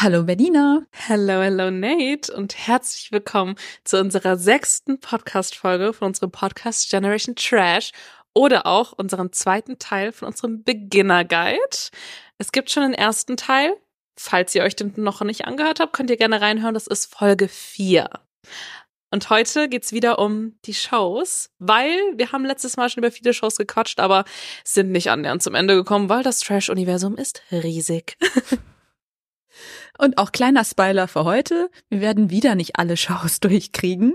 Hallo 0.00 0.22
Berliner. 0.22 0.86
Hello, 0.92 1.42
hello 1.42 1.72
Nate 1.72 2.32
und 2.32 2.56
herzlich 2.56 3.10
willkommen 3.10 3.56
zu 3.82 3.98
unserer 3.98 4.36
sechsten 4.36 5.00
Podcast-Folge 5.00 5.92
von 5.92 6.06
unserem 6.06 6.30
Podcast 6.30 6.88
Generation 6.88 7.34
Trash 7.34 7.90
oder 8.32 8.64
auch 8.66 8.92
unserem 8.92 9.32
zweiten 9.32 9.80
Teil 9.80 10.12
von 10.12 10.28
unserem 10.28 10.62
Beginner 10.62 11.24
Guide. 11.24 11.90
Es 12.38 12.52
gibt 12.52 12.70
schon 12.70 12.84
den 12.84 12.94
ersten 12.94 13.36
Teil. 13.36 13.76
Falls 14.16 14.54
ihr 14.54 14.62
euch 14.62 14.76
den 14.76 14.92
noch 14.98 15.20
nicht 15.22 15.46
angehört 15.46 15.80
habt, 15.80 15.94
könnt 15.94 16.10
ihr 16.10 16.16
gerne 16.16 16.40
reinhören. 16.40 16.74
Das 16.74 16.86
ist 16.86 17.12
Folge 17.12 17.48
4. 17.48 18.08
Und 19.10 19.30
heute 19.30 19.68
geht's 19.68 19.90
wieder 19.90 20.20
um 20.20 20.60
die 20.64 20.74
Shows, 20.74 21.50
weil 21.58 21.98
wir 22.14 22.30
haben 22.30 22.44
letztes 22.44 22.76
Mal 22.76 22.88
schon 22.88 23.02
über 23.02 23.10
viele 23.10 23.34
Shows 23.34 23.56
gequatscht, 23.56 23.98
aber 23.98 24.24
sind 24.62 24.92
nicht 24.92 25.10
annähernd 25.10 25.42
zum 25.42 25.56
Ende 25.56 25.74
gekommen, 25.74 26.08
weil 26.08 26.22
das 26.22 26.38
Trash-Universum 26.38 27.16
ist 27.16 27.42
riesig. 27.50 28.16
Und 29.98 30.18
auch 30.18 30.32
kleiner 30.32 30.64
Spoiler 30.64 31.08
für 31.08 31.24
heute, 31.24 31.70
wir 31.88 32.00
werden 32.00 32.30
wieder 32.30 32.54
nicht 32.54 32.78
alle 32.78 32.96
Shows 32.96 33.40
durchkriegen, 33.40 34.14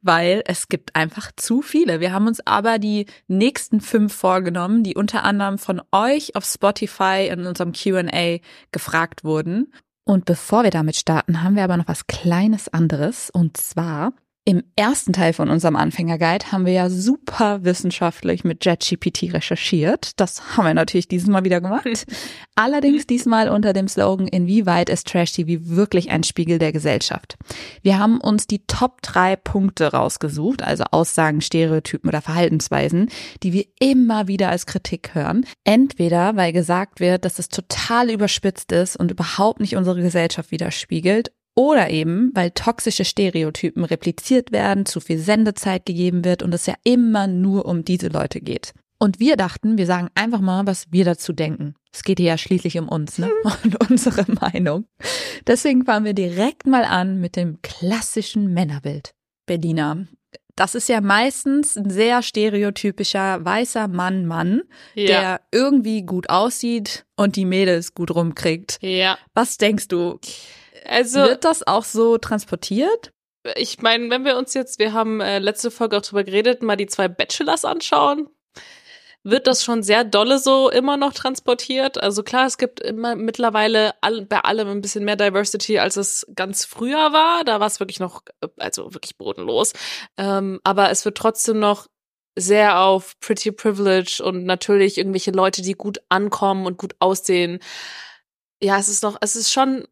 weil 0.00 0.42
es 0.46 0.68
gibt 0.68 0.96
einfach 0.96 1.30
zu 1.36 1.62
viele. 1.62 2.00
Wir 2.00 2.12
haben 2.12 2.26
uns 2.26 2.46
aber 2.46 2.78
die 2.78 3.06
nächsten 3.26 3.80
fünf 3.80 4.14
vorgenommen, 4.14 4.82
die 4.82 4.94
unter 4.94 5.24
anderem 5.24 5.58
von 5.58 5.82
euch 5.92 6.36
auf 6.36 6.44
Spotify 6.44 7.28
in 7.30 7.46
unserem 7.46 7.72
QA 7.72 8.38
gefragt 8.72 9.24
wurden. 9.24 9.72
Und 10.04 10.24
bevor 10.24 10.64
wir 10.64 10.70
damit 10.70 10.96
starten, 10.96 11.42
haben 11.42 11.54
wir 11.54 11.64
aber 11.64 11.76
noch 11.76 11.88
was 11.88 12.06
Kleines 12.06 12.68
anderes. 12.72 13.28
Und 13.28 13.58
zwar 13.58 14.14
im 14.48 14.62
ersten 14.76 15.12
Teil 15.12 15.34
von 15.34 15.50
unserem 15.50 15.76
Anfängerguide 15.76 16.52
haben 16.52 16.64
wir 16.64 16.72
ja 16.72 16.88
super 16.88 17.64
wissenschaftlich 17.64 18.44
mit 18.44 18.64
JetGPT 18.64 19.34
recherchiert. 19.34 20.18
Das 20.18 20.56
haben 20.56 20.64
wir 20.64 20.72
natürlich 20.72 21.06
dieses 21.06 21.28
Mal 21.28 21.44
wieder 21.44 21.60
gemacht. 21.60 22.06
Allerdings 22.54 23.06
diesmal 23.06 23.50
unter 23.50 23.74
dem 23.74 23.88
Slogan, 23.88 24.26
inwieweit 24.26 24.88
ist 24.88 25.06
Trash 25.06 25.32
TV 25.32 25.66
wirklich 25.66 26.10
ein 26.10 26.22
Spiegel 26.22 26.58
der 26.58 26.72
Gesellschaft? 26.72 27.36
Wir 27.82 27.98
haben 27.98 28.22
uns 28.22 28.46
die 28.46 28.66
Top 28.66 29.02
drei 29.02 29.36
Punkte 29.36 29.92
rausgesucht, 29.92 30.62
also 30.62 30.84
Aussagen, 30.92 31.42
Stereotypen 31.42 32.08
oder 32.08 32.22
Verhaltensweisen, 32.22 33.10
die 33.42 33.52
wir 33.52 33.66
immer 33.78 34.28
wieder 34.28 34.48
als 34.48 34.64
Kritik 34.64 35.14
hören. 35.14 35.44
Entweder, 35.64 36.36
weil 36.36 36.54
gesagt 36.54 37.00
wird, 37.00 37.26
dass 37.26 37.38
es 37.38 37.50
total 37.50 38.10
überspitzt 38.10 38.72
ist 38.72 38.96
und 38.96 39.10
überhaupt 39.10 39.60
nicht 39.60 39.76
unsere 39.76 40.00
Gesellschaft 40.00 40.52
widerspiegelt 40.52 41.32
oder 41.58 41.90
eben, 41.90 42.30
weil 42.34 42.52
toxische 42.52 43.04
Stereotypen 43.04 43.82
repliziert 43.82 44.52
werden, 44.52 44.86
zu 44.86 45.00
viel 45.00 45.18
Sendezeit 45.18 45.86
gegeben 45.86 46.24
wird 46.24 46.44
und 46.44 46.54
es 46.54 46.66
ja 46.66 46.74
immer 46.84 47.26
nur 47.26 47.66
um 47.66 47.84
diese 47.84 48.06
Leute 48.06 48.40
geht. 48.40 48.74
Und 49.00 49.18
wir 49.18 49.36
dachten, 49.36 49.76
wir 49.76 49.86
sagen 49.86 50.08
einfach 50.14 50.40
mal, 50.40 50.66
was 50.66 50.86
wir 50.92 51.04
dazu 51.04 51.32
denken. 51.32 51.74
Es 51.92 52.04
geht 52.04 52.20
hier 52.20 52.28
ja 52.28 52.38
schließlich 52.38 52.78
um 52.78 52.88
uns, 52.88 53.18
ne? 53.18 53.28
Und 53.64 53.90
unsere 53.90 54.24
Meinung. 54.30 54.84
Deswegen 55.48 55.84
fangen 55.84 56.04
wir 56.04 56.14
direkt 56.14 56.68
mal 56.68 56.84
an 56.84 57.18
mit 57.20 57.34
dem 57.34 57.60
klassischen 57.60 58.54
Männerbild. 58.54 59.10
Berliner. 59.44 60.06
Das 60.54 60.76
ist 60.76 60.88
ja 60.88 61.00
meistens 61.00 61.76
ein 61.76 61.90
sehr 61.90 62.22
stereotypischer 62.22 63.44
weißer 63.44 63.88
Mann, 63.88 64.26
Mann, 64.26 64.62
ja. 64.94 65.06
der 65.06 65.40
irgendwie 65.50 66.02
gut 66.02 66.30
aussieht 66.30 67.04
und 67.16 67.34
die 67.34 67.46
Mädels 67.46 67.94
gut 67.94 68.14
rumkriegt. 68.14 68.78
Ja. 68.80 69.18
Was 69.34 69.58
denkst 69.58 69.88
du? 69.88 70.20
Also 70.84 71.20
wird 71.20 71.44
das 71.44 71.66
auch 71.66 71.84
so 71.84 72.18
transportiert? 72.18 73.12
Ich 73.56 73.80
meine, 73.80 74.10
wenn 74.10 74.24
wir 74.24 74.36
uns 74.36 74.54
jetzt, 74.54 74.78
wir 74.78 74.92
haben 74.92 75.20
äh, 75.20 75.38
letzte 75.38 75.70
Folge 75.70 75.96
auch 75.96 76.02
drüber 76.02 76.24
geredet, 76.24 76.62
mal 76.62 76.76
die 76.76 76.86
zwei 76.86 77.08
Bachelors 77.08 77.64
anschauen, 77.64 78.28
wird 79.24 79.46
das 79.46 79.64
schon 79.64 79.82
sehr 79.82 80.04
dolle 80.04 80.38
so 80.38 80.70
immer 80.70 80.96
noch 80.96 81.12
transportiert. 81.12 81.98
Also 81.98 82.22
klar, 82.22 82.46
es 82.46 82.58
gibt 82.58 82.80
immer 82.80 83.14
mittlerweile 83.16 83.94
all, 84.00 84.24
bei 84.24 84.40
allem 84.40 84.68
ein 84.68 84.80
bisschen 84.80 85.04
mehr 85.04 85.16
Diversity, 85.16 85.78
als 85.78 85.96
es 85.96 86.26
ganz 86.34 86.64
früher 86.64 87.12
war. 87.12 87.44
Da 87.44 87.60
war 87.60 87.66
es 87.66 87.80
wirklich 87.80 88.00
noch, 88.00 88.22
also 88.56 88.94
wirklich 88.94 89.16
bodenlos. 89.16 89.72
Ähm, 90.16 90.60
aber 90.64 90.90
es 90.90 91.04
wird 91.04 91.16
trotzdem 91.16 91.58
noch 91.58 91.88
sehr 92.36 92.80
auf 92.80 93.18
Pretty 93.20 93.52
Privilege 93.52 94.22
und 94.24 94.44
natürlich 94.44 94.96
irgendwelche 94.98 95.32
Leute, 95.32 95.62
die 95.62 95.74
gut 95.74 95.98
ankommen 96.08 96.66
und 96.66 96.78
gut 96.78 96.94
aussehen. 97.00 97.58
Ja, 98.62 98.78
es 98.78 98.88
ist 98.88 99.02
noch, 99.02 99.18
es 99.20 99.36
ist 99.36 99.52
schon 99.52 99.86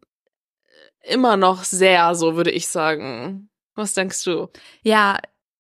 immer 1.09 1.37
noch 1.37 1.65
sehr, 1.65 2.15
so 2.15 2.37
würde 2.37 2.51
ich 2.51 2.69
sagen. 2.69 3.49
Was 3.75 3.95
denkst 3.95 4.25
du? 4.25 4.49
Ja, 4.83 5.19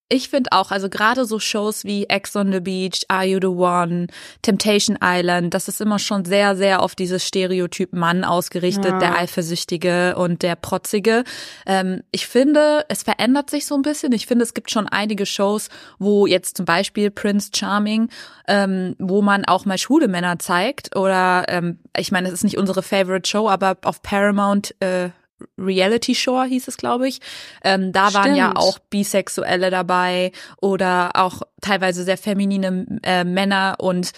ich 0.08 0.28
finde 0.28 0.52
auch, 0.52 0.70
also 0.70 0.88
gerade 0.88 1.24
so 1.24 1.40
Shows 1.40 1.84
wie 1.84 2.04
Ex 2.04 2.36
on 2.36 2.52
the 2.52 2.60
Beach, 2.60 3.02
Are 3.08 3.24
You 3.24 3.38
the 3.40 3.48
One, 3.48 4.06
Temptation 4.40 4.96
Island, 5.02 5.52
das 5.52 5.66
ist 5.66 5.80
immer 5.80 5.98
schon 5.98 6.24
sehr, 6.24 6.54
sehr 6.54 6.80
auf 6.80 6.94
dieses 6.94 7.26
Stereotyp 7.26 7.92
Mann 7.92 8.22
ausgerichtet, 8.22 8.84
ja. 8.92 8.98
der 8.98 9.18
Eifersüchtige 9.18 10.14
und 10.14 10.42
der 10.42 10.54
Protzige. 10.54 11.24
Ähm, 11.66 12.04
ich 12.12 12.28
finde, 12.28 12.84
es 12.88 13.02
verändert 13.02 13.50
sich 13.50 13.66
so 13.66 13.74
ein 13.74 13.82
bisschen. 13.82 14.12
Ich 14.12 14.26
finde, 14.28 14.44
es 14.44 14.54
gibt 14.54 14.70
schon 14.70 14.86
einige 14.86 15.26
Shows, 15.26 15.70
wo 15.98 16.26
jetzt 16.26 16.56
zum 16.56 16.66
Beispiel 16.66 17.10
Prince 17.10 17.50
Charming, 17.52 18.08
ähm, 18.46 18.94
wo 19.00 19.22
man 19.22 19.44
auch 19.44 19.64
mal 19.64 19.76
schwule 19.76 20.06
Männer 20.06 20.38
zeigt. 20.38 20.94
Oder 20.94 21.46
ähm, 21.48 21.80
ich 21.96 22.12
meine, 22.12 22.28
es 22.28 22.34
ist 22.34 22.44
nicht 22.44 22.58
unsere 22.58 22.84
Favorite 22.84 23.28
Show, 23.28 23.48
aber 23.48 23.76
auf 23.82 24.02
Paramount 24.02 24.72
äh, 24.80 25.10
Reality 25.58 26.14
Shore 26.14 26.46
hieß 26.46 26.68
es, 26.68 26.76
glaube 26.76 27.08
ich. 27.08 27.20
Ähm, 27.62 27.92
da 27.92 28.10
Stimmt. 28.10 28.24
waren 28.24 28.34
ja 28.36 28.56
auch 28.56 28.78
Bisexuelle 28.78 29.70
dabei 29.70 30.32
oder 30.60 31.10
auch 31.14 31.42
teilweise 31.60 32.04
sehr 32.04 32.18
feminine 32.18 32.86
äh, 33.02 33.24
Männer 33.24 33.76
und 33.78 34.12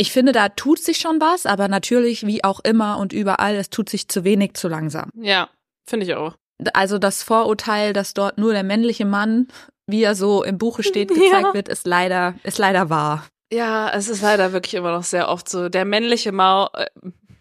ich 0.00 0.12
finde, 0.12 0.32
da 0.32 0.48
tut 0.48 0.78
sich 0.78 0.96
schon 0.96 1.20
was, 1.20 1.44
aber 1.44 1.68
natürlich, 1.68 2.26
wie 2.26 2.42
auch 2.42 2.60
immer 2.60 2.96
und 2.96 3.12
überall, 3.12 3.54
es 3.56 3.68
tut 3.68 3.90
sich 3.90 4.08
zu 4.08 4.24
wenig, 4.24 4.54
zu 4.54 4.66
langsam. 4.66 5.10
Ja, 5.14 5.50
finde 5.86 6.06
ich 6.06 6.14
auch. 6.14 6.36
Also 6.72 6.98
das 6.98 7.22
Vorurteil, 7.22 7.92
dass 7.92 8.14
dort 8.14 8.38
nur 8.38 8.54
der 8.54 8.62
männliche 8.62 9.04
Mann, 9.04 9.48
wie 9.86 10.02
er 10.02 10.14
so 10.14 10.42
im 10.42 10.56
Buche 10.56 10.82
steht, 10.82 11.08
gezeigt 11.14 11.30
ja. 11.32 11.52
wird, 11.54 11.68
ist 11.68 11.86
leider, 11.86 12.34
ist 12.44 12.56
leider 12.56 12.88
wahr. 12.88 13.26
Ja, 13.52 13.90
es 13.90 14.08
ist 14.08 14.22
leider 14.22 14.52
wirklich 14.54 14.72
immer 14.72 14.92
noch 14.92 15.02
sehr 15.02 15.28
oft 15.28 15.50
so. 15.50 15.68
Der 15.68 15.84
männliche 15.84 16.32
Mau, 16.32 16.68
äh, 16.72 16.86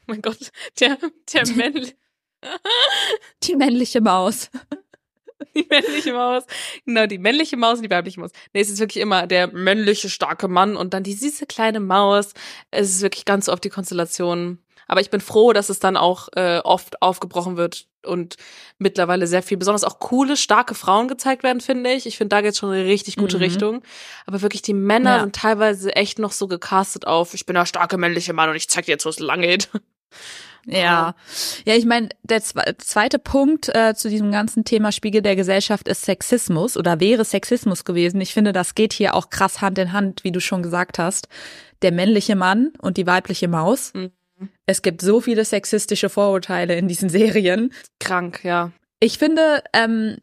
mein 0.07 0.21
Gott, 0.21 0.51
der, 0.81 0.97
der 1.33 1.47
männliche, 1.55 1.95
Die 3.43 3.55
männliche 3.55 4.01
Maus. 4.01 4.49
Die 5.55 5.65
männliche 5.69 6.13
Maus. 6.13 6.43
Genau, 6.85 7.05
die 7.07 7.17
männliche 7.17 7.57
Maus 7.57 7.77
und 7.77 7.83
die 7.83 7.89
weibliche 7.89 8.19
Maus. 8.19 8.31
Nee, 8.53 8.61
es 8.61 8.69
ist 8.69 8.79
wirklich 8.79 9.01
immer 9.01 9.25
der 9.25 9.47
männliche, 9.47 10.09
starke 10.09 10.47
Mann 10.47 10.75
und 10.75 10.93
dann 10.93 11.03
die 11.03 11.13
süße 11.13 11.45
kleine 11.45 11.79
Maus. 11.79 12.33
Es 12.71 12.89
ist 12.89 13.01
wirklich 13.01 13.25
ganz 13.25 13.49
oft 13.49 13.63
die 13.63 13.69
Konstellation. 13.69 14.59
Aber 14.87 15.01
ich 15.01 15.09
bin 15.11 15.21
froh, 15.21 15.53
dass 15.53 15.69
es 15.69 15.79
dann 15.79 15.97
auch 15.97 16.29
äh, 16.35 16.59
oft 16.59 17.01
aufgebrochen 17.01 17.57
wird 17.57 17.87
und 18.03 18.37
mittlerweile 18.79 19.27
sehr 19.27 19.43
viel, 19.43 19.57
besonders 19.57 19.83
auch 19.83 19.99
coole, 19.99 20.35
starke 20.35 20.73
Frauen 20.73 21.07
gezeigt 21.07 21.43
werden, 21.43 21.61
finde 21.61 21.91
ich. 21.91 22.05
Ich 22.05 22.17
finde, 22.17 22.35
da 22.35 22.41
geht's 22.41 22.57
schon 22.57 22.73
in 22.73 22.79
eine 22.79 22.89
richtig 22.89 23.15
gute 23.15 23.37
mhm. 23.37 23.43
Richtung. 23.43 23.81
Aber 24.25 24.41
wirklich, 24.41 24.63
die 24.63 24.73
Männer 24.73 25.17
ja. 25.17 25.19
sind 25.21 25.35
teilweise 25.35 25.95
echt 25.95 26.17
noch 26.17 26.31
so 26.31 26.47
gecastet 26.47 27.05
auf, 27.05 27.33
ich 27.33 27.45
bin 27.45 27.53
der 27.53 27.67
starke 27.67 27.97
männliche 27.97 28.33
Mann 28.33 28.49
und 28.49 28.55
ich 28.55 28.67
zeig 28.67 28.85
dir 28.85 28.93
jetzt, 28.93 29.05
wo 29.05 29.09
es 29.09 29.19
lang 29.19 29.41
geht. 29.41 29.69
Ja, 30.71 31.15
ja, 31.65 31.75
ich 31.75 31.85
meine, 31.85 32.09
der 32.23 32.41
zweite 32.41 33.19
Punkt 33.19 33.69
äh, 33.69 33.95
zu 33.95 34.09
diesem 34.09 34.31
ganzen 34.31 34.65
Thema 34.65 34.91
Spiegel 34.91 35.21
der 35.21 35.35
Gesellschaft 35.35 35.87
ist 35.87 36.03
Sexismus 36.03 36.77
oder 36.77 36.99
wäre 36.99 37.25
Sexismus 37.25 37.85
gewesen. 37.85 38.21
Ich 38.21 38.33
finde, 38.33 38.53
das 38.53 38.75
geht 38.75 38.93
hier 38.93 39.15
auch 39.15 39.29
krass 39.29 39.61
Hand 39.61 39.77
in 39.79 39.93
Hand, 39.93 40.23
wie 40.23 40.31
du 40.31 40.39
schon 40.39 40.63
gesagt 40.63 40.99
hast. 40.99 41.27
Der 41.81 41.91
männliche 41.91 42.35
Mann 42.35 42.73
und 42.81 42.97
die 42.97 43.07
weibliche 43.07 43.47
Maus. 43.47 43.93
Mhm. 43.93 44.11
Es 44.65 44.81
gibt 44.81 45.01
so 45.01 45.21
viele 45.21 45.43
sexistische 45.43 46.09
Vorurteile 46.09 46.75
in 46.75 46.87
diesen 46.87 47.09
Serien. 47.09 47.73
Krank, 47.99 48.43
ja. 48.43 48.71
Ich 48.99 49.17
finde, 49.17 49.63
ähm, 49.73 50.17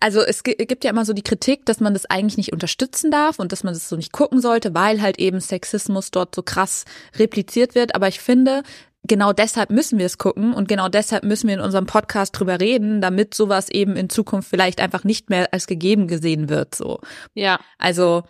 also 0.00 0.20
es 0.20 0.42
gibt 0.42 0.84
ja 0.84 0.90
immer 0.90 1.04
so 1.04 1.12
die 1.12 1.22
Kritik, 1.22 1.64
dass 1.64 1.78
man 1.78 1.92
das 1.92 2.06
eigentlich 2.06 2.36
nicht 2.36 2.52
unterstützen 2.52 3.10
darf 3.10 3.38
und 3.38 3.52
dass 3.52 3.62
man 3.62 3.72
das 3.72 3.88
so 3.88 3.94
nicht 3.94 4.12
gucken 4.12 4.40
sollte, 4.40 4.74
weil 4.74 5.00
halt 5.00 5.18
eben 5.18 5.40
Sexismus 5.40 6.10
dort 6.10 6.34
so 6.34 6.42
krass 6.42 6.84
repliziert 7.16 7.74
wird. 7.76 7.94
Aber 7.94 8.08
ich 8.08 8.18
finde, 8.18 8.64
genau 9.08 9.32
deshalb 9.32 9.70
müssen 9.70 9.98
wir 9.98 10.06
es 10.06 10.18
gucken 10.18 10.54
und 10.54 10.68
genau 10.68 10.88
deshalb 10.88 11.24
müssen 11.24 11.48
wir 11.48 11.54
in 11.54 11.60
unserem 11.60 11.86
Podcast 11.86 12.38
drüber 12.38 12.60
reden, 12.60 13.00
damit 13.00 13.34
sowas 13.34 13.68
eben 13.68 13.96
in 13.96 14.10
Zukunft 14.10 14.48
vielleicht 14.48 14.80
einfach 14.80 15.04
nicht 15.04 15.30
mehr 15.30 15.52
als 15.52 15.66
gegeben 15.66 16.06
gesehen 16.06 16.48
wird, 16.48 16.74
so. 16.74 17.00
Ja. 17.34 17.60
Also, 17.78 18.22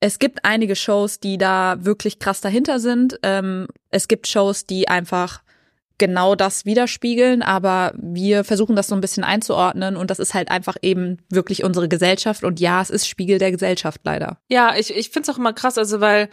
es 0.00 0.18
gibt 0.18 0.44
einige 0.44 0.74
Shows, 0.74 1.20
die 1.20 1.38
da 1.38 1.76
wirklich 1.84 2.18
krass 2.18 2.40
dahinter 2.40 2.80
sind. 2.80 3.20
Ähm, 3.22 3.68
es 3.90 4.08
gibt 4.08 4.26
Shows, 4.26 4.66
die 4.66 4.88
einfach 4.88 5.42
genau 5.98 6.34
das 6.34 6.64
widerspiegeln, 6.64 7.42
aber 7.42 7.92
wir 7.96 8.42
versuchen 8.42 8.74
das 8.74 8.88
so 8.88 8.96
ein 8.96 9.00
bisschen 9.00 9.22
einzuordnen 9.22 9.96
und 9.96 10.10
das 10.10 10.18
ist 10.18 10.34
halt 10.34 10.50
einfach 10.50 10.76
eben 10.82 11.18
wirklich 11.30 11.62
unsere 11.62 11.88
Gesellschaft 11.88 12.42
und 12.42 12.58
ja, 12.58 12.82
es 12.82 12.90
ist 12.90 13.06
Spiegel 13.06 13.38
der 13.38 13.52
Gesellschaft 13.52 14.00
leider. 14.02 14.38
Ja, 14.48 14.74
ich, 14.76 14.92
ich 14.92 15.10
finde 15.10 15.30
es 15.30 15.34
auch 15.34 15.38
immer 15.38 15.52
krass, 15.52 15.78
also 15.78 16.00
weil 16.00 16.28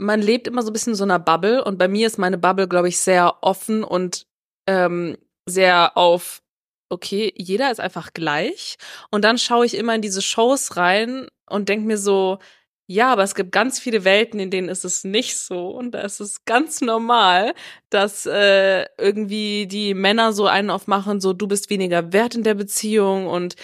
man 0.00 0.22
lebt 0.22 0.48
immer 0.48 0.62
so 0.62 0.70
ein 0.70 0.72
bisschen 0.72 0.94
in 0.94 0.96
so 0.96 1.04
einer 1.04 1.18
Bubble 1.18 1.62
und 1.62 1.78
bei 1.78 1.86
mir 1.86 2.06
ist 2.06 2.18
meine 2.18 2.38
Bubble, 2.38 2.68
glaube 2.68 2.88
ich, 2.88 2.98
sehr 2.98 3.42
offen 3.42 3.84
und 3.84 4.26
ähm, 4.66 5.16
sehr 5.46 5.96
auf, 5.96 6.42
okay, 6.88 7.32
jeder 7.36 7.70
ist 7.70 7.80
einfach 7.80 8.12
gleich. 8.14 8.76
Und 9.10 9.24
dann 9.24 9.38
schaue 9.38 9.66
ich 9.66 9.76
immer 9.76 9.94
in 9.94 10.02
diese 10.02 10.22
Shows 10.22 10.76
rein 10.76 11.28
und 11.48 11.68
denke 11.68 11.86
mir 11.86 11.98
so, 11.98 12.38
ja, 12.86 13.12
aber 13.12 13.22
es 13.22 13.36
gibt 13.36 13.52
ganz 13.52 13.78
viele 13.78 14.02
Welten, 14.04 14.40
in 14.40 14.50
denen 14.50 14.68
ist 14.68 14.84
es 14.84 15.04
nicht 15.04 15.38
so. 15.38 15.68
Und 15.68 15.92
da 15.92 16.00
ist 16.00 16.18
es 16.18 16.44
ganz 16.44 16.80
normal, 16.80 17.54
dass 17.88 18.26
äh, 18.26 18.86
irgendwie 18.98 19.68
die 19.68 19.94
Männer 19.94 20.32
so 20.32 20.46
einen 20.46 20.70
aufmachen, 20.70 21.20
so 21.20 21.32
du 21.32 21.46
bist 21.46 21.70
weniger 21.70 22.12
wert 22.12 22.34
in 22.34 22.42
der 22.42 22.54
Beziehung 22.54 23.28
und 23.28 23.54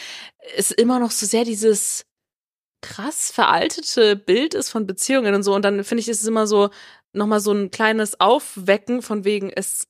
es 0.57 0.71
immer 0.71 1.01
noch 1.01 1.11
so 1.11 1.27
sehr 1.27 1.45
dieses 1.45 2.06
krass 2.87 3.31
veraltete 3.33 4.17
Bild 4.17 4.55
ist 4.55 4.71
von 4.71 4.87
Beziehungen 4.87 5.35
und 5.35 5.43
so. 5.43 5.55
Und 5.55 5.63
dann 5.65 5.83
finde 5.85 6.01
ich, 6.01 6.09
ist 6.09 6.23
es 6.23 6.29
immer 6.29 6.47
so 6.47 6.71
nochmal 7.13 7.41
so 7.41 7.53
ein 7.53 7.71
kleines 7.71 8.21
Aufwecken 8.21 9.03
von 9.03 9.25
wegen, 9.25 9.51
es 9.51 9.89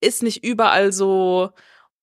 ist 0.00 0.22
nicht 0.22 0.44
überall 0.44 0.92
so 0.92 1.50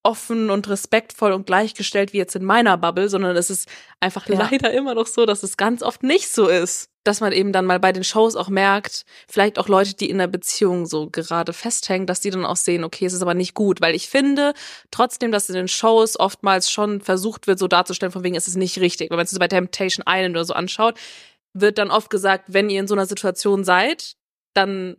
offen 0.04 0.50
und 0.50 0.68
respektvoll 0.68 1.32
und 1.32 1.46
gleichgestellt 1.46 2.14
wie 2.14 2.18
jetzt 2.18 2.36
in 2.36 2.44
meiner 2.44 2.78
Bubble, 2.78 3.10
sondern 3.10 3.36
es 3.36 3.50
ist 3.50 3.70
einfach 4.00 4.28
ja. 4.28 4.50
leider 4.52 4.72
immer 4.72 4.96
noch 4.96 5.08
so, 5.08 5.26
dass 5.26 5.44
es 5.44 5.58
ganz 5.58 5.84
oft 5.84 6.04
nicht 6.04 6.30
so 6.30 6.48
ist. 6.48 6.88
Dass 7.04 7.20
man 7.20 7.32
eben 7.32 7.52
dann 7.52 7.66
mal 7.66 7.80
bei 7.80 7.92
den 7.92 8.04
Shows 8.04 8.36
auch 8.36 8.48
merkt, 8.48 9.06
vielleicht 9.28 9.58
auch 9.58 9.68
Leute, 9.68 9.96
die 9.96 10.08
in 10.08 10.20
der 10.20 10.28
Beziehung 10.28 10.86
so 10.86 11.10
gerade 11.10 11.52
festhängen, 11.52 12.06
dass 12.06 12.20
die 12.20 12.30
dann 12.30 12.46
auch 12.46 12.58
sehen, 12.58 12.84
okay, 12.84 13.06
es 13.06 13.14
ist 13.14 13.24
aber 13.24 13.34
nicht 13.34 13.56
gut. 13.56 13.82
Weil 13.82 13.96
ich 13.96 14.08
finde 14.08 14.54
trotzdem, 14.92 15.32
dass 15.32 15.50
in 15.50 15.56
den 15.56 15.68
Shows 15.68 16.20
oftmals 16.20 16.70
schon 16.70 17.02
versucht 17.02 17.48
wird, 17.48 17.58
so 17.58 17.68
darzustellen, 17.68 18.12
von 18.12 18.24
wegen, 18.24 18.36
es 18.36 18.48
ist 18.48 18.56
nicht 18.56 18.78
richtig. 18.80 19.10
Wenn 19.10 19.18
man 19.18 19.26
es 19.26 19.40
bei 19.40 19.48
Temptation 19.48 20.06
Island 20.08 20.36
oder 20.36 20.46
so 20.46 20.54
anschaut, 20.54 21.00
wird 21.54 21.80
dann 21.80 21.90
oft 21.90 22.12
gesagt, 22.12 22.46
wenn 22.50 22.70
ihr 22.70 22.80
in 22.80 22.88
so 22.88 22.94
einer 22.94 23.08
Situation 23.08 23.64
seid, 23.64 24.16
dann 24.54 24.98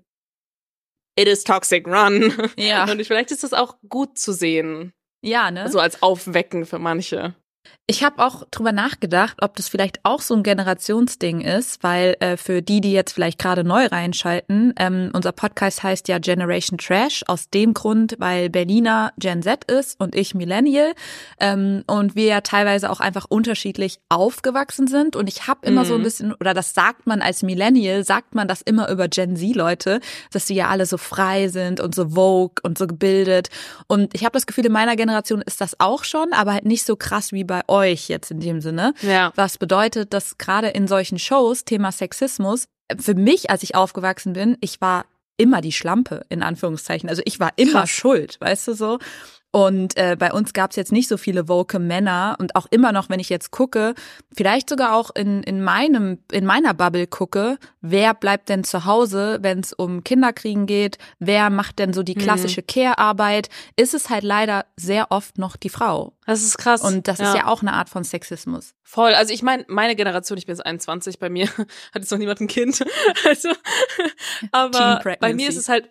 it 1.16 1.28
is 1.28 1.44
toxic, 1.44 1.86
run. 1.86 2.32
Ja. 2.56 2.84
Und 2.90 3.04
vielleicht 3.06 3.30
ist 3.30 3.42
das 3.42 3.52
auch 3.52 3.76
gut 3.88 4.18
zu 4.18 4.32
sehen. 4.32 4.92
Ja, 5.22 5.50
ne? 5.50 5.68
So 5.70 5.78
als 5.78 6.02
Aufwecken 6.02 6.66
für 6.66 6.78
manche. 6.78 7.34
Ich 7.92 8.02
habe 8.02 8.24
auch 8.24 8.44
drüber 8.50 8.72
nachgedacht, 8.72 9.38
ob 9.42 9.56
das 9.56 9.68
vielleicht 9.68 10.00
auch 10.04 10.22
so 10.22 10.34
ein 10.34 10.42
Generationsding 10.44 11.40
ist, 11.42 11.82
weil 11.82 12.16
äh, 12.20 12.36
für 12.36 12.62
die, 12.62 12.80
die 12.80 12.92
jetzt 12.92 13.12
vielleicht 13.12 13.38
gerade 13.38 13.64
neu 13.64 13.86
reinschalten, 13.86 14.72
ähm, 14.78 15.10
unser 15.12 15.32
Podcast 15.32 15.82
heißt 15.82 16.06
ja 16.06 16.18
Generation 16.18 16.78
Trash 16.78 17.24
aus 17.26 17.50
dem 17.50 17.74
Grund, 17.74 18.14
weil 18.18 18.50
Berliner 18.50 19.12
Gen 19.18 19.42
Z 19.42 19.64
ist 19.64 20.00
und 20.00 20.14
ich 20.14 20.34
Millennial 20.34 20.94
ähm, 21.40 21.82
und 21.86 22.14
wir 22.14 22.26
ja 22.26 22.40
teilweise 22.40 22.88
auch 22.88 23.00
einfach 23.00 23.26
unterschiedlich 23.28 23.98
aufgewachsen 24.08 24.86
sind 24.86 25.14
und 25.14 25.28
ich 25.28 25.48
habe 25.48 25.66
immer 25.66 25.82
mhm. 25.82 25.86
so 25.86 25.94
ein 25.94 26.00
mhm. 26.00 26.04
bisschen 26.04 26.32
oder 26.34 26.54
das 26.54 26.74
sagt 26.74 27.06
man 27.06 27.20
als 27.20 27.42
Millennial, 27.42 28.04
sagt 28.04 28.34
man 28.34 28.48
das 28.48 28.62
immer 28.62 28.90
über 28.90 29.08
Gen 29.08 29.36
Z 29.36 29.54
Leute, 29.54 30.00
dass 30.30 30.46
die 30.46 30.54
ja 30.54 30.68
alle 30.68 30.86
so 30.86 30.96
frei 30.96 31.48
sind 31.48 31.78
und 31.80 31.94
so 31.94 32.10
vogue 32.10 32.62
und 32.62 32.78
so 32.78 32.86
gebildet 32.86 33.50
und 33.88 34.14
ich 34.14 34.24
habe 34.24 34.32
das 34.32 34.46
Gefühl, 34.46 34.64
in 34.64 34.72
meiner 34.72 34.96
Generation 34.96 35.42
ist 35.42 35.60
das 35.60 35.78
auch 35.80 36.04
schon, 36.04 36.32
aber 36.32 36.54
halt 36.54 36.64
nicht 36.64 36.86
so 36.86 36.94
krass 36.96 37.32
wie 37.32 37.44
bei 37.44 37.51
euch 37.68 38.08
jetzt 38.08 38.30
in 38.30 38.40
dem 38.40 38.60
Sinne. 38.60 38.94
Ja. 39.02 39.32
Was 39.36 39.58
bedeutet, 39.58 40.12
dass 40.12 40.38
gerade 40.38 40.68
in 40.68 40.88
solchen 40.88 41.18
Shows 41.18 41.64
Thema 41.64 41.92
Sexismus 41.92 42.66
für 42.98 43.14
mich, 43.14 43.50
als 43.50 43.62
ich 43.62 43.74
aufgewachsen 43.74 44.32
bin, 44.32 44.56
ich 44.60 44.80
war 44.80 45.04
immer 45.36 45.60
die 45.60 45.72
Schlampe, 45.72 46.24
in 46.28 46.42
Anführungszeichen. 46.42 47.08
Also 47.08 47.22
ich 47.24 47.40
war 47.40 47.50
immer 47.56 47.80
Krass. 47.80 47.90
schuld, 47.90 48.40
weißt 48.40 48.68
du 48.68 48.74
so? 48.74 48.98
Und 49.54 49.98
äh, 49.98 50.16
bei 50.18 50.32
uns 50.32 50.54
gab 50.54 50.70
es 50.70 50.76
jetzt 50.76 50.92
nicht 50.92 51.08
so 51.08 51.18
viele 51.18 51.46
woke 51.46 51.78
Männer 51.78 52.36
und 52.38 52.56
auch 52.56 52.66
immer 52.70 52.90
noch, 52.90 53.10
wenn 53.10 53.20
ich 53.20 53.28
jetzt 53.28 53.50
gucke, 53.50 53.94
vielleicht 54.34 54.70
sogar 54.70 54.94
auch 54.94 55.10
in, 55.14 55.42
in 55.42 55.62
meinem 55.62 56.18
in 56.32 56.46
meiner 56.46 56.72
Bubble 56.72 57.06
gucke, 57.06 57.58
wer 57.82 58.14
bleibt 58.14 58.48
denn 58.48 58.64
zu 58.64 58.86
Hause, 58.86 59.40
wenn 59.42 59.60
es 59.60 59.74
um 59.74 60.04
Kinderkriegen 60.04 60.64
geht, 60.64 60.96
wer 61.18 61.50
macht 61.50 61.80
denn 61.80 61.92
so 61.92 62.02
die 62.02 62.14
mhm. 62.14 62.20
klassische 62.20 62.62
mhm. 62.62 62.66
Care-Arbeit, 62.66 63.50
ist 63.76 63.92
es 63.92 64.08
halt 64.08 64.24
leider 64.24 64.64
sehr 64.76 65.10
oft 65.10 65.36
noch 65.36 65.56
die 65.56 65.68
Frau. 65.68 66.14
Das 66.24 66.42
ist 66.42 66.56
krass. 66.56 66.80
Und 66.80 67.06
das 67.06 67.18
ja. 67.18 67.28
ist 67.28 67.36
ja 67.36 67.46
auch 67.46 67.60
eine 67.60 67.74
Art 67.74 67.90
von 67.90 68.04
Sexismus. 68.04 68.74
Voll. 68.82 69.12
Also 69.12 69.34
ich 69.34 69.42
meine, 69.42 69.66
meine 69.68 69.96
Generation, 69.96 70.38
ich 70.38 70.46
bin 70.46 70.54
jetzt 70.54 70.64
21, 70.64 71.18
bei 71.18 71.28
mir 71.28 71.46
hat 71.56 71.96
jetzt 71.96 72.10
noch 72.10 72.18
niemand 72.18 72.40
ein 72.40 72.48
Kind. 72.48 72.82
Also, 73.24 73.50
aber 74.50 75.00
bei 75.20 75.34
mir 75.34 75.48
ist 75.48 75.56
es 75.56 75.68
halt 75.68 75.90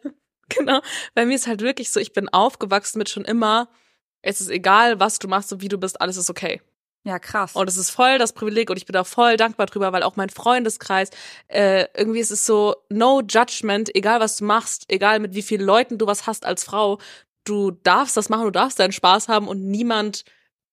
Genau. 0.57 0.81
Bei 1.13 1.25
mir 1.25 1.35
ist 1.35 1.47
halt 1.47 1.61
wirklich 1.61 1.91
so, 1.91 1.99
ich 1.99 2.13
bin 2.13 2.29
aufgewachsen 2.29 2.97
mit 2.97 3.09
schon 3.09 3.25
immer, 3.25 3.69
es 4.21 4.41
ist 4.41 4.49
egal, 4.49 4.99
was 4.99 5.19
du 5.19 5.27
machst 5.27 5.51
und 5.53 5.61
wie 5.61 5.69
du 5.69 5.77
bist, 5.77 5.99
alles 6.01 6.17
ist 6.17 6.29
okay. 6.29 6.61
Ja, 7.03 7.17
krass. 7.17 7.55
Und 7.55 7.67
es 7.67 7.77
ist 7.77 7.89
voll 7.89 8.19
das 8.19 8.33
Privileg 8.33 8.69
und 8.69 8.77
ich 8.77 8.85
bin 8.85 8.93
da 8.93 9.03
voll 9.03 9.35
dankbar 9.35 9.65
drüber, 9.65 9.91
weil 9.91 10.03
auch 10.03 10.17
mein 10.17 10.29
Freundeskreis, 10.29 11.09
äh, 11.47 11.87
irgendwie 11.95 12.19
ist 12.19 12.29
es 12.29 12.45
so, 12.45 12.75
no 12.89 13.21
judgment, 13.27 13.93
egal 13.95 14.19
was 14.19 14.37
du 14.37 14.45
machst, 14.45 14.85
egal 14.87 15.19
mit 15.19 15.33
wie 15.33 15.41
vielen 15.41 15.65
Leuten 15.65 15.97
du 15.97 16.05
was 16.05 16.27
hast 16.27 16.45
als 16.45 16.63
Frau, 16.63 16.99
du 17.43 17.71
darfst 17.71 18.17
das 18.17 18.29
machen, 18.29 18.43
du 18.43 18.51
darfst 18.51 18.79
deinen 18.79 18.91
Spaß 18.91 19.29
haben 19.29 19.47
und 19.47 19.65
niemand 19.65 20.25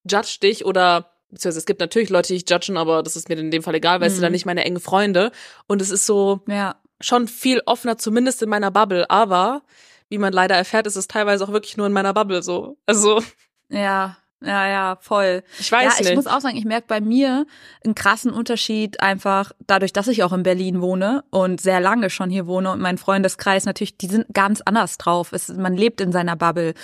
judgt 0.05 0.43
dich 0.43 0.67
oder 0.67 1.13
beziehungsweise 1.31 1.61
es 1.61 1.67
gibt 1.67 1.81
natürlich 1.81 2.11
Leute, 2.11 2.29
die 2.29 2.39
dich 2.39 2.51
judgen, 2.51 2.77
aber 2.77 3.03
das 3.03 3.17
ist 3.17 3.31
mir 3.31 3.39
in 3.39 3.51
dem 3.51 3.63
Fall 3.63 3.75
egal, 3.75 4.01
weil 4.01 4.09
mhm. 4.09 4.13
es 4.13 4.13
sind 4.15 4.23
dann 4.23 4.33
nicht 4.33 4.47
meine 4.47 4.65
engen 4.65 4.81
Freunde. 4.81 5.33
Und 5.67 5.81
es 5.81 5.91
ist 5.91 6.05
so, 6.05 6.41
ja 6.47 6.77
schon 7.01 7.29
viel 7.29 7.63
offener, 7.67 7.99
zumindest 7.99 8.43
in 8.43 8.49
meiner 8.49 8.71
Bubble. 8.71 9.09
Aber 9.11 9.63
wie 10.09 10.19
man 10.19 10.33
leider 10.33 10.57
erfährt, 10.57 10.87
ist 10.87 10.97
es 10.97 11.09
teilweise 11.09 11.45
auch 11.45 11.53
wirklich 11.53 11.77
nur 11.77 11.87
in 11.87 11.93
meiner 11.93 12.15
Bubble 12.15 12.43
so. 12.43 12.77
Also. 12.87 13.23
Ja, 13.69 14.17
ja, 14.41 14.69
ja, 14.69 14.99
voll. 15.01 15.43
Ich 15.59 15.73
weiß 15.73 15.95
ja, 15.95 15.99
nicht. 15.99 16.11
Ich 16.11 16.15
muss 16.15 16.29
auch 16.29 16.41
sagen, 16.41 16.57
ich 16.57 16.65
merke 16.65 16.87
bei 16.87 17.01
mir 17.01 17.45
einen 17.85 17.97
krassen 17.97 18.31
Unterschied 18.31 19.01
einfach 19.01 19.51
dadurch, 19.67 19.93
dass 19.93 20.07
ich 20.07 20.23
auch 20.23 20.33
in 20.33 20.45
Berlin 20.45 20.81
wohne 20.81 21.25
und 21.31 21.61
sehr 21.61 21.81
lange 21.81 22.09
schon 22.09 22.31
hier 22.31 22.47
wohne 22.47 22.71
und 22.71 22.81
mein 22.81 22.99
Freundeskreis 22.99 23.65
natürlich, 23.65 23.99
die 23.99 24.07
sind 24.07 24.27
ganz 24.33 24.61
anders 24.65 24.97
drauf. 24.97 25.33
Es, 25.33 25.49
man 25.49 25.77
lebt 25.77 26.01
in 26.01 26.13
seiner 26.13 26.37
Bubble. 26.37 26.75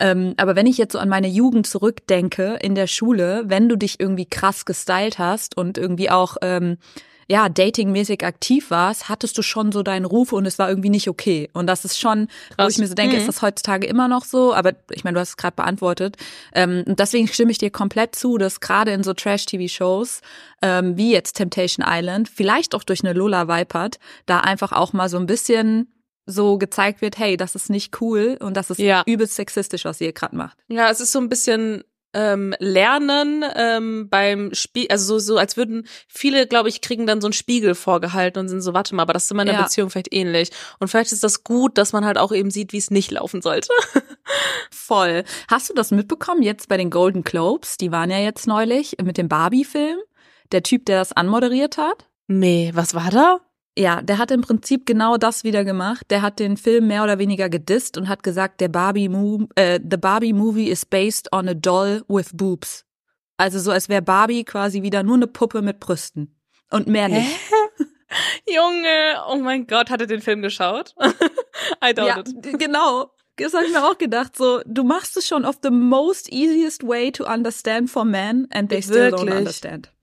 Ähm, 0.00 0.34
aber 0.38 0.56
wenn 0.56 0.66
ich 0.66 0.76
jetzt 0.76 0.92
so 0.92 0.98
an 0.98 1.08
meine 1.08 1.28
Jugend 1.28 1.68
zurückdenke 1.68 2.58
in 2.60 2.74
der 2.74 2.88
Schule, 2.88 3.44
wenn 3.46 3.68
du 3.68 3.76
dich 3.76 4.00
irgendwie 4.00 4.26
krass 4.26 4.64
gestylt 4.64 5.20
hast 5.20 5.56
und 5.56 5.78
irgendwie 5.78 6.10
auch 6.10 6.36
ähm, 6.42 6.78
ja, 7.28 7.48
datingmäßig 7.48 8.24
aktiv 8.24 8.70
warst, 8.70 9.08
hattest 9.08 9.36
du 9.38 9.42
schon 9.42 9.72
so 9.72 9.82
deinen 9.82 10.04
Ruf 10.04 10.32
und 10.32 10.46
es 10.46 10.58
war 10.58 10.68
irgendwie 10.68 10.90
nicht 10.90 11.08
okay. 11.08 11.48
Und 11.52 11.66
das 11.66 11.84
ist 11.84 11.98
schon, 11.98 12.28
Krass. 12.56 12.66
wo 12.66 12.68
ich 12.68 12.78
mir 12.78 12.86
so 12.86 12.94
denke, 12.94 13.14
mhm. 13.14 13.20
ist 13.20 13.28
das 13.28 13.42
heutzutage 13.42 13.86
immer 13.86 14.08
noch 14.08 14.24
so? 14.24 14.54
Aber 14.54 14.72
ich 14.90 15.04
meine, 15.04 15.14
du 15.14 15.20
hast 15.20 15.30
es 15.30 15.36
gerade 15.36 15.56
beantwortet. 15.56 16.16
Ähm, 16.54 16.84
und 16.86 16.98
deswegen 16.98 17.28
stimme 17.28 17.50
ich 17.50 17.58
dir 17.58 17.70
komplett 17.70 18.14
zu, 18.14 18.38
dass 18.38 18.60
gerade 18.60 18.92
in 18.92 19.02
so 19.02 19.14
Trash-TV-Shows, 19.14 20.20
ähm, 20.62 20.96
wie 20.96 21.12
jetzt 21.12 21.34
Temptation 21.34 21.84
Island, 21.88 22.28
vielleicht 22.28 22.74
auch 22.74 22.84
durch 22.84 23.02
eine 23.04 23.12
Lola 23.12 23.48
Vipert, 23.48 23.98
da 24.26 24.40
einfach 24.40 24.72
auch 24.72 24.92
mal 24.92 25.08
so 25.08 25.16
ein 25.16 25.26
bisschen 25.26 25.88
so 26.26 26.58
gezeigt 26.58 27.02
wird, 27.02 27.18
hey, 27.18 27.36
das 27.36 27.54
ist 27.54 27.70
nicht 27.70 28.00
cool 28.00 28.38
und 28.40 28.56
das 28.56 28.70
ist 28.70 28.78
ja. 28.78 29.02
übelst 29.06 29.34
sexistisch, 29.34 29.84
was 29.84 30.00
ihr 30.00 30.12
gerade 30.12 30.36
macht. 30.36 30.56
Ja, 30.68 30.90
es 30.90 31.00
ist 31.00 31.12
so 31.12 31.18
ein 31.18 31.28
bisschen 31.28 31.84
ähm, 32.14 32.54
lernen 32.58 33.44
ähm, 33.54 34.08
beim 34.08 34.54
Spiel, 34.54 34.86
also 34.88 35.18
so, 35.18 35.34
so 35.34 35.38
als 35.38 35.56
würden 35.56 35.86
viele, 36.08 36.46
glaube 36.46 36.68
ich, 36.68 36.80
kriegen 36.80 37.06
dann 37.06 37.20
so 37.20 37.26
einen 37.26 37.32
Spiegel 37.32 37.74
vorgehalten 37.74 38.40
und 38.40 38.48
sind 38.48 38.62
so, 38.62 38.74
warte 38.74 38.94
mal, 38.94 39.02
aber 39.02 39.12
das 39.12 39.24
ist 39.24 39.30
in 39.30 39.36
meiner 39.36 39.52
ja. 39.52 39.62
Beziehung 39.62 39.90
vielleicht 39.90 40.12
ähnlich. 40.14 40.50
Und 40.78 40.88
vielleicht 40.88 41.12
ist 41.12 41.24
das 41.24 41.44
gut, 41.44 41.76
dass 41.78 41.92
man 41.92 42.04
halt 42.04 42.18
auch 42.18 42.32
eben 42.32 42.50
sieht, 42.50 42.72
wie 42.72 42.78
es 42.78 42.90
nicht 42.90 43.10
laufen 43.10 43.42
sollte. 43.42 43.68
Voll. 44.70 45.24
Hast 45.48 45.68
du 45.70 45.74
das 45.74 45.90
mitbekommen 45.90 46.42
jetzt 46.42 46.68
bei 46.68 46.76
den 46.76 46.90
Golden 46.90 47.24
Globes? 47.24 47.76
Die 47.76 47.92
waren 47.92 48.10
ja 48.10 48.18
jetzt 48.18 48.46
neulich 48.46 48.96
mit 49.02 49.18
dem 49.18 49.28
Barbie-Film. 49.28 49.98
Der 50.52 50.62
Typ, 50.62 50.86
der 50.86 50.98
das 50.98 51.12
anmoderiert 51.12 51.78
hat. 51.78 52.06
Nee, 52.26 52.70
was 52.74 52.94
war 52.94 53.10
da? 53.10 53.40
Ja, 53.76 54.02
der 54.02 54.18
hat 54.18 54.30
im 54.30 54.42
Prinzip 54.42 54.86
genau 54.86 55.16
das 55.16 55.42
wieder 55.42 55.64
gemacht. 55.64 56.06
Der 56.10 56.22
hat 56.22 56.38
den 56.38 56.56
Film 56.56 56.86
mehr 56.86 57.02
oder 57.02 57.18
weniger 57.18 57.48
gedisst 57.48 57.98
und 57.98 58.08
hat 58.08 58.22
gesagt, 58.22 58.60
der 58.60 58.68
Barbie 58.68 59.08
Movie, 59.08 59.48
äh, 59.56 59.80
the 59.80 59.96
Barbie 59.96 60.32
Movie 60.32 60.68
is 60.68 60.86
based 60.86 61.32
on 61.32 61.48
a 61.48 61.54
doll 61.54 62.02
with 62.06 62.30
boobs. 62.32 62.84
Also 63.36 63.58
so, 63.58 63.72
als 63.72 63.88
wäre 63.88 64.02
Barbie 64.02 64.44
quasi 64.44 64.82
wieder 64.82 65.02
nur 65.02 65.16
eine 65.16 65.26
Puppe 65.26 65.60
mit 65.60 65.80
Brüsten 65.80 66.38
und 66.70 66.86
mehr 66.86 67.08
nicht. 67.08 67.26
Hä? 67.26 67.84
Junge, 68.54 69.22
oh 69.28 69.36
mein 69.36 69.66
Gott, 69.66 69.90
hat 69.90 70.00
er 70.00 70.06
den 70.06 70.20
Film 70.20 70.40
geschaut? 70.40 70.94
I 71.84 71.92
doubt 71.94 72.08
ja, 72.08 72.18
it. 72.18 72.58
Genau. 72.60 73.10
Das 73.36 73.52
habe 73.54 73.64
ich 73.66 73.72
mir 73.72 73.84
auch 73.84 73.98
gedacht. 73.98 74.36
So, 74.36 74.60
du 74.64 74.84
machst 74.84 75.16
es 75.16 75.26
schon 75.26 75.44
auf 75.44 75.56
the 75.62 75.70
most 75.70 76.32
easiest 76.32 76.86
way 76.86 77.10
to 77.10 77.24
understand 77.24 77.90
for 77.90 78.04
men 78.04 78.46
and 78.52 78.70
they 78.70 78.80
still 78.80 79.10
Wirklich? 79.10 79.30
don't 79.30 79.36
understand. 79.36 79.93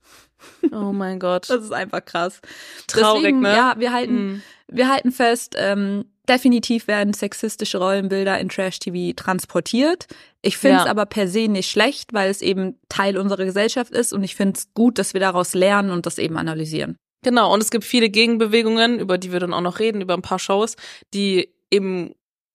Oh 0.71 0.91
mein 0.91 1.19
Gott. 1.19 1.50
Das 1.50 1.63
ist 1.63 1.74
einfach 1.74 2.03
krass. 2.03 2.39
Traurig, 2.88 3.21
Deswegen, 3.21 3.41
ne? 3.41 3.55
Ja, 3.55 3.75
wir 3.77 3.91
halten, 3.93 4.15
mm. 4.15 4.41
wir 4.67 4.89
halten 4.89 5.12
fest, 5.12 5.55
ähm, 5.57 6.05
definitiv 6.27 6.88
werden 6.88 7.13
sexistische 7.13 7.77
Rollenbilder 7.77 8.39
in 8.39 8.50
Trash-TV 8.50 9.13
transportiert. 9.15 10.07
Ich 10.41 10.57
finde 10.57 10.77
es 10.77 10.86
ja. 10.86 10.91
aber 10.91 11.05
per 11.05 11.27
se 11.27 11.48
nicht 11.48 11.69
schlecht, 11.69 12.13
weil 12.13 12.29
es 12.29 12.41
eben 12.41 12.79
Teil 12.89 13.17
unserer 13.17 13.45
Gesellschaft 13.45 13.91
ist 13.91 14.13
und 14.13 14.24
ich 14.24 14.36
finde 14.36 14.57
es 14.57 14.74
gut, 14.74 14.98
dass 14.98 15.13
wir 15.13 15.21
daraus 15.21 15.53
lernen 15.53 15.91
und 15.91 16.05
das 16.05 16.17
eben 16.17 16.38
analysieren. 16.38 16.98
Genau, 17.24 17.53
und 17.53 17.62
es 17.62 17.69
gibt 17.69 17.83
viele 17.83 18.10
Gegenbewegungen, 18.10 19.00
über 19.00 19.17
die 19.17 19.31
wir 19.31 19.39
dann 19.39 19.53
auch 19.53 19.62
noch 19.62 19.79
reden, 19.79 20.01
über 20.01 20.15
ein 20.15 20.24
paar 20.24 20.39
Shows, 20.39 20.75
die 21.13 21.53
eben 21.69 22.13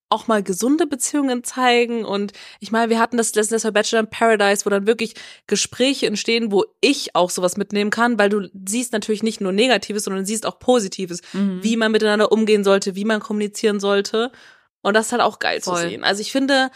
auch 0.08 0.28
mal 0.28 0.42
gesunde 0.42 0.86
Beziehungen 0.86 1.42
zeigen. 1.42 2.04
Und 2.04 2.32
ich 2.60 2.70
meine, 2.70 2.90
wir 2.90 3.00
hatten 3.00 3.16
das 3.16 3.34
letztes 3.34 3.64
Jahr 3.64 3.72
Bachelor 3.72 4.00
in 4.00 4.10
Paradise, 4.10 4.64
wo 4.64 4.70
dann 4.70 4.86
wirklich 4.86 5.14
Gespräche 5.46 6.06
entstehen, 6.06 6.52
wo 6.52 6.64
ich 6.80 7.14
auch 7.14 7.30
sowas 7.30 7.56
mitnehmen 7.56 7.90
kann, 7.90 8.18
weil 8.18 8.28
du 8.28 8.48
siehst 8.66 8.92
natürlich 8.92 9.22
nicht 9.22 9.40
nur 9.40 9.52
Negatives, 9.52 10.04
sondern 10.04 10.24
siehst 10.24 10.46
auch 10.46 10.58
Positives, 10.58 11.20
mhm. 11.32 11.62
wie 11.62 11.76
man 11.76 11.92
miteinander 11.92 12.30
umgehen 12.30 12.64
sollte, 12.64 12.94
wie 12.94 13.04
man 13.04 13.20
kommunizieren 13.20 13.80
sollte. 13.80 14.30
Und 14.82 14.94
das 14.94 15.06
ist 15.06 15.12
halt 15.12 15.22
auch 15.22 15.40
geil 15.40 15.60
Voll. 15.60 15.74
zu 15.74 15.88
sehen. 15.88 16.04
Also 16.04 16.20
ich 16.20 16.30
finde, 16.30 16.70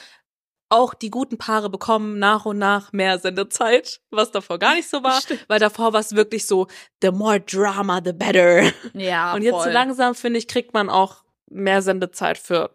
auch 0.70 0.94
die 0.94 1.10
guten 1.10 1.36
Paare 1.36 1.68
bekommen 1.68 2.18
nach 2.18 2.46
und 2.46 2.58
nach 2.58 2.92
mehr 2.92 3.18
Sendezeit, 3.18 4.00
was 4.10 4.30
davor 4.30 4.58
gar 4.58 4.74
nicht 4.74 4.88
so 4.88 5.02
war, 5.02 5.20
Stimmt. 5.20 5.44
weil 5.48 5.58
davor 5.58 5.92
war 5.92 6.00
es 6.00 6.14
wirklich 6.14 6.46
so, 6.46 6.68
the 7.02 7.10
more 7.10 7.40
drama, 7.40 8.00
the 8.04 8.12
better. 8.12 8.72
Ja, 8.94 9.34
und 9.34 9.42
jetzt 9.42 9.54
voll. 9.54 9.64
so 9.64 9.70
langsam, 9.70 10.14
finde 10.14 10.38
ich, 10.38 10.48
kriegt 10.48 10.72
man 10.72 10.88
auch 10.88 11.24
mehr 11.48 11.82
Sendezeit 11.82 12.38
für 12.38 12.70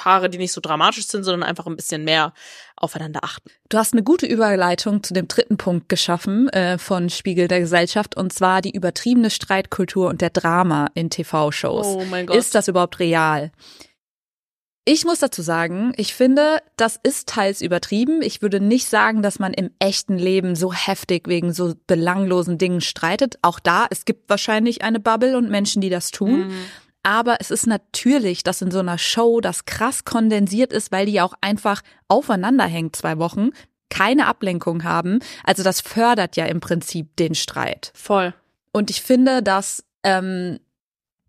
Paare, 0.00 0.30
die 0.30 0.38
nicht 0.38 0.52
so 0.52 0.62
dramatisch 0.62 1.06
sind, 1.08 1.24
sondern 1.24 1.42
einfach 1.42 1.66
ein 1.66 1.76
bisschen 1.76 2.04
mehr 2.04 2.32
aufeinander 2.74 3.20
achten. 3.22 3.50
Du 3.68 3.76
hast 3.76 3.92
eine 3.92 4.02
gute 4.02 4.24
Überleitung 4.24 5.02
zu 5.02 5.12
dem 5.12 5.28
dritten 5.28 5.58
Punkt 5.58 5.90
geschaffen 5.90 6.48
äh, 6.48 6.78
von 6.78 7.10
Spiegel 7.10 7.48
der 7.48 7.60
Gesellschaft 7.60 8.16
und 8.16 8.32
zwar 8.32 8.62
die 8.62 8.70
übertriebene 8.70 9.28
Streitkultur 9.28 10.08
und 10.08 10.22
der 10.22 10.30
Drama 10.30 10.88
in 10.94 11.10
TV-Shows. 11.10 11.86
Oh 11.86 12.04
mein 12.10 12.24
Gott. 12.24 12.36
Ist 12.36 12.54
das 12.54 12.68
überhaupt 12.68 12.98
real? 12.98 13.52
Ich 14.86 15.04
muss 15.04 15.18
dazu 15.18 15.42
sagen, 15.42 15.92
ich 15.96 16.14
finde, 16.14 16.62
das 16.76 16.98
ist 17.02 17.28
teils 17.28 17.60
übertrieben. 17.60 18.22
Ich 18.22 18.40
würde 18.40 18.58
nicht 18.58 18.88
sagen, 18.88 19.20
dass 19.20 19.38
man 19.38 19.52
im 19.52 19.70
echten 19.78 20.16
Leben 20.16 20.56
so 20.56 20.72
heftig 20.72 21.28
wegen 21.28 21.52
so 21.52 21.74
belanglosen 21.86 22.56
Dingen 22.56 22.80
streitet. 22.80 23.38
Auch 23.42 23.60
da, 23.60 23.86
es 23.90 24.06
gibt 24.06 24.30
wahrscheinlich 24.30 24.80
eine 24.80 24.98
Bubble 24.98 25.36
und 25.36 25.50
Menschen, 25.50 25.82
die 25.82 25.90
das 25.90 26.10
tun. 26.10 26.48
Mhm. 26.48 26.64
Aber 27.02 27.38
es 27.40 27.50
ist 27.50 27.66
natürlich, 27.66 28.42
dass 28.42 28.62
in 28.62 28.70
so 28.70 28.80
einer 28.80 28.98
Show 28.98 29.40
das 29.40 29.64
krass 29.64 30.04
kondensiert 30.04 30.72
ist, 30.72 30.92
weil 30.92 31.06
die 31.06 31.12
ja 31.12 31.24
auch 31.24 31.34
einfach 31.40 31.82
aufeinander 32.08 32.64
hängt 32.64 32.96
zwei 32.96 33.18
Wochen, 33.18 33.50
keine 33.88 34.26
Ablenkung 34.26 34.84
haben. 34.84 35.20
Also 35.44 35.62
das 35.62 35.80
fördert 35.80 36.36
ja 36.36 36.46
im 36.46 36.60
Prinzip 36.60 37.16
den 37.16 37.34
Streit. 37.34 37.92
Voll. 37.94 38.34
Und 38.72 38.90
ich 38.90 39.02
finde, 39.02 39.42
dass 39.42 39.82
ähm, 40.04 40.60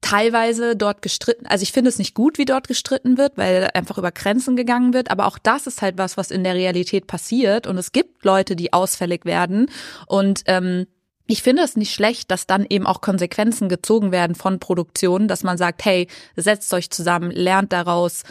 teilweise 0.01 0.75
dort 0.75 1.01
gestritten, 1.01 1.45
also 1.47 1.63
ich 1.63 1.71
finde 1.71 1.89
es 1.89 1.99
nicht 1.99 2.15
gut, 2.15 2.37
wie 2.37 2.45
dort 2.45 2.67
gestritten 2.67 3.17
wird, 3.17 3.37
weil 3.37 3.69
einfach 3.73 3.97
über 3.97 4.11
Grenzen 4.11 4.55
gegangen 4.55 4.93
wird, 4.93 5.11
aber 5.11 5.25
auch 5.25 5.37
das 5.37 5.67
ist 5.67 5.81
halt 5.81 5.97
was, 5.97 6.17
was 6.17 6.31
in 6.31 6.43
der 6.43 6.55
Realität 6.55 7.07
passiert 7.07 7.67
und 7.67 7.77
es 7.77 7.91
gibt 7.91 8.25
Leute, 8.25 8.55
die 8.55 8.73
ausfällig 8.73 9.25
werden 9.25 9.67
und 10.07 10.43
ähm, 10.47 10.87
ich 11.31 11.43
finde 11.43 11.63
es 11.63 11.77
nicht 11.77 11.93
schlecht, 11.93 12.29
dass 12.29 12.45
dann 12.45 12.65
eben 12.69 12.85
auch 12.85 12.99
Konsequenzen 12.99 13.69
gezogen 13.69 14.11
werden 14.11 14.35
von 14.35 14.59
Produktionen, 14.59 15.29
dass 15.29 15.43
man 15.43 15.57
sagt, 15.57 15.85
hey, 15.85 16.07
setzt 16.35 16.73
euch 16.73 16.89
zusammen, 16.89 17.31
lernt 17.31 17.71
daraus, 17.71 18.23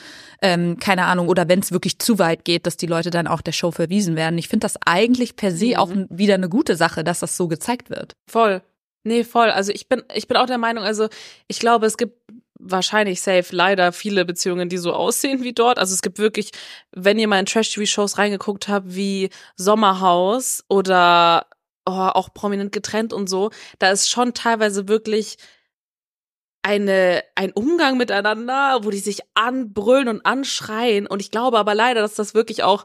ähm, 0.43 0.79
keine 0.79 1.07
Ahnung, 1.07 1.29
oder 1.29 1.49
wenn 1.49 1.61
es 1.61 1.73
wirklich 1.73 1.99
zu 1.99 2.19
weit 2.19 2.45
geht, 2.45 2.67
dass 2.67 2.77
die 2.77 2.87
Leute 2.87 3.09
dann 3.09 3.27
auch 3.27 3.41
der 3.41 3.53
Show 3.53 3.71
verwiesen 3.71 4.17
werden. 4.17 4.39
Ich 4.39 4.49
finde 4.49 4.67
das 4.67 4.75
eigentlich 4.85 5.35
per 5.35 5.51
se 5.51 5.69
Mhm. 5.69 5.77
auch 5.77 5.91
wieder 6.11 6.35
eine 6.35 6.51
gute 6.51 6.77
Sache, 6.77 7.03
dass 7.03 7.21
das 7.21 7.39
so 7.39 7.49
gezeigt 7.49 7.89
wird. 7.89 8.13
Voll. 8.31 8.61
Nee, 9.03 9.25
voll. 9.25 9.51
Also 9.51 9.73
ich 9.73 9.89
bin, 9.89 10.03
ich 10.15 10.29
bin 10.29 10.37
auch 10.37 10.45
der 10.45 10.59
Meinung, 10.59 10.85
also 10.85 11.09
ich 11.49 11.59
glaube, 11.59 11.87
es 11.87 11.97
gibt 11.97 12.21
wahrscheinlich 12.59 13.23
safe 13.23 13.47
leider 13.57 13.93
viele 13.93 14.27
Beziehungen, 14.27 14.69
die 14.69 14.77
so 14.77 14.93
aussehen 15.05 15.43
wie 15.43 15.55
dort. 15.55 15.79
Also 15.79 15.95
es 15.95 16.03
gibt 16.03 16.19
wirklich, 16.19 16.51
wenn 16.93 17.19
ihr 17.19 17.29
mal 17.29 17.41
in 17.41 17.47
Trash-TV-Shows 17.47 18.19
reingeguckt 18.19 18.69
habt, 18.69 18.95
wie 18.95 19.31
Sommerhaus 19.57 20.63
oder 20.69 21.47
oh, 21.87 21.93
auch 21.93 22.33
prominent 22.33 22.73
getrennt 22.73 23.13
und 23.13 23.29
so, 23.29 23.51
da 23.79 23.91
ist 23.91 24.09
schon 24.09 24.35
teilweise 24.35 24.89
wirklich 24.89 25.37
eine, 26.63 27.25
ein 27.35 27.53
Umgang 27.53 27.97
miteinander, 27.97 28.81
wo 28.83 28.91
die 28.91 28.99
sich 28.99 29.21
anbrüllen 29.35 30.09
und 30.09 30.27
anschreien. 30.27 31.07
Und 31.07 31.21
ich 31.21 31.31
glaube 31.31 31.59
aber 31.59 31.75
leider, 31.75 32.03
dass 32.03 32.15
das 32.15 32.35
wirklich 32.35 32.63
auch 32.63 32.85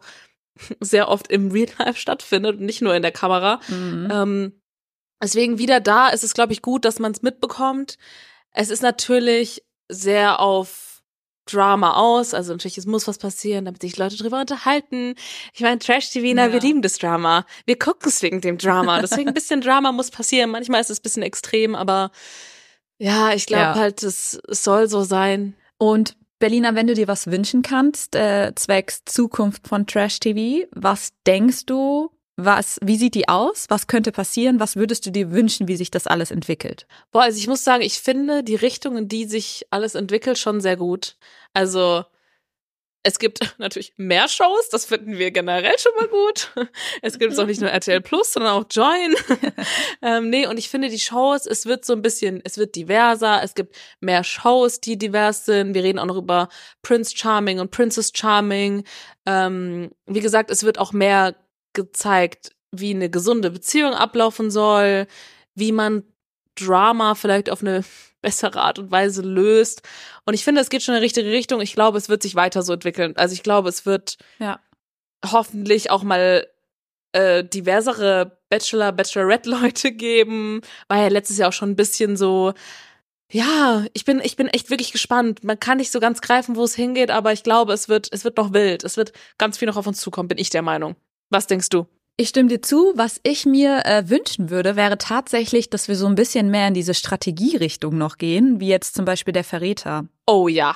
sehr 0.79 1.09
oft 1.09 1.29
im 1.29 1.51
Real 1.51 1.69
Life 1.79 1.99
stattfindet 1.99 2.57
und 2.57 2.65
nicht 2.65 2.81
nur 2.81 2.95
in 2.95 3.01
der 3.01 3.11
Kamera. 3.11 3.59
Mhm. 3.67 4.07
Ähm, 4.11 4.61
deswegen 5.21 5.57
wieder 5.57 5.79
da 5.79 6.09
ist 6.09 6.23
es, 6.23 6.33
glaube 6.33 6.53
ich, 6.53 6.61
gut, 6.61 6.85
dass 6.85 6.99
man 6.99 7.11
es 7.11 7.21
mitbekommt. 7.21 7.97
Es 8.51 8.69
ist 8.69 8.81
natürlich 8.81 9.63
sehr 9.89 10.39
auf 10.39 10.84
Drama 11.45 11.93
aus, 11.95 12.33
also 12.33 12.53
natürlich, 12.53 12.77
es 12.77 12.85
muss 12.85 13.07
was 13.07 13.17
passieren, 13.17 13.65
damit 13.65 13.81
sich 13.81 13.97
Leute 13.97 14.17
drüber 14.17 14.41
unterhalten. 14.41 15.15
Ich 15.53 15.61
meine, 15.61 15.79
Trash-TV, 15.79 16.33
na, 16.35 16.47
Ja. 16.47 16.53
wir 16.53 16.59
lieben 16.59 16.81
das 16.81 16.97
Drama. 16.97 17.45
Wir 17.65 17.77
gucken 17.77 18.09
es 18.09 18.21
wegen 18.21 18.41
dem 18.41 18.57
Drama. 18.57 18.99
Deswegen 19.01 19.27
ein 19.29 19.33
bisschen 19.33 19.61
Drama 19.61 19.91
muss 19.91 20.11
passieren. 20.11 20.49
Manchmal 20.51 20.81
ist 20.81 20.89
es 20.89 20.99
ein 20.99 21.03
bisschen 21.03 21.23
extrem, 21.23 21.75
aber 21.75 22.11
ja, 22.97 23.33
ich 23.33 23.45
glaube 23.45 23.63
Ja. 23.63 23.75
halt, 23.75 24.01
es, 24.03 24.39
es 24.49 24.63
soll 24.63 24.87
so 24.87 25.03
sein. 25.03 25.55
Und 25.77 26.15
Berliner, 26.39 26.75
wenn 26.75 26.87
du 26.87 26.93
dir 26.93 27.07
was 27.07 27.27
wünschen 27.27 27.61
kannst, 27.61 28.15
äh, 28.15 28.51
zwecks 28.55 29.03
Zukunft 29.05 29.67
von 29.67 29.87
Trash 29.87 30.19
TV, 30.19 30.65
was 30.71 31.11
denkst 31.25 31.65
du, 31.65 32.11
was, 32.37 32.79
wie 32.83 32.97
sieht 32.97 33.15
die 33.15 33.29
aus? 33.29 33.65
Was 33.69 33.87
könnte 33.87 34.11
passieren? 34.11 34.59
Was 34.59 34.75
würdest 34.75 35.05
du 35.05 35.11
dir 35.11 35.31
wünschen, 35.31 35.67
wie 35.67 35.77
sich 35.77 35.91
das 35.91 36.07
alles 36.07 36.31
entwickelt? 36.31 36.85
Boah, 37.11 37.23
also 37.23 37.37
ich 37.37 37.47
muss 37.47 37.63
sagen, 37.63 37.81
ich 37.81 37.99
finde 37.99 38.43
die 38.43 38.55
Richtung, 38.55 38.97
in 38.97 39.07
die 39.07 39.25
sich 39.25 39.65
alles 39.69 39.95
entwickelt, 39.95 40.37
schon 40.37 40.59
sehr 40.59 40.75
gut. 40.75 41.15
Also 41.53 42.03
es 43.03 43.19
gibt 43.19 43.39
natürlich 43.59 43.93
mehr 43.95 44.27
Shows, 44.27 44.69
das 44.69 44.85
finden 44.85 45.17
wir 45.17 45.31
generell 45.31 45.77
schon 45.77 45.93
mal 45.95 46.07
gut. 46.07 46.51
Es 47.01 47.19
gibt 47.19 47.37
auch 47.37 47.45
nicht 47.45 47.61
nur 47.61 47.69
RTL 47.69 48.01
Plus, 48.01 48.33
sondern 48.33 48.53
auch 48.53 48.65
Join. 48.69 49.15
ähm, 50.01 50.29
nee, 50.29 50.47
und 50.47 50.57
ich 50.57 50.69
finde 50.69 50.89
die 50.89 50.99
Shows, 50.99 51.45
es 51.45 51.65
wird 51.65 51.85
so 51.85 51.93
ein 51.93 52.01
bisschen, 52.01 52.41
es 52.43 52.57
wird 52.57 52.75
diverser, 52.75 53.43
es 53.43 53.53
gibt 53.53 53.75
mehr 54.01 54.23
Shows, 54.23 54.81
die 54.81 54.97
divers 54.97 55.45
sind. 55.45 55.73
Wir 55.75 55.83
reden 55.83 55.99
auch 55.99 56.05
noch 56.05 56.17
über 56.17 56.49
Prince 56.81 57.15
Charming 57.15 57.59
und 57.59 57.71
Princess 57.71 58.11
Charming. 58.13 58.83
Ähm, 59.25 59.91
wie 60.07 60.21
gesagt, 60.21 60.49
es 60.49 60.63
wird 60.63 60.79
auch 60.79 60.91
mehr 60.91 61.35
gezeigt, 61.75 62.51
wie 62.71 62.91
eine 62.93 63.09
gesunde 63.09 63.51
Beziehung 63.51 63.93
ablaufen 63.93 64.49
soll, 64.49 65.05
wie 65.53 65.71
man 65.71 66.03
Drama 66.55 67.13
vielleicht 67.15 67.49
auf 67.49 67.61
eine 67.61 67.83
bessere 68.21 68.59
Art 68.61 68.79
und 68.79 68.89
Weise 68.91 69.21
löst. 69.21 69.83
Und 70.25 70.33
ich 70.33 70.43
finde, 70.43 70.61
es 70.61 70.69
geht 70.69 70.81
schon 70.81 70.95
in 70.95 71.01
die 71.01 71.05
richtige 71.05 71.29
Richtung. 71.29 71.61
Ich 71.61 71.73
glaube, 71.73 71.97
es 71.99 72.09
wird 72.09 72.23
sich 72.23 72.33
weiter 72.35 72.63
so 72.63 72.73
entwickeln. 72.73 73.15
Also 73.17 73.33
ich 73.33 73.43
glaube, 73.43 73.69
es 73.69 73.85
wird 73.85 74.17
Ja. 74.39 74.59
hoffentlich 75.23 75.91
auch 75.91 76.01
mal 76.03 76.47
äh, 77.13 77.43
diversere 77.43 78.39
Bachelor, 78.49 78.91
Bachelorette-Leute 78.91 79.91
geben. 79.93 80.61
War 80.87 80.97
ja 81.01 81.07
letztes 81.09 81.37
Jahr 81.37 81.49
auch 81.49 81.53
schon 81.53 81.69
ein 81.71 81.75
bisschen 81.75 82.17
so. 82.17 82.53
Ja, 83.31 83.85
ich 83.93 84.05
bin, 84.05 84.21
ich 84.23 84.35
bin 84.35 84.47
echt 84.47 84.69
wirklich 84.69 84.91
gespannt. 84.91 85.43
Man 85.43 85.59
kann 85.59 85.77
nicht 85.77 85.91
so 85.91 85.99
ganz 85.99 86.21
greifen, 86.21 86.55
wo 86.55 86.63
es 86.63 86.75
hingeht, 86.75 87.11
aber 87.11 87.31
ich 87.33 87.43
glaube, 87.43 87.73
es 87.73 87.89
wird, 87.89 88.07
es 88.11 88.23
wird 88.23 88.37
noch 88.37 88.53
wild. 88.53 88.83
Es 88.83 88.97
wird 88.97 89.13
ganz 89.37 89.57
viel 89.57 89.67
noch 89.67 89.77
auf 89.77 89.87
uns 89.87 89.99
zukommen, 89.99 90.27
bin 90.29 90.37
ich 90.37 90.49
der 90.51 90.61
Meinung. 90.61 90.95
Was 91.29 91.47
denkst 91.47 91.69
du? 91.69 91.85
Ich 92.17 92.29
stimme 92.29 92.47
dir 92.47 92.61
zu. 92.61 92.93
Was 92.95 93.19
ich 93.23 93.45
mir 93.45 93.85
äh, 93.85 94.09
wünschen 94.09 94.49
würde, 94.49 94.77
wäre 94.77 94.97
tatsächlich, 94.97 95.69
dass 95.69 95.89
wir 95.89 95.95
so 95.95 96.05
ein 96.05 96.15
bisschen 96.15 96.49
mehr 96.49 96.67
in 96.67 96.73
diese 96.73 96.93
Strategierichtung 96.93 97.97
noch 97.97 98.17
gehen, 98.17 98.61
wie 98.61 98.69
jetzt 98.69 98.95
zum 98.95 99.03
Beispiel 99.03 99.33
der 99.33 99.43
Verräter. 99.43 100.07
Oh 100.27 100.47
ja, 100.47 100.75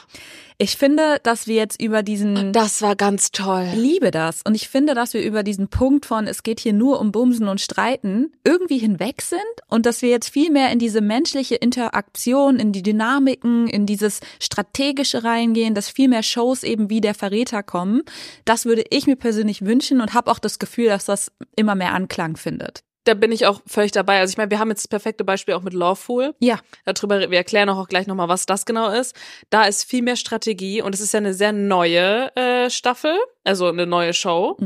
Ich 0.62 0.76
finde, 0.76 1.22
dass 1.24 1.48
wir 1.48 1.56
jetzt 1.56 1.82
über 1.82 2.04
diesen 2.04 2.52
das 2.52 2.82
war 2.82 2.98
ganz 2.98 3.32
toll. 3.32 3.66
Ich 3.72 3.80
liebe 3.80 4.12
das. 4.12 4.42
Und 4.46 4.56
ich 4.56 4.68
finde, 4.68 4.94
dass 4.94 5.14
wir 5.14 5.24
über 5.24 5.42
diesen 5.42 5.70
Punkt 5.70 6.06
von, 6.06 6.28
es 6.28 6.44
geht 6.44 6.60
hier 6.60 6.74
nur 6.74 7.00
um 7.00 7.14
Bumsen 7.14 7.48
und 7.48 7.62
Streiten, 7.62 8.34
irgendwie 8.44 8.78
hinweg 8.78 9.22
sind 9.22 9.40
und 9.70 9.86
dass 9.86 10.02
wir 10.02 10.10
jetzt 10.10 10.28
viel 10.28 10.52
mehr 10.52 10.70
in 10.72 10.78
diese 10.78 11.00
menschliche 11.00 11.56
Interaktion, 11.56 12.60
in 12.60 12.74
die 12.74 12.84
Dynamiken, 12.84 13.70
in 13.70 13.86
dieses 13.86 14.20
strategische 14.42 15.24
reingehen, 15.24 15.76
dass 15.76 15.88
viel 15.88 16.10
mehr 16.10 16.24
Shows 16.24 16.64
eben 16.64 16.90
wie 16.90 17.00
der 17.00 17.16
Verräter 17.16 17.64
kommen. 17.64 18.02
Das 18.44 18.66
würde 18.66 18.84
ich 18.90 19.08
mir 19.08 19.16
persönlich 19.16 19.64
wünschen 19.64 20.02
und 20.02 20.14
habe 20.14 20.30
auch 20.30 20.40
das 20.40 20.60
Gefühl, 20.60 20.88
dass 20.88 21.06
das 21.06 21.32
immer 21.56 21.76
mehr 21.76 21.94
Anklang 21.94 22.36
findet. 22.36 22.84
Da 23.06 23.14
bin 23.14 23.32
ich 23.32 23.46
auch 23.46 23.62
völlig 23.66 23.92
dabei. 23.92 24.20
Also 24.20 24.32
ich 24.32 24.38
meine, 24.38 24.52
wir 24.52 24.60
haben 24.60 24.70
jetzt 24.70 24.82
das 24.84 24.88
perfekte 24.88 25.24
Beispiel 25.24 25.54
auch 25.54 25.62
mit 25.62 25.74
Lawful. 25.74 26.36
Ja. 26.40 26.60
Darüber, 26.86 27.32
wir 27.32 27.38
erklären 27.38 27.70
auch 27.70 27.88
gleich 27.88 28.08
nochmal, 28.08 28.28
was 28.28 28.46
das 28.46 28.66
genau 28.66 28.90
ist. 28.90 29.16
Da 29.50 29.64
ist 29.64 29.84
viel 29.84 30.02
mehr 30.02 30.16
Strategie 30.16 30.82
und 30.82 30.94
es 30.94 31.02
ist 31.02 31.14
ja 31.14 31.20
eine 31.20 31.34
sehr 31.34 31.52
neue 31.54 32.36
äh, 32.36 32.70
Staffel, 32.70 33.18
also 33.44 33.68
eine 33.68 33.88
neue 33.88 34.14
Show. 34.14 34.58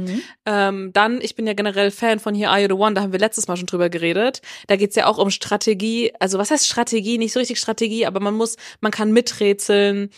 Ähm, 0.46 0.92
dann, 0.94 1.22
ich 1.22 1.36
bin 1.36 1.48
ja 1.48 1.54
generell 1.54 1.92
Fan 1.92 2.20
von 2.20 2.36
Here 2.36 2.50
Are 2.50 2.60
You 2.60 2.68
the 2.68 2.74
One, 2.74 2.96
da 2.96 3.02
haben 3.02 3.12
wir 3.12 3.20
letztes 3.20 3.48
Mal 3.48 3.56
schon 3.56 3.68
drüber 3.68 3.90
geredet. 3.90 4.42
Da 4.68 4.76
geht's 4.76 4.96
ja 4.96 5.06
auch 5.06 5.20
um 5.20 5.30
Strategie, 5.30 6.12
also 6.20 6.38
was 6.38 6.52
heißt 6.52 6.68
Strategie? 6.68 7.18
Nicht 7.18 7.34
so 7.34 7.40
richtig 7.40 7.60
Strategie, 7.60 8.06
aber 8.06 8.20
man 8.20 8.34
muss, 8.34 8.58
man 8.82 8.92
kann 8.92 9.12
miträtseln. 9.12 10.10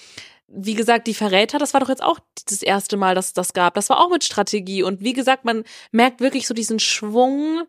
Wie 0.48 0.76
gesagt, 0.76 1.08
die 1.08 1.16
Verräter, 1.16 1.58
das 1.58 1.74
war 1.74 1.82
doch 1.82 1.90
jetzt 1.90 2.04
auch 2.04 2.20
das 2.48 2.62
erste 2.62 2.98
Mal, 2.98 3.16
dass 3.16 3.28
es 3.28 3.34
das 3.34 3.54
gab. 3.54 3.74
Das 3.74 3.90
war 3.90 4.00
auch 4.00 4.10
mit 4.10 4.24
Strategie. 4.24 4.84
Und 4.84 5.02
wie 5.02 5.14
gesagt, 5.14 5.44
man 5.44 5.64
merkt 5.92 6.22
wirklich 6.22 6.48
so 6.48 6.54
diesen 6.54 6.80
Schwung, 6.80 7.64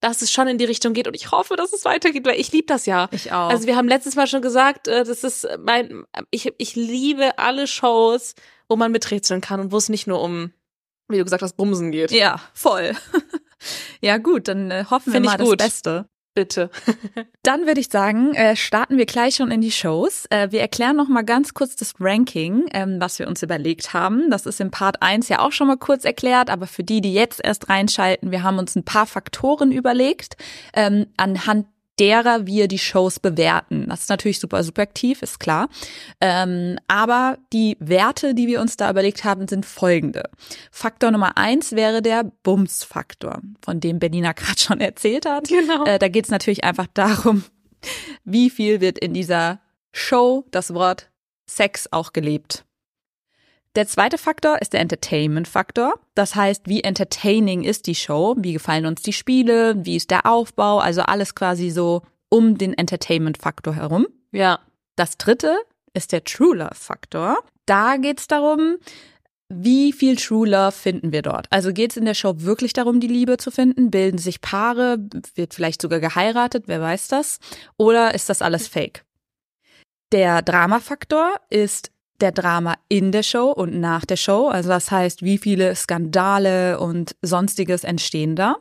dass 0.00 0.22
es 0.22 0.30
schon 0.30 0.48
in 0.48 0.58
die 0.58 0.64
Richtung 0.64 0.92
geht. 0.92 1.06
Und 1.06 1.14
ich 1.14 1.30
hoffe, 1.30 1.56
dass 1.56 1.72
es 1.72 1.84
weitergeht, 1.84 2.24
weil 2.26 2.38
ich 2.38 2.52
liebe 2.52 2.66
das 2.66 2.86
ja. 2.86 3.08
Ich 3.10 3.32
auch. 3.32 3.50
Also 3.50 3.66
wir 3.66 3.76
haben 3.76 3.88
letztes 3.88 4.16
Mal 4.16 4.26
schon 4.26 4.42
gesagt, 4.42 4.88
äh, 4.88 5.04
das 5.04 5.24
ist 5.24 5.46
mein, 5.58 6.04
ich, 6.30 6.52
ich 6.58 6.76
liebe 6.76 7.38
alle 7.38 7.66
Shows, 7.66 8.34
wo 8.68 8.76
man 8.76 8.92
miträtseln 8.92 9.40
kann 9.40 9.60
und 9.60 9.72
wo 9.72 9.76
es 9.76 9.88
nicht 9.88 10.06
nur 10.06 10.22
um, 10.22 10.52
wie 11.08 11.18
du 11.18 11.24
gesagt 11.24 11.42
hast, 11.42 11.56
Bumsen 11.56 11.90
geht. 11.90 12.10
ja, 12.10 12.40
voll. 12.54 12.92
ja, 14.00 14.18
gut, 14.18 14.48
dann 14.48 14.70
äh, 14.70 14.84
hoffen 14.90 15.12
Find 15.12 15.24
wir 15.24 15.32
ich 15.32 15.38
mal 15.38 15.44
gut. 15.44 15.60
das 15.60 15.66
Beste. 15.66 16.08
Bitte. 16.38 16.70
Dann 17.42 17.66
würde 17.66 17.80
ich 17.80 17.88
sagen, 17.88 18.32
äh, 18.32 18.54
starten 18.54 18.96
wir 18.96 19.06
gleich 19.06 19.34
schon 19.34 19.50
in 19.50 19.60
die 19.60 19.72
Shows. 19.72 20.24
Äh, 20.30 20.52
wir 20.52 20.60
erklären 20.60 20.94
noch 20.94 21.08
mal 21.08 21.24
ganz 21.24 21.52
kurz 21.52 21.74
das 21.74 21.94
Ranking, 21.98 22.66
ähm, 22.72 23.00
was 23.00 23.18
wir 23.18 23.26
uns 23.26 23.42
überlegt 23.42 23.92
haben. 23.92 24.30
Das 24.30 24.46
ist 24.46 24.60
in 24.60 24.70
Part 24.70 25.02
1 25.02 25.28
ja 25.30 25.40
auch 25.40 25.50
schon 25.50 25.66
mal 25.66 25.78
kurz 25.78 26.04
erklärt, 26.04 26.48
aber 26.48 26.68
für 26.68 26.84
die, 26.84 27.00
die 27.00 27.12
jetzt 27.12 27.40
erst 27.42 27.68
reinschalten, 27.68 28.30
wir 28.30 28.44
haben 28.44 28.58
uns 28.58 28.76
ein 28.76 28.84
paar 28.84 29.06
Faktoren 29.06 29.72
überlegt, 29.72 30.36
ähm, 30.74 31.06
anhand 31.16 31.66
derer 31.98 32.46
wir 32.46 32.68
die 32.68 32.78
Shows 32.78 33.18
bewerten. 33.20 33.86
Das 33.88 34.02
ist 34.02 34.08
natürlich 34.08 34.38
super 34.38 34.62
subjektiv, 34.62 35.22
ist 35.22 35.40
klar. 35.40 35.68
Ähm, 36.20 36.78
aber 36.88 37.38
die 37.52 37.76
Werte, 37.80 38.34
die 38.34 38.46
wir 38.46 38.60
uns 38.60 38.76
da 38.76 38.90
überlegt 38.90 39.24
haben, 39.24 39.48
sind 39.48 39.66
folgende. 39.66 40.24
Faktor 40.70 41.10
Nummer 41.10 41.36
eins 41.36 41.72
wäre 41.72 42.02
der 42.02 42.24
Bums-Faktor, 42.42 43.40
von 43.62 43.80
dem 43.80 43.98
Berliner 43.98 44.34
gerade 44.34 44.58
schon 44.58 44.80
erzählt 44.80 45.26
hat. 45.26 45.48
Genau. 45.48 45.84
Äh, 45.84 45.98
da 45.98 46.08
geht 46.08 46.24
es 46.24 46.30
natürlich 46.30 46.64
einfach 46.64 46.86
darum, 46.94 47.44
wie 48.24 48.50
viel 48.50 48.80
wird 48.80 48.98
in 48.98 49.14
dieser 49.14 49.60
Show 49.92 50.44
das 50.50 50.74
Wort 50.74 51.10
Sex 51.46 51.88
auch 51.92 52.12
gelebt. 52.12 52.64
Der 53.78 53.86
zweite 53.86 54.18
Faktor 54.18 54.60
ist 54.60 54.72
der 54.72 54.80
Entertainment-Faktor. 54.80 56.00
Das 56.16 56.34
heißt, 56.34 56.62
wie 56.66 56.82
entertaining 56.82 57.62
ist 57.62 57.86
die 57.86 57.94
Show? 57.94 58.34
Wie 58.36 58.52
gefallen 58.52 58.86
uns 58.86 59.02
die 59.02 59.12
Spiele? 59.12 59.76
Wie 59.86 59.94
ist 59.94 60.10
der 60.10 60.26
Aufbau? 60.26 60.80
Also 60.80 61.02
alles 61.02 61.36
quasi 61.36 61.70
so 61.70 62.02
um 62.28 62.58
den 62.58 62.74
Entertainment-Faktor 62.74 63.76
herum. 63.76 64.08
Ja. 64.32 64.58
Das 64.96 65.16
dritte 65.16 65.56
ist 65.94 66.10
der 66.10 66.24
True 66.24 66.56
Love-Faktor. 66.56 67.38
Da 67.66 67.98
geht's 67.98 68.26
darum, 68.26 68.78
wie 69.48 69.92
viel 69.92 70.16
True 70.16 70.48
Love 70.48 70.72
finden 70.72 71.12
wir 71.12 71.22
dort? 71.22 71.46
Also 71.50 71.72
geht's 71.72 71.96
in 71.96 72.04
der 72.04 72.14
Show 72.14 72.34
wirklich 72.38 72.72
darum, 72.72 72.98
die 72.98 73.06
Liebe 73.06 73.36
zu 73.36 73.52
finden? 73.52 73.92
Bilden 73.92 74.18
sich 74.18 74.40
Paare? 74.40 74.98
Wird 75.36 75.54
vielleicht 75.54 75.80
sogar 75.82 76.00
geheiratet? 76.00 76.64
Wer 76.66 76.80
weiß 76.80 77.06
das? 77.06 77.38
Oder 77.76 78.12
ist 78.12 78.28
das 78.28 78.42
alles 78.42 78.66
Fake? 78.66 79.04
Der 80.10 80.42
Drama-Faktor 80.42 81.36
ist 81.48 81.92
der 82.20 82.32
Drama 82.32 82.74
in 82.88 83.12
der 83.12 83.22
Show 83.22 83.50
und 83.50 83.78
nach 83.78 84.04
der 84.04 84.16
Show. 84.16 84.48
Also 84.48 84.68
das 84.68 84.90
heißt, 84.90 85.22
wie 85.22 85.38
viele 85.38 85.74
Skandale 85.74 86.80
und 86.80 87.16
sonstiges 87.22 87.84
entstehen 87.84 88.36
da. 88.36 88.56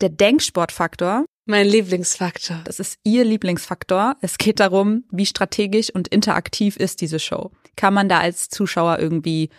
Der 0.00 0.08
Denksportfaktor, 0.08 1.24
Mein 1.46 1.66
Lieblingsfaktor. 1.66 2.60
das 2.64 2.80
ist 2.80 2.98
Ihr 3.04 3.24
Lieblingsfaktor. 3.24 4.16
Es 4.20 4.38
geht 4.38 4.60
darum, 4.60 5.04
wie 5.10 5.26
strategisch 5.26 5.90
und 5.94 6.08
interaktiv 6.08 6.76
ist 6.76 7.00
diese 7.00 7.18
Show. 7.18 7.52
Kann 7.76 7.94
man 7.94 8.08
da 8.08 8.18
als 8.18 8.48
Zuschauer 8.48 8.98
irgendwie 8.98 9.50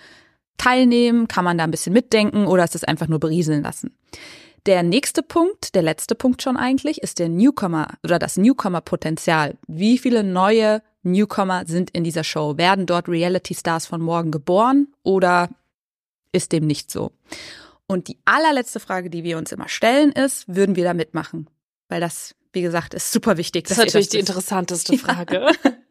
teilnehmen? 0.58 1.28
Kann 1.28 1.46
man 1.46 1.58
da 1.58 1.64
ein 1.64 1.72
bisschen 1.72 1.94
mitdenken 1.94 2.48
oder 2.48 2.64
ist 2.64 2.76
es 2.76 2.84
einfach 2.84 3.08
nur 3.08 3.20
berieseln 3.20 3.64
lassen? 3.64 3.96
Der 4.66 4.82
nächste 4.82 5.22
Punkt, 5.22 5.76
der 5.76 5.84
letzte 5.84 6.16
Punkt 6.16 6.42
schon 6.42 6.58
eigentlich, 6.58 7.04
ist 7.04 7.20
der 7.20 7.30
Newcomer 7.30 7.88
oder 8.04 8.18
das 8.18 8.36
Newcomer-Potenzial. 8.38 9.58
Wie 9.68 9.98
viele 10.00 10.24
neue 10.24 10.82
Newcomer 11.06 11.66
sind 11.66 11.92
in 11.92 12.04
dieser 12.04 12.24
Show? 12.24 12.58
Werden 12.58 12.86
dort 12.86 13.08
Reality-Stars 13.08 13.86
von 13.86 14.02
morgen 14.02 14.32
geboren 14.32 14.94
oder 15.04 15.50
ist 16.32 16.52
dem 16.52 16.68
nicht 16.68 16.92
so? 16.92 17.12
Und 17.88 18.08
die 18.08 18.18
allerletzte 18.26 18.80
Frage, 18.80 19.10
die 19.10 19.24
wir 19.24 19.38
uns 19.38 19.52
immer 19.52 19.70
stellen, 19.70 20.12
ist, 20.12 20.48
würden 20.48 20.76
wir 20.76 20.84
da 20.84 20.94
mitmachen? 20.94 21.50
Weil 21.88 22.02
das, 22.02 22.36
wie 22.52 22.62
gesagt, 22.62 22.94
ist 22.94 23.12
super 23.12 23.38
wichtig. 23.38 23.68
Das 23.68 23.78
ist 23.78 23.86
natürlich 23.86 24.10
die 24.10 24.18
wisst. 24.18 24.30
interessanteste 24.30 24.98
Frage. 24.98 25.52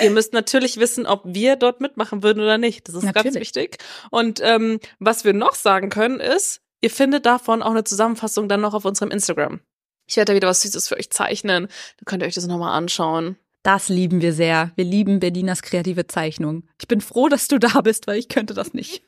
Ihr 0.00 0.10
müsst 0.10 0.32
natürlich 0.32 0.78
wissen, 0.78 1.06
ob 1.06 1.22
wir 1.24 1.56
dort 1.56 1.80
mitmachen 1.80 2.22
würden 2.22 2.42
oder 2.42 2.58
nicht. 2.58 2.88
Das 2.88 2.94
ist 2.94 3.02
ganz 3.02 3.16
Natürlich. 3.16 3.40
wichtig. 3.40 3.78
Und 4.10 4.40
ähm, 4.42 4.78
was 4.98 5.24
wir 5.24 5.32
noch 5.32 5.54
sagen 5.54 5.90
können, 5.90 6.20
ist, 6.20 6.60
ihr 6.80 6.90
findet 6.90 7.26
davon 7.26 7.62
auch 7.62 7.72
eine 7.72 7.84
Zusammenfassung 7.84 8.48
dann 8.48 8.60
noch 8.60 8.74
auf 8.74 8.84
unserem 8.84 9.10
Instagram. 9.10 9.60
Ich 10.06 10.16
werde 10.16 10.32
da 10.32 10.36
wieder 10.36 10.48
was 10.48 10.62
Süßes 10.62 10.88
für 10.88 10.96
euch 10.96 11.10
zeichnen. 11.10 11.66
Da 11.66 12.04
könnt 12.04 12.22
ihr 12.22 12.26
euch 12.26 12.34
das 12.34 12.46
nochmal 12.46 12.76
anschauen. 12.76 13.36
Das 13.66 13.88
lieben 13.88 14.22
wir 14.22 14.32
sehr. 14.32 14.70
Wir 14.76 14.84
lieben 14.84 15.18
Berlinas 15.18 15.60
kreative 15.60 16.06
Zeichnung. 16.06 16.62
Ich 16.80 16.86
bin 16.86 17.00
froh, 17.00 17.28
dass 17.28 17.48
du 17.48 17.58
da 17.58 17.80
bist, 17.80 18.06
weil 18.06 18.16
ich 18.16 18.28
könnte 18.28 18.54
das 18.54 18.74
nicht. 18.74 19.02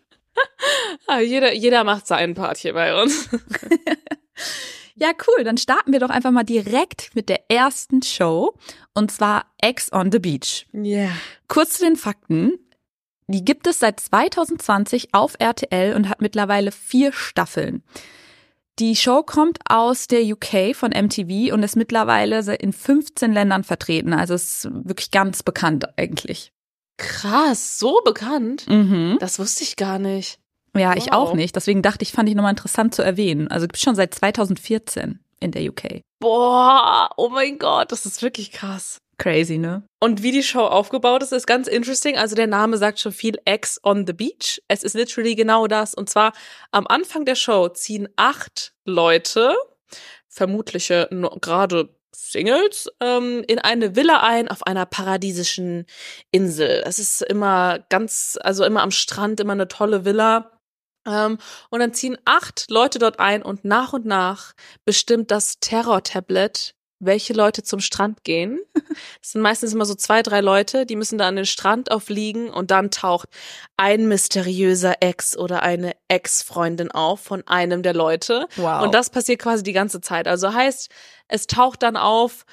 Jeder, 1.24 1.54
jeder 1.54 1.84
macht 1.84 2.08
seinen 2.08 2.34
Part 2.34 2.58
hier 2.58 2.74
bei 2.74 3.00
uns. 3.00 3.28
Ja, 5.00 5.12
cool. 5.28 5.44
Dann 5.44 5.58
starten 5.58 5.92
wir 5.92 6.00
doch 6.00 6.10
einfach 6.10 6.32
mal 6.32 6.42
direkt 6.42 7.14
mit 7.14 7.28
der 7.28 7.48
ersten 7.48 8.02
Show. 8.02 8.56
Und 8.94 9.12
zwar 9.12 9.46
Ex 9.58 9.92
on 9.92 10.10
the 10.10 10.18
Beach. 10.18 10.66
Ja. 10.72 10.82
Yeah. 10.82 11.10
Kurz 11.46 11.74
zu 11.74 11.84
den 11.84 11.94
Fakten. 11.94 12.58
Die 13.28 13.44
gibt 13.44 13.68
es 13.68 13.78
seit 13.78 14.00
2020 14.00 15.14
auf 15.14 15.36
RTL 15.38 15.94
und 15.94 16.08
hat 16.08 16.20
mittlerweile 16.20 16.72
vier 16.72 17.12
Staffeln. 17.12 17.84
Die 18.78 18.94
Show 18.94 19.22
kommt 19.24 19.58
aus 19.68 20.06
der 20.06 20.22
UK 20.22 20.74
von 20.74 20.92
MTV 20.92 21.52
und 21.52 21.62
ist 21.62 21.74
mittlerweile 21.76 22.54
in 22.56 22.72
15 22.72 23.32
Ländern 23.32 23.64
vertreten. 23.64 24.12
Also 24.12 24.34
ist 24.34 24.68
wirklich 24.70 25.10
ganz 25.10 25.42
bekannt 25.42 25.86
eigentlich. 25.98 26.52
Krass, 26.96 27.78
so 27.78 28.00
bekannt? 28.04 28.66
Mhm. 28.68 29.16
Das 29.20 29.38
wusste 29.38 29.64
ich 29.64 29.76
gar 29.76 29.98
nicht. 29.98 30.38
Ja, 30.76 30.94
ich 30.96 31.06
Wow. 31.06 31.12
auch 31.12 31.34
nicht. 31.34 31.56
Deswegen 31.56 31.82
dachte 31.82 32.02
ich, 32.02 32.12
fand 32.12 32.28
ich 32.28 32.34
nochmal 32.34 32.52
interessant 32.52 32.94
zu 32.94 33.02
erwähnen. 33.02 33.48
Also 33.48 33.66
gibt 33.66 33.78
schon 33.78 33.94
seit 33.96 34.14
2014 34.14 35.18
in 35.40 35.50
der 35.50 35.62
UK. 35.68 36.02
Boah, 36.20 37.10
oh 37.16 37.28
mein 37.30 37.58
Gott, 37.58 37.90
das 37.92 38.06
ist 38.06 38.22
wirklich 38.22 38.52
krass. 38.52 38.98
Crazy, 39.18 39.58
ne? 39.58 39.82
Und 40.00 40.22
wie 40.22 40.30
die 40.30 40.44
Show 40.44 40.60
aufgebaut 40.64 41.24
ist, 41.24 41.32
ist 41.32 41.46
ganz 41.46 41.66
interesting. 41.66 42.16
Also 42.16 42.36
der 42.36 42.46
Name 42.46 42.78
sagt 42.78 43.00
schon 43.00 43.12
viel 43.12 43.36
Ex 43.44 43.80
on 43.82 44.06
the 44.06 44.12
Beach. 44.12 44.62
Es 44.68 44.84
ist 44.84 44.94
literally 44.94 45.34
genau 45.34 45.66
das. 45.66 45.92
Und 45.92 46.08
zwar 46.08 46.32
am 46.70 46.86
Anfang 46.86 47.24
der 47.24 47.34
Show 47.34 47.68
ziehen 47.68 48.08
acht 48.14 48.72
Leute, 48.84 49.56
vermutliche 50.28 51.08
gerade 51.40 51.88
Singles, 52.14 52.88
ähm, 53.00 53.44
in 53.46 53.58
eine 53.58 53.96
Villa 53.96 54.20
ein 54.22 54.48
auf 54.48 54.66
einer 54.66 54.86
paradiesischen 54.86 55.86
Insel. 56.30 56.82
Es 56.86 56.98
ist 56.98 57.22
immer 57.22 57.80
ganz, 57.88 58.38
also 58.40 58.64
immer 58.64 58.82
am 58.82 58.90
Strand, 58.90 59.40
immer 59.40 59.52
eine 59.52 59.68
tolle 59.68 60.04
Villa. 60.04 60.60
Ähm, 61.06 61.38
und 61.70 61.80
dann 61.80 61.94
ziehen 61.94 62.18
acht 62.24 62.66
Leute 62.70 62.98
dort 62.98 63.18
ein 63.18 63.42
und 63.42 63.64
nach 63.64 63.92
und 63.92 64.04
nach 64.04 64.52
bestimmt 64.84 65.30
das 65.30 65.58
Terror-Tablet, 65.60 66.74
welche 67.00 67.32
Leute 67.32 67.62
zum 67.62 67.80
Strand 67.80 68.24
gehen. 68.24 68.60
Es 69.22 69.32
sind 69.32 69.42
meistens 69.42 69.74
immer 69.74 69.84
so 69.84 69.94
zwei, 69.94 70.22
drei 70.22 70.40
Leute, 70.40 70.86
die 70.86 70.96
müssen 70.96 71.18
da 71.18 71.28
an 71.28 71.36
den 71.36 71.46
Strand 71.46 71.90
aufliegen 71.92 72.50
und 72.50 72.70
dann 72.70 72.90
taucht 72.90 73.28
ein 73.76 74.08
mysteriöser 74.08 74.96
Ex 75.00 75.36
oder 75.36 75.62
eine 75.62 75.94
Ex-Freundin 76.08 76.90
auf 76.90 77.20
von 77.20 77.46
einem 77.46 77.82
der 77.82 77.94
Leute. 77.94 78.48
Wow. 78.56 78.82
Und 78.82 78.94
das 78.94 79.10
passiert 79.10 79.40
quasi 79.40 79.62
die 79.62 79.72
ganze 79.72 80.00
Zeit. 80.00 80.26
Also 80.26 80.52
heißt, 80.52 80.90
es 81.28 81.46
taucht 81.46 81.82
dann 81.82 81.96
auf 81.96 82.44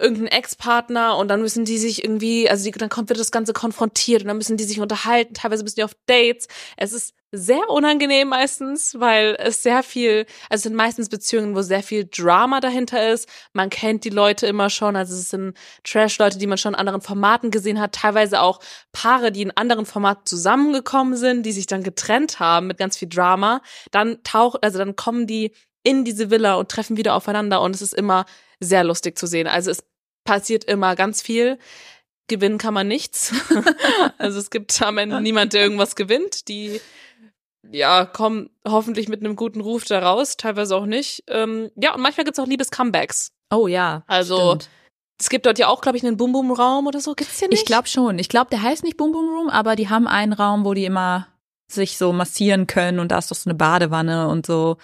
irgendein 0.00 0.28
Ex-Partner 0.28 1.16
und 1.16 1.28
dann 1.28 1.42
müssen 1.42 1.64
die 1.64 1.78
sich 1.78 2.02
irgendwie, 2.02 2.48
also 2.48 2.64
die, 2.64 2.70
dann 2.72 2.88
kommt 2.88 3.08
wird 3.08 3.20
das 3.20 3.30
Ganze 3.30 3.52
konfrontiert 3.52 4.22
und 4.22 4.28
dann 4.28 4.38
müssen 4.38 4.56
die 4.56 4.64
sich 4.64 4.80
unterhalten, 4.80 5.34
teilweise 5.34 5.62
müssen 5.62 5.76
die 5.76 5.84
auf 5.84 5.94
Dates. 6.06 6.48
Es 6.76 6.92
ist 6.92 7.14
sehr 7.32 7.70
unangenehm 7.70 8.28
meistens, 8.28 8.98
weil 8.98 9.36
es 9.38 9.62
sehr 9.62 9.82
viel, 9.82 10.26
also 10.48 10.60
es 10.60 10.62
sind 10.64 10.74
meistens 10.74 11.08
Beziehungen, 11.08 11.54
wo 11.54 11.62
sehr 11.62 11.82
viel 11.82 12.08
Drama 12.10 12.60
dahinter 12.60 13.12
ist. 13.12 13.28
Man 13.52 13.70
kennt 13.70 14.04
die 14.04 14.10
Leute 14.10 14.46
immer 14.46 14.68
schon, 14.68 14.96
also 14.96 15.14
es 15.14 15.30
sind 15.30 15.56
Trash-Leute, 15.84 16.38
die 16.38 16.48
man 16.48 16.58
schon 16.58 16.74
in 16.74 16.80
anderen 16.80 17.00
Formaten 17.00 17.50
gesehen 17.50 17.80
hat, 17.80 17.92
teilweise 17.92 18.40
auch 18.40 18.58
Paare, 18.92 19.30
die 19.30 19.42
in 19.42 19.56
anderen 19.56 19.86
Formaten 19.86 20.26
zusammengekommen 20.26 21.16
sind, 21.16 21.44
die 21.44 21.52
sich 21.52 21.66
dann 21.66 21.84
getrennt 21.84 22.40
haben 22.40 22.66
mit 22.66 22.78
ganz 22.78 22.96
viel 22.96 23.08
Drama. 23.08 23.62
Dann 23.92 24.22
taucht, 24.24 24.64
also 24.64 24.78
dann 24.78 24.96
kommen 24.96 25.26
die 25.28 25.52
in 25.82 26.04
diese 26.04 26.30
Villa 26.30 26.54
und 26.54 26.68
treffen 26.68 26.96
wieder 26.96 27.14
aufeinander 27.14 27.62
und 27.62 27.74
es 27.74 27.82
ist 27.82 27.94
immer 27.94 28.26
sehr 28.60 28.84
lustig 28.84 29.18
zu 29.18 29.26
sehen. 29.26 29.46
Also 29.46 29.70
es 29.70 29.82
passiert 30.24 30.64
immer 30.64 30.94
ganz 30.96 31.22
viel. 31.22 31.58
Gewinnen 32.28 32.58
kann 32.58 32.74
man 32.74 32.86
nichts. 32.86 33.34
also 34.18 34.38
es 34.38 34.50
gibt 34.50 34.80
am 34.82 34.98
Ende 34.98 35.20
niemand, 35.20 35.52
der 35.52 35.62
irgendwas 35.62 35.96
gewinnt. 35.96 36.48
Die 36.48 36.80
ja, 37.70 38.04
kommen 38.04 38.50
hoffentlich 38.66 39.08
mit 39.08 39.20
einem 39.20 39.36
guten 39.36 39.60
Ruf 39.60 39.84
da 39.84 40.00
raus, 40.00 40.36
teilweise 40.36 40.76
auch 40.76 40.86
nicht. 40.86 41.24
Ähm, 41.28 41.70
ja, 41.76 41.94
und 41.94 42.00
manchmal 42.00 42.24
gibt's 42.24 42.38
auch 42.38 42.46
Liebes-Comebacks. 42.46 43.32
oh 43.52 43.66
ja. 43.66 44.04
Also, 44.06 44.54
stimmt. 44.54 44.68
Es 45.20 45.28
gibt 45.28 45.44
dort 45.44 45.58
ja 45.58 45.68
auch, 45.68 45.82
glaube 45.82 45.98
ich, 45.98 46.04
einen 46.04 46.16
Boom-Boom-Raum 46.16 46.86
oder 46.86 47.00
so. 47.00 47.14
Gibt's 47.14 47.38
hier 47.38 47.48
nicht? 47.48 47.60
Ich 47.60 47.66
glaube 47.66 47.88
schon. 47.88 48.18
Ich 48.18 48.30
glaube, 48.30 48.48
der 48.50 48.62
heißt 48.62 48.84
nicht 48.84 48.96
Boom 48.96 49.12
Boom 49.12 49.28
Room, 49.28 49.50
aber 49.50 49.76
die 49.76 49.90
haben 49.90 50.08
einen 50.08 50.32
Raum, 50.32 50.64
wo 50.64 50.72
die 50.72 50.86
immer 50.86 51.28
sich 51.70 51.98
so 51.98 52.12
massieren 52.12 52.66
können 52.66 52.98
und 52.98 53.12
da 53.12 53.18
ist 53.18 53.30
doch 53.30 53.36
so 53.36 53.48
eine 53.48 53.56
Badewanne 53.56 54.28
und 54.28 54.46
so. 54.46 54.78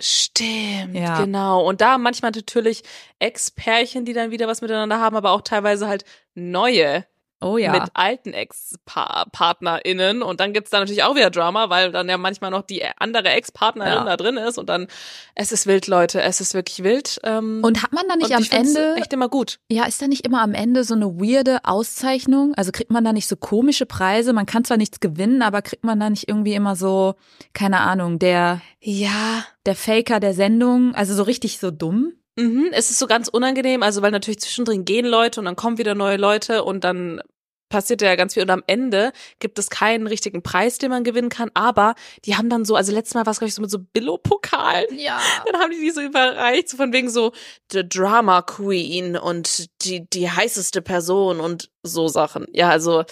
Stimmt, 0.00 0.94
Ja. 0.94 1.20
genau. 1.20 1.66
Und 1.66 1.80
da 1.80 1.98
manchmal 1.98 2.30
natürlich 2.30 2.82
Ex-Pärchen, 3.18 4.04
die 4.04 4.12
dann 4.12 4.30
wieder 4.30 4.46
was 4.46 4.60
miteinander 4.60 5.00
haben, 5.00 5.16
aber 5.16 5.32
auch 5.32 5.40
teilweise 5.42 5.88
halt 5.88 6.04
neue 6.34 7.04
Oh 7.40 7.56
ja. 7.56 7.70
mit 7.72 7.82
alten 7.94 8.32
Ex-PartnerInnen. 8.32 10.22
Und 10.22 10.40
dann 10.40 10.52
gibt's 10.52 10.70
da 10.70 10.80
natürlich 10.80 11.04
auch 11.04 11.14
wieder 11.14 11.30
Drama, 11.30 11.70
weil 11.70 11.92
dann 11.92 12.08
ja 12.08 12.18
manchmal 12.18 12.50
noch 12.50 12.62
die 12.62 12.82
andere 12.98 13.28
Ex-Partnerin 13.28 13.92
Ja. 13.92 14.04
da 14.04 14.16
drin 14.16 14.36
ist. 14.36 14.58
Und 14.58 14.68
dann, 14.68 14.88
es 15.34 15.52
ist 15.52 15.66
wild, 15.66 15.86
Leute, 15.86 16.20
es 16.22 16.40
ist 16.40 16.54
wirklich 16.54 16.82
wild. 16.82 17.20
Ähm, 17.24 17.60
und 17.62 17.82
hat 17.82 17.92
man 17.92 18.04
da 18.08 18.16
nicht 18.16 18.34
am 18.34 18.44
Ende, 18.50 18.96
echt 18.96 19.12
immer 19.12 19.28
gut. 19.28 19.60
ja, 19.70 19.84
ist 19.86 20.02
da 20.02 20.08
nicht 20.08 20.26
immer 20.26 20.42
am 20.42 20.54
Ende 20.54 20.84
so 20.84 20.94
eine 20.94 21.06
weirde 21.20 21.58
Auszeichnung? 21.64 22.54
Also 22.56 22.72
kriegt 22.72 22.90
man 22.90 23.04
da 23.04 23.12
nicht 23.12 23.28
so 23.28 23.36
komische 23.36 23.86
Preise? 23.86 24.32
Man 24.32 24.46
kann 24.46 24.64
zwar 24.64 24.76
nichts 24.76 25.00
gewinnen, 25.00 25.42
aber 25.42 25.62
kriegt 25.62 25.84
man 25.84 26.00
da 26.00 26.10
nicht 26.10 26.28
irgendwie 26.28 26.54
immer 26.54 26.74
so, 26.76 27.14
keine 27.54 27.80
Ahnung, 27.80 28.18
der, 28.18 28.60
Ja, 28.80 29.44
der 29.66 29.76
Faker 29.76 30.18
der 30.20 30.34
Sendung? 30.34 30.94
Also 30.94 31.14
so 31.14 31.22
richtig 31.22 31.58
so 31.58 31.70
dumm? 31.70 32.14
Mhm, 32.38 32.68
es 32.72 32.90
ist 32.90 33.00
so 33.00 33.08
ganz 33.08 33.26
unangenehm, 33.26 33.82
also 33.82 34.00
weil 34.00 34.12
natürlich 34.12 34.38
zwischendrin 34.38 34.84
gehen 34.84 35.06
Leute 35.06 35.40
und 35.40 35.46
dann 35.46 35.56
kommen 35.56 35.76
wieder 35.76 35.96
neue 35.96 36.16
Leute 36.16 36.62
und 36.62 36.84
dann 36.84 37.20
passiert 37.68 38.00
ja 38.00 38.14
ganz 38.14 38.34
viel. 38.34 38.44
Und 38.44 38.50
am 38.50 38.62
Ende 38.66 39.12
gibt 39.40 39.58
es 39.58 39.70
keinen 39.70 40.06
richtigen 40.06 40.42
Preis, 40.42 40.78
den 40.78 40.90
man 40.90 41.02
gewinnen 41.04 41.30
kann. 41.30 41.50
Aber 41.54 41.96
die 42.24 42.36
haben 42.36 42.48
dann 42.48 42.64
so, 42.64 42.76
also 42.76 42.92
letztes 42.92 43.14
Mal 43.14 43.26
war 43.26 43.32
es, 43.32 43.38
glaube 43.38 43.48
ich, 43.48 43.54
so 43.54 43.60
mit 43.60 43.70
so 43.70 43.78
Billo-Pokalen. 43.78 44.98
Ja. 44.98 45.20
Dann 45.46 45.60
haben 45.60 45.72
die 45.72 45.80
die 45.80 45.90
so 45.90 46.00
überreicht, 46.00 46.68
so 46.68 46.76
von 46.76 46.92
wegen 46.92 47.10
so 47.10 47.32
The 47.70 47.86
Drama 47.86 48.42
Queen 48.42 49.16
und 49.16 49.68
die, 49.84 50.08
die 50.08 50.30
heißeste 50.30 50.80
Person 50.80 51.40
und 51.40 51.70
so 51.82 52.08
Sachen. 52.08 52.46
Ja, 52.52 52.70
also 52.70 53.04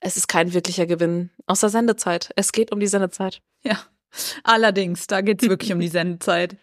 es 0.00 0.16
ist 0.16 0.28
kein 0.28 0.52
wirklicher 0.52 0.86
Gewinn 0.86 1.30
aus 1.46 1.60
der 1.60 1.70
Sendezeit. 1.70 2.30
Es 2.36 2.52
geht 2.52 2.72
um 2.72 2.78
die 2.78 2.86
Sendezeit. 2.86 3.40
Ja. 3.62 3.80
Allerdings, 4.44 5.06
da 5.06 5.20
geht's 5.20 5.48
wirklich 5.48 5.72
um 5.72 5.80
die 5.80 5.88
Sendezeit. 5.88 6.56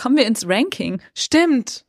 Kommen 0.00 0.16
wir 0.16 0.26
ins 0.26 0.48
Ranking. 0.48 1.02
Stimmt. 1.12 1.84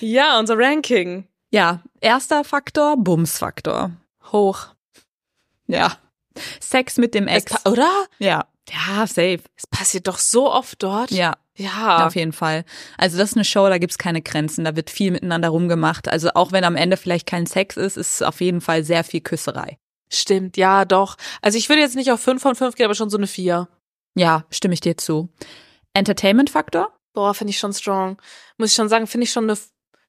Ja, 0.00 0.38
unser 0.38 0.56
Ranking. 0.56 1.26
Ja, 1.50 1.82
erster 2.00 2.44
Faktor, 2.44 2.96
Bumsfaktor. 2.96 3.90
Hoch. 4.30 4.68
Ja. 5.66 5.96
Sex 6.60 6.98
mit 6.98 7.14
dem 7.14 7.26
Ex. 7.26 7.52
oder? 7.66 7.90
Ja. 8.18 8.46
Ja, 8.68 9.06
safe. 9.06 9.40
Es 9.56 9.66
passiert 9.66 10.06
doch 10.06 10.18
so 10.18 10.52
oft 10.52 10.82
dort. 10.82 11.10
Ja, 11.10 11.34
Ja. 11.56 12.06
auf 12.06 12.14
jeden 12.14 12.32
Fall. 12.32 12.64
Also 12.96 13.18
das 13.18 13.30
ist 13.30 13.36
eine 13.36 13.44
Show, 13.44 13.68
da 13.68 13.78
gibt's 13.78 13.98
keine 13.98 14.22
Grenzen, 14.22 14.64
da 14.64 14.76
wird 14.76 14.90
viel 14.90 15.10
miteinander 15.10 15.48
rumgemacht. 15.48 16.08
Also 16.08 16.30
auch 16.34 16.52
wenn 16.52 16.62
am 16.64 16.76
Ende 16.76 16.96
vielleicht 16.96 17.26
kein 17.26 17.46
Sex 17.46 17.76
ist, 17.76 17.96
ist 17.96 18.22
auf 18.22 18.40
jeden 18.40 18.60
Fall 18.60 18.84
sehr 18.84 19.02
viel 19.04 19.20
Küsserei. 19.20 19.78
Stimmt, 20.12 20.56
ja, 20.56 20.84
doch. 20.84 21.16
Also 21.42 21.58
ich 21.58 21.68
würde 21.68 21.82
jetzt 21.82 21.96
nicht 21.96 22.12
auf 22.12 22.20
5 22.20 22.40
von 22.40 22.54
5 22.54 22.76
gehen, 22.76 22.84
aber 22.86 22.94
schon 22.94 23.10
so 23.10 23.16
eine 23.16 23.26
4. 23.26 23.68
Ja, 24.14 24.44
stimme 24.50 24.74
ich 24.74 24.80
dir 24.80 24.96
zu. 24.96 25.28
Entertainment-Faktor? 25.94 26.92
Boah, 27.16 27.32
finde 27.32 27.50
ich 27.52 27.58
schon 27.58 27.72
strong. 27.72 28.18
Muss 28.58 28.70
ich 28.72 28.76
schon 28.76 28.90
sagen, 28.90 29.06
finde 29.06 29.24
ich 29.24 29.32
schon 29.32 29.44
eine, 29.48 29.58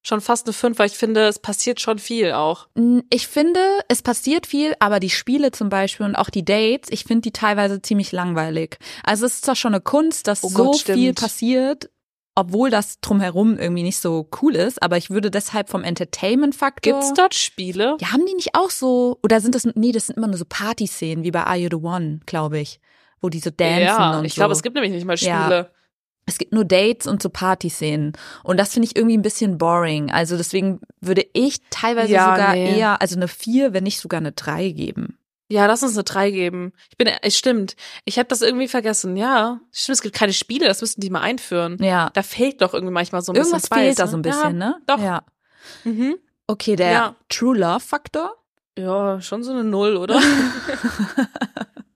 schon 0.03 0.19
fast 0.19 0.45
eine 0.45 0.51
5, 0.51 0.77
weil 0.77 0.87
ich 0.87 0.97
finde, 0.97 1.25
es 1.25 1.39
passiert 1.39 1.79
schon 1.79 1.99
viel 1.99 2.33
auch. 2.33 2.67
Ich 3.09 3.29
finde, 3.29 3.61
es 3.87 4.01
passiert 4.01 4.45
viel, 4.45 4.73
aber 4.81 4.99
die 4.99 5.09
Spiele 5.09 5.51
zum 5.51 5.69
Beispiel 5.69 6.05
und 6.05 6.15
auch 6.17 6.29
die 6.29 6.43
Dates, 6.43 6.91
ich 6.91 7.05
finde 7.05 7.21
die 7.21 7.31
teilweise 7.31 7.81
ziemlich 7.81 8.11
langweilig. 8.11 8.77
Also 9.05 9.25
es 9.25 9.35
ist 9.35 9.45
zwar 9.45 9.55
schon 9.55 9.73
eine 9.73 9.79
Kunst, 9.79 10.27
dass 10.27 10.43
Oh 10.43 10.49
so 10.49 10.63
Gott, 10.65 10.81
viel 10.81 11.13
stimmt. 11.13 11.21
passiert, 11.21 11.89
obwohl 12.35 12.71
das 12.71 12.99
drumherum 12.99 13.57
irgendwie 13.57 13.83
nicht 13.83 13.99
so 13.99 14.29
cool 14.41 14.57
ist, 14.57 14.83
aber 14.83 14.97
ich 14.97 15.09
würde 15.09 15.31
deshalb 15.31 15.69
vom 15.69 15.85
Entertainment-Faktor. 15.85 16.91
Gibt's 16.91 17.13
dort 17.13 17.35
Spiele? 17.35 17.95
Ja, 18.01 18.11
haben 18.11 18.25
die 18.25 18.33
nicht 18.35 18.53
auch 18.53 18.69
so, 18.69 19.17
oder 19.23 19.39
sind 19.39 19.55
das, 19.55 19.63
nee, 19.75 19.93
das 19.93 20.07
sind 20.07 20.17
immer 20.17 20.27
nur 20.27 20.37
so 20.37 20.45
Partyszenen, 20.45 21.23
wie 21.23 21.31
bei 21.31 21.43
Are 21.45 21.55
You 21.57 21.69
the 21.71 21.77
One, 21.77 22.19
glaube 22.25 22.59
ich, 22.59 22.81
wo 23.21 23.29
die 23.29 23.39
so 23.39 23.49
dancen 23.49 23.81
ja, 23.85 24.19
und 24.19 24.25
ich 24.25 24.33
so. 24.33 24.41
glaube, 24.41 24.51
es 24.53 24.61
gibt 24.61 24.75
nämlich 24.75 24.91
nicht 24.91 25.05
mal 25.05 25.15
Ja. 25.15 25.69
Es 26.27 26.37
gibt 26.37 26.53
nur 26.53 26.65
Dates 26.65 27.07
und 27.07 27.23
so 27.23 27.29
Partyszenen. 27.29 28.13
Und 28.43 28.57
das 28.57 28.73
finde 28.73 28.87
ich 28.87 28.95
irgendwie 28.95 29.17
ein 29.17 29.21
bisschen 29.23 29.57
boring. 29.57 30.11
Also 30.11 30.37
deswegen 30.37 30.81
würde 31.01 31.25
ich 31.33 31.61
teilweise 31.69 32.11
Ja, 32.11 32.35
sogar 32.35 32.53
nee. 32.53 32.77
eher, 32.77 33.01
also 33.01 33.15
eine 33.15 33.27
vier, 33.27 33.73
wenn 33.73 33.85
nicht 33.85 33.99
sogar 33.99 34.19
eine 34.19 34.33
drei 34.33 34.69
geben. 34.69 35.17
Ja, 35.49 35.65
lass 35.65 35.81
uns 35.81 35.93
eine 35.95 36.03
3 36.03 36.31
geben. 36.31 36.73
Ich 36.89 36.97
bin, 36.97 37.07
es 37.21 37.37
stimmt. 37.37 37.77
Ich 38.03 38.19
habe 38.19 38.27
das 38.27 38.41
irgendwie 38.41 38.67
vergessen. 38.67 39.15
Ja, 39.15 39.61
stimmt, 39.71 39.95
es 39.95 40.01
gibt 40.01 40.13
keine 40.13 40.33
Spiele, 40.33 40.67
das 40.67 40.81
müssten 40.81 40.99
die 40.99 41.09
mal 41.09 41.21
einführen. 41.21 41.77
Ja. 41.81 42.09
Da 42.13 42.21
fehlt 42.21 42.61
doch 42.61 42.73
irgendwie 42.73 42.91
manchmal 42.93 43.21
so 43.21 43.31
ein 43.31 43.37
Irgendwas 43.37 43.61
bisschen 43.61 43.77
Spice, 43.77 43.85
fehlt 43.95 43.99
da 43.99 44.03
ne? 44.05 44.11
so 44.11 44.17
ein 44.17 44.21
bisschen, 44.23 44.43
ja, 44.43 44.67
ne? 44.67 44.75
Doch. 44.85 44.99
Ja. 44.99 45.23
Mhm. 45.85 46.17
Okay, 46.47 46.75
der 46.75 46.91
Ja. 46.91 47.15
True 47.29 47.57
Love 47.57 47.79
Faktor. 47.79 48.35
Ja, 48.77 49.21
schon 49.21 49.41
so 49.43 49.51
eine 49.53 49.63
Null, 49.63 49.95
oder? 49.95 50.19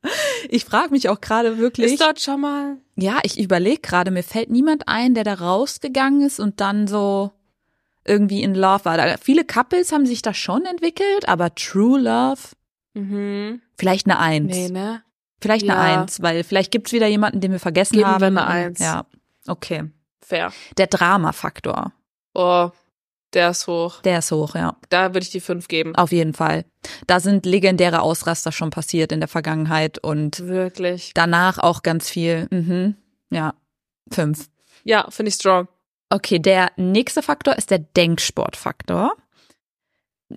Ich 0.49 0.65
frage 0.65 0.89
mich 0.91 1.09
auch 1.09 1.21
gerade 1.21 1.57
wirklich. 1.59 1.93
Ist 1.93 2.01
dort 2.01 2.19
schon 2.19 2.41
mal. 2.41 2.77
ja, 2.95 3.19
ich 3.23 3.39
überlege 3.39 3.81
gerade, 3.81 4.09
mir 4.11 4.23
fällt 4.23 4.49
niemand 4.49 4.87
ein, 4.87 5.13
der 5.13 5.23
da 5.23 5.35
rausgegangen 5.35 6.21
ist 6.21 6.39
und 6.39 6.59
dann 6.59 6.87
so 6.87 7.31
irgendwie 8.05 8.41
in 8.41 8.55
Love 8.55 8.85
war. 8.85 8.97
Da, 8.97 9.15
viele 9.21 9.45
Couples 9.45 9.91
haben 9.91 10.05
sich 10.07 10.21
da 10.23 10.33
schon 10.33 10.65
entwickelt, 10.65 11.27
aber 11.27 11.53
True 11.55 11.99
Love, 11.99 12.41
Mhm. 12.93 13.61
vielleicht 13.77 14.07
eine 14.07 14.17
Eins. 14.19 14.55
Nee, 14.55 14.69
ne? 14.69 15.03
Vielleicht 15.39 15.69
eine 15.69 15.73
Ja. 15.73 16.01
Eins, 16.01 16.21
weil 16.21 16.43
vielleicht 16.43 16.71
gibt's 16.71 16.91
wieder 16.91 17.07
jemanden, 17.07 17.39
den 17.39 17.51
wir 17.51 17.59
vergessen 17.59 17.93
Geben 17.97 18.07
haben. 18.07 18.21
wir 18.21 18.27
eine 18.27 18.47
Eins. 18.47 18.79
Ja, 18.79 19.05
okay. 19.47 19.83
Fair. 20.21 20.51
Der 20.77 20.87
Drama-Faktor, 20.87 21.91
Oh, 22.33 22.69
der 23.33 23.49
ist 23.51 23.67
hoch. 23.67 24.01
der 24.01 24.19
ist 24.19 24.31
hoch, 24.31 24.55
ja. 24.55 24.75
Da 24.89 25.09
würde 25.13 25.21
ich 25.23 25.29
die 25.31 25.39
5 25.39 25.67
geben. 25.67 25.95
Auf 25.95 26.11
jeden 26.11 26.33
Fall. 26.33 26.65
Da 27.07 27.19
sind 27.19 27.45
legendäre 27.45 28.01
Ausraster 28.01 28.51
schon 28.51 28.69
passiert 28.71 29.11
in 29.11 29.19
der 29.19 29.29
Vergangenheit 29.29 29.99
und 29.99 30.39
Wirklich. 30.39 31.11
danach 31.13 31.57
auch 31.57 31.81
ganz 31.83 32.09
viel. 32.09 32.47
Mhm. 32.51 32.95
Ja, 33.29 33.53
fünf. 34.11 34.49
Ja, 34.83 35.07
finde 35.09 35.29
ich 35.29 35.35
strong. 35.35 35.67
Okay, 36.09 36.39
der 36.39 36.71
nächste 36.75 37.21
Faktor 37.21 37.55
ist 37.55 37.71
der 37.71 37.79
Denksportfaktor. 37.79 39.13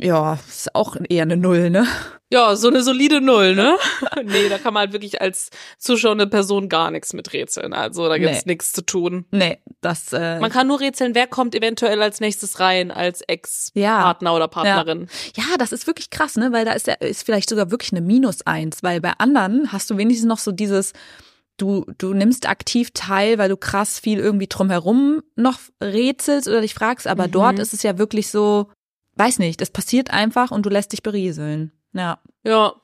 Ja, 0.00 0.38
ist 0.48 0.74
auch 0.74 0.96
eher 1.08 1.22
eine 1.22 1.36
Null, 1.36 1.70
ne? 1.70 1.86
Ja, 2.32 2.56
so 2.56 2.68
eine 2.68 2.82
solide 2.82 3.20
Null, 3.20 3.54
ne? 3.54 3.76
nee, 4.24 4.48
da 4.48 4.58
kann 4.58 4.74
man 4.74 4.80
halt 4.82 4.92
wirklich 4.92 5.20
als 5.20 5.50
zuschauende 5.78 6.26
Person 6.26 6.68
gar 6.68 6.90
nichts 6.90 7.12
mit 7.12 7.32
rätseln. 7.32 7.72
Also 7.72 8.08
da 8.08 8.18
gibt's 8.18 8.44
Nee. 8.46 8.52
nichts 8.52 8.72
zu 8.72 8.82
tun. 8.84 9.24
Nee, 9.30 9.58
das 9.80 10.12
äh, 10.12 10.40
Man 10.40 10.50
kann 10.50 10.66
nur 10.66 10.80
rätseln, 10.80 11.14
wer 11.14 11.26
kommt 11.26 11.54
eventuell 11.54 12.02
als 12.02 12.20
nächstes 12.20 12.58
rein 12.60 12.90
als 12.90 13.20
Ex-Partner 13.20 14.34
oder 14.34 14.48
Partnerin. 14.48 15.08
Ja, 15.36 15.56
das 15.58 15.72
ist 15.72 15.86
wirklich 15.86 16.10
krass, 16.10 16.36
ne? 16.36 16.50
Weil 16.52 16.64
da 16.64 16.72
ist, 16.72 16.86
ja- 16.86 16.94
ist 16.94 17.24
vielleicht 17.24 17.48
sogar 17.48 17.70
wirklich 17.70 17.92
eine 17.92 18.00
Minus 18.00 18.46
eins, 18.46 18.82
weil 18.82 19.00
bei 19.00 19.12
anderen 19.18 19.70
hast 19.72 19.90
du 19.90 19.96
wenigstens 19.96 20.26
noch 20.28 20.38
so 20.38 20.50
dieses, 20.50 20.92
du, 21.56 21.84
du 21.98 22.14
nimmst 22.14 22.48
aktiv 22.48 22.90
teil, 22.94 23.38
weil 23.38 23.48
du 23.48 23.56
krass 23.56 24.00
viel 24.00 24.18
irgendwie 24.18 24.48
drumherum 24.48 25.22
noch 25.36 25.58
rätselst 25.80 26.48
oder 26.48 26.62
dich 26.62 26.74
fragst, 26.74 27.06
aber 27.06 27.28
Mhm. 27.28 27.32
dort 27.32 27.58
ist 27.60 27.74
es 27.74 27.82
ja 27.84 27.96
wirklich 27.98 28.28
so, 28.28 28.70
weiß 29.16 29.38
nicht, 29.38 29.60
es 29.60 29.70
passiert 29.70 30.10
einfach 30.10 30.50
und 30.50 30.64
du 30.66 30.70
lässt 30.70 30.92
dich 30.92 31.02
berieseln. 31.02 31.72
Ja. 31.92 32.18
Ja. 32.42 32.74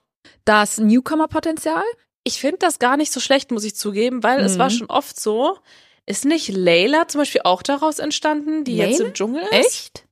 Das 0.45 0.79
Newcomer-Potenzial? 0.79 1.83
Ich 2.25 2.41
finde 2.41 2.59
das 2.59 2.79
gar 2.79 2.97
nicht 2.97 3.13
so 3.13 3.21
schlecht, 3.21 3.51
muss 3.51 3.65
ich 3.65 3.75
zugeben, 3.77 4.23
weil 4.23 4.41
es 4.41 4.55
Mhm. 4.55 4.59
war 4.59 4.71
schon 4.71 4.87
oft 4.89 5.19
so. 5.19 5.59
Ist 6.07 6.25
nicht 6.25 6.49
Layla 6.49 7.09
zum 7.09 7.21
Beispiel 7.21 7.43
auch 7.45 7.63
daraus 7.63 7.99
entstanden, 7.99 8.65
die 8.65 8.77
jetzt 8.77 8.99
Layla? 8.99 9.07
im 9.09 9.15
Dschungel 9.15 9.43
ist? 9.45 9.53
Echt? 9.53 10.07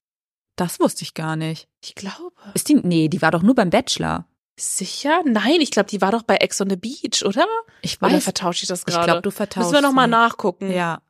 Das 0.56 0.80
wusste 0.80 1.02
ich 1.02 1.14
gar 1.14 1.36
nicht. 1.36 1.68
Ich 1.84 1.94
glaube. 1.94 2.32
Ist 2.54 2.68
die, 2.68 2.74
nee, 2.74 3.08
die 3.08 3.22
war 3.22 3.30
doch 3.30 3.42
nur 3.42 3.54
beim 3.54 3.70
Bachelor. 3.70 4.26
Sicher? 4.58 5.22
Nein, 5.24 5.60
ich 5.60 5.70
glaube, 5.70 5.88
die 5.88 6.00
war 6.00 6.10
doch 6.10 6.22
bei 6.22 6.36
Ex 6.36 6.60
on 6.60 6.68
the 6.68 6.76
Beach, 6.76 7.24
oder? 7.24 7.46
Ich 7.82 8.02
Oder 8.02 8.14
weiß. 8.14 8.24
vertausche 8.24 8.62
ich 8.64 8.68
das 8.68 8.80
Ich 8.80 8.86
gerade? 8.86 9.04
glaube, 9.04 9.22
du 9.22 9.30
vertauschst. 9.30 9.70
Müssen 9.70 9.82
wir 9.82 9.86
noch 9.88 9.94
mal 9.94 10.06
sie. 10.06 10.10
nachgucken. 10.10 10.72
Ja. 10.72 11.00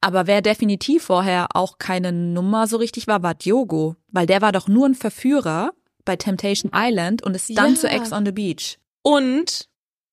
Aber 0.00 0.26
wer 0.26 0.42
definitiv 0.42 1.04
vorher 1.04 1.48
auch 1.54 1.78
keine 1.78 2.12
Nummer 2.12 2.66
so 2.66 2.76
richtig 2.76 3.06
war, 3.06 3.22
war 3.22 3.34
Diogo. 3.34 3.96
Weil 4.10 4.26
der 4.26 4.42
war 4.42 4.52
doch 4.52 4.68
nur 4.68 4.86
ein 4.88 4.94
Verführer 4.94 5.72
bei 6.04 6.16
Temptation 6.16 6.70
Island 6.74 7.22
und 7.22 7.34
ist 7.34 7.50
dann 7.56 7.74
Ja. 7.74 7.80
zu 7.80 7.88
Ex 7.88 8.12
on 8.12 8.24
the 8.24 8.32
Beach. 8.32 8.78
Und 9.02 9.68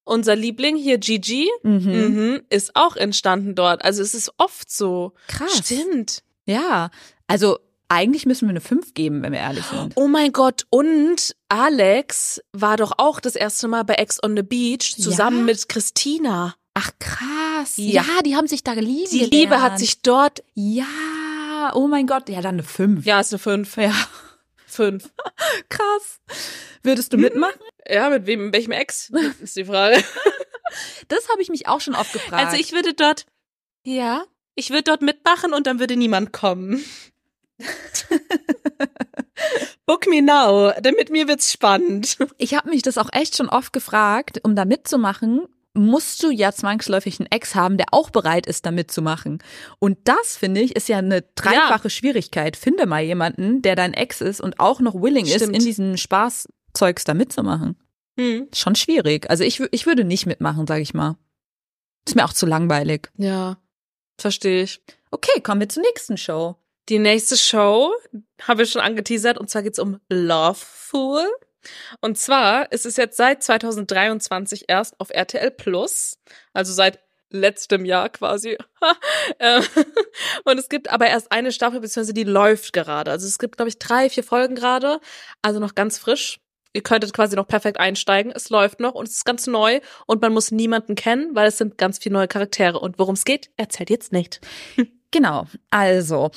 unser 0.06 0.36
Liebling 0.36 0.76
hier, 0.76 0.98
Gigi, 0.98 1.50
Mhm. 1.64 1.92
mhm, 1.92 2.42
ist 2.50 2.76
auch 2.76 2.96
entstanden 2.96 3.56
dort. 3.56 3.84
Also 3.86 4.02
es 4.02 4.14
ist 4.14 4.32
oft 4.38 4.70
so. 4.72 5.14
Krass. 5.28 5.58
Stimmt. 5.66 6.24
Ja. 6.46 6.90
Also 7.28 7.60
eigentlich 7.88 8.26
müssen 8.26 8.48
wir 8.48 8.50
eine 8.50 8.60
5 8.62 8.96
geben, 8.96 9.22
wenn 9.22 9.32
wir 9.34 9.40
ehrlich 9.40 9.66
sind. 9.66 9.94
Oh 9.96 10.08
mein 10.08 10.32
Gott, 10.34 10.66
und 10.72 11.36
Alex 11.48 12.42
war 12.52 12.76
doch 12.78 12.94
auch 12.98 13.20
das 13.20 13.36
erste 13.36 13.68
Mal 13.68 13.84
bei 13.84 13.94
Ex 13.96 14.22
on 14.24 14.36
the 14.36 14.42
Beach 14.44 14.96
zusammen 14.98 15.40
Ja? 15.40 15.44
mit 15.46 15.70
Christina. 15.70 16.56
Ach 16.76 16.92
krass. 17.00 17.74
Ja. 17.78 18.04
Ja, 18.04 18.22
die 18.24 18.36
haben 18.36 18.48
sich 18.48 18.64
da 18.64 18.74
geliebt. 18.74 19.12
Die 19.12 19.26
Liebe 19.26 19.62
hat 19.62 19.78
sich 19.78 20.02
dort. 20.02 20.44
Ja, 20.56 21.72
oh 21.76 21.88
mein 21.88 22.08
Gott. 22.08 22.30
Ja, 22.30 22.42
dann 22.42 22.56
eine 22.56 22.64
5. 22.64 23.06
Ja, 23.06 23.20
ist 23.20 23.32
eine 23.34 23.40
5. 23.40 23.78
Ja, 23.78 23.94
Fünf. 24.66 25.12
krass. 25.70 26.20
Würdest 26.82 27.14
du 27.14 27.18
mitmachen? 27.18 27.60
Ja, 27.88 28.10
mit 28.10 28.26
wem, 28.26 28.46
mit 28.46 28.56
welchem 28.56 28.72
Ex? 28.72 29.12
Ist 29.42 29.56
die 29.56 29.66
Frage. 29.66 30.04
Das 31.08 31.30
habe 31.30 31.40
ich 31.42 31.50
mich 31.50 31.68
auch 31.68 31.82
schon 31.82 31.94
oft 31.94 32.14
gefragt. 32.14 32.46
Also 32.46 32.58
ich 32.58 32.72
würde 32.72 32.96
dort, 32.96 33.28
ja, 33.86 34.24
ich 34.56 34.72
würde 34.72 34.84
dort 34.84 35.04
mitmachen 35.04 35.54
und 35.54 35.68
dann 35.68 35.80
würde 35.80 35.96
niemand 35.96 36.34
kommen. 36.34 36.84
Book 39.86 40.08
me 40.08 40.24
now, 40.24 40.72
denn 40.80 40.96
mit 40.96 41.12
mir 41.12 41.28
wird's 41.28 41.52
spannend. 41.52 42.18
Ich 42.40 42.56
habe 42.56 42.70
mich 42.70 42.82
das 42.82 42.98
auch 42.98 43.10
echt 43.12 43.38
schon 43.38 43.50
oft 43.50 43.72
gefragt, 43.72 44.40
um 44.44 44.56
da 44.56 44.66
mitzumachen, 44.66 45.48
musst 45.74 46.22
du 46.22 46.30
ja 46.30 46.52
zwangsläufig 46.52 47.20
einen 47.20 47.32
Ex 47.32 47.56
haben, 47.56 47.78
der 47.78 47.88
auch 47.92 48.10
bereit 48.10 48.46
ist, 48.46 48.66
da 48.66 48.72
mitzumachen. 48.72 49.40
Und 49.80 49.98
das, 50.04 50.38
finde 50.38 50.62
ich, 50.62 50.76
ist 50.76 50.88
ja 50.88 51.00
eine 51.00 51.24
dreifache 51.36 51.90
Schwierigkeit. 51.90 52.56
Finde 52.56 52.86
mal 52.86 53.02
jemanden, 53.02 53.62
der 53.62 53.76
dein 53.76 53.94
Ex 53.94 54.22
ist 54.22 54.40
und 54.40 54.60
auch 54.60 54.80
noch 54.80 54.94
willing 54.94 55.26
ist, 55.26 55.36
Stimmt. 55.36 55.56
in 55.56 55.64
diesen 55.64 55.98
Spaßzeugs 55.98 57.04
da 57.06 57.14
mitzumachen. 57.14 57.78
Hm. 58.20 58.48
Schon 58.54 58.76
schwierig. 58.76 59.30
Also 59.30 59.44
ich, 59.44 59.60
ich 59.72 59.86
würde 59.86 60.04
nicht 60.04 60.26
mitmachen, 60.28 60.68
sage 60.68 60.82
ich 60.82 60.94
mal. 60.94 61.18
Ist 62.08 62.16
mir 62.16 62.26
auch 62.26 62.34
zu 62.34 62.46
langweilig. 62.46 63.10
Ja, 63.18 63.58
verstehe 64.18 64.64
ich. 64.64 64.82
Okay, 65.10 65.42
kommen 65.42 65.62
wir 65.62 65.70
zur 65.70 65.84
nächsten 65.84 66.18
Show. 66.18 66.58
Die 66.90 67.00
nächste 67.00 67.38
Show 67.38 67.94
haben 68.42 68.60
wir 68.60 68.66
schon 68.66 68.82
angeteasert 68.82 69.38
und 69.38 69.50
zwar 69.50 69.64
geht's 69.64 69.80
um 69.80 70.00
Love 70.10 70.60
Fool. 70.60 71.26
Und 72.02 72.18
zwar 72.18 72.72
ist 72.72 72.86
es 72.86 72.98
jetzt 72.98 73.18
seit 73.18 73.44
2023 73.44 74.66
erst 74.68 75.00
auf 75.00 75.10
RTL 75.10 75.52
Plus, 75.52 76.18
also 76.54 76.74
seit 76.74 77.00
letztem 77.30 77.84
Jahr 77.86 78.10
quasi. 78.10 78.58
Ähm, 79.40 79.64
und 80.44 80.60
es 80.60 80.68
gibt 80.68 80.90
aber 80.90 81.08
erst 81.08 81.32
eine 81.32 81.54
Staffel, 81.54 81.80
beziehungsweise 81.80 82.14
die 82.14 82.26
läuft 82.26 82.74
gerade. 82.74 83.10
Also 83.10 83.26
es 83.26 83.40
gibt, 83.40 83.56
glaube 83.56 83.70
ich, 83.70 83.80
drei, 83.80 84.10
vier 84.10 84.24
Folgen 84.24 84.54
gerade, 84.54 85.00
also 85.42 85.62
noch 85.62 85.76
ganz 85.76 85.98
frisch. 85.98 86.42
Ihr 86.74 86.84
könntet 86.84 87.14
quasi 87.14 87.36
noch 87.36 87.48
perfekt 87.48 87.80
einsteigen. 87.80 88.32
Es 88.36 88.50
läuft 88.50 88.80
noch 88.80 88.96
und 88.96 89.08
es 89.08 89.18
ist 89.18 89.26
ganz 89.26 89.48
neu 89.48 89.80
und 90.08 90.22
man 90.22 90.34
muss 90.34 90.52
niemanden 90.52 90.96
kennen, 90.96 91.36
weil 91.36 91.48
es 91.48 91.58
sind 91.58 91.78
ganz 91.78 92.00
viele 92.00 92.14
neue 92.14 92.28
Charaktere. 92.28 92.80
Und 92.80 93.00
worum 93.00 93.14
es 93.14 93.24
geht, 93.24 93.52
erzählt 93.58 93.90
jetzt 93.90 94.12
nicht. 94.12 94.42
Genau, 95.14 95.46
also, 95.70 96.32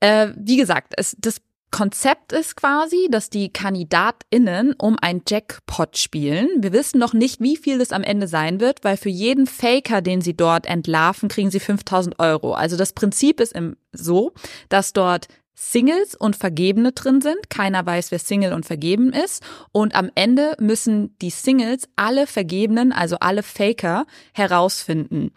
äh, 0.00 0.28
wie 0.36 0.56
gesagt, 0.56 0.94
es, 0.96 1.14
das 1.18 1.42
Konzept 1.72 2.32
ist 2.32 2.54
quasi, 2.54 3.08
dass 3.10 3.30
die 3.30 3.52
KandidatInnen 3.52 4.74
um 4.78 4.96
ein 5.00 5.22
Jackpot 5.26 5.96
spielen. 5.96 6.48
Wir 6.58 6.72
wissen 6.72 7.00
noch 7.00 7.14
nicht, 7.14 7.40
wie 7.40 7.56
viel 7.56 7.78
das 7.78 7.90
am 7.90 8.04
Ende 8.04 8.28
sein 8.28 8.60
wird, 8.60 8.84
weil 8.84 8.96
für 8.96 9.08
jeden 9.08 9.46
Faker, 9.46 10.02
den 10.02 10.20
sie 10.20 10.36
dort 10.36 10.66
entlarven, 10.66 11.28
kriegen 11.28 11.50
sie 11.50 11.60
5000 11.60 12.20
Euro. 12.20 12.52
Also 12.52 12.76
das 12.76 12.92
Prinzip 12.92 13.40
ist 13.40 13.52
im, 13.54 13.76
so, 13.90 14.32
dass 14.68 14.92
dort 14.92 15.26
Singles 15.54 16.14
und 16.14 16.36
Vergebene 16.36 16.92
drin 16.92 17.20
sind. 17.20 17.48
Keiner 17.48 17.84
weiß, 17.84 18.10
wer 18.10 18.18
Single 18.18 18.52
und 18.52 18.66
Vergeben 18.66 19.12
ist. 19.12 19.42
Und 19.72 19.94
am 19.94 20.10
Ende 20.14 20.54
müssen 20.60 21.16
die 21.18 21.30
Singles 21.30 21.88
alle 21.96 22.26
Vergebenen, 22.26 22.92
also 22.92 23.16
alle 23.20 23.42
Faker, 23.42 24.06
herausfinden. 24.34 25.32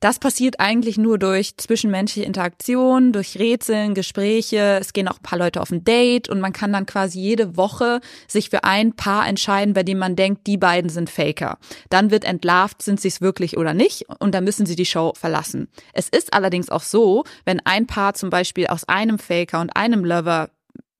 Das 0.00 0.18
passiert 0.18 0.60
eigentlich 0.60 0.96
nur 0.96 1.18
durch 1.18 1.58
zwischenmenschliche 1.58 2.26
Interaktion, 2.26 3.12
durch 3.12 3.38
Rätseln, 3.38 3.94
Gespräche. 3.94 4.78
Es 4.80 4.94
gehen 4.94 5.06
auch 5.08 5.18
ein 5.18 5.22
paar 5.22 5.38
Leute 5.38 5.60
auf 5.60 5.70
ein 5.70 5.84
Date 5.84 6.30
und 6.30 6.40
man 6.40 6.54
kann 6.54 6.72
dann 6.72 6.86
quasi 6.86 7.20
jede 7.20 7.58
Woche 7.58 8.00
sich 8.26 8.48
für 8.48 8.64
ein 8.64 8.96
Paar 8.96 9.28
entscheiden, 9.28 9.74
bei 9.74 9.82
dem 9.82 9.98
man 9.98 10.16
denkt, 10.16 10.46
die 10.46 10.56
beiden 10.56 10.88
sind 10.88 11.10
Faker. 11.10 11.58
Dann 11.90 12.10
wird 12.10 12.24
entlarvt, 12.24 12.80
sind 12.80 12.98
sie 12.98 13.08
es 13.08 13.20
wirklich 13.20 13.58
oder 13.58 13.74
nicht 13.74 14.06
und 14.20 14.34
dann 14.34 14.44
müssen 14.44 14.64
sie 14.64 14.76
die 14.76 14.86
Show 14.86 15.12
verlassen. 15.14 15.68
Es 15.92 16.08
ist 16.08 16.32
allerdings 16.32 16.70
auch 16.70 16.82
so, 16.82 17.24
wenn 17.44 17.60
ein 17.66 17.86
Paar 17.86 18.14
zum 18.14 18.30
Beispiel 18.30 18.68
aus 18.68 18.88
einem 18.88 19.18
Faker 19.18 19.60
und 19.60 19.76
einem 19.76 20.06
Lover 20.06 20.48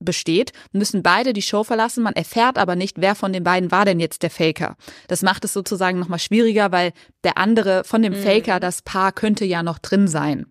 besteht, 0.01 0.51
müssen 0.71 1.03
beide 1.03 1.33
die 1.33 1.41
Show 1.41 1.63
verlassen. 1.63 2.03
Man 2.03 2.13
erfährt 2.13 2.57
aber 2.57 2.75
nicht, 2.75 2.99
wer 2.99 3.15
von 3.15 3.33
den 3.33 3.43
beiden 3.43 3.71
war 3.71 3.85
denn 3.85 3.99
jetzt 3.99 4.23
der 4.23 4.29
Faker. 4.29 4.75
Das 5.07 5.21
macht 5.21 5.45
es 5.45 5.53
sozusagen 5.53 5.99
nochmal 5.99 6.19
schwieriger, 6.19 6.71
weil 6.71 6.91
der 7.23 7.37
andere 7.37 7.83
von 7.83 8.01
dem 8.01 8.13
mhm. 8.13 8.23
Faker, 8.23 8.59
das 8.59 8.81
Paar 8.81 9.11
könnte 9.11 9.45
ja 9.45 9.63
noch 9.63 9.79
drin 9.79 10.07
sein. 10.07 10.45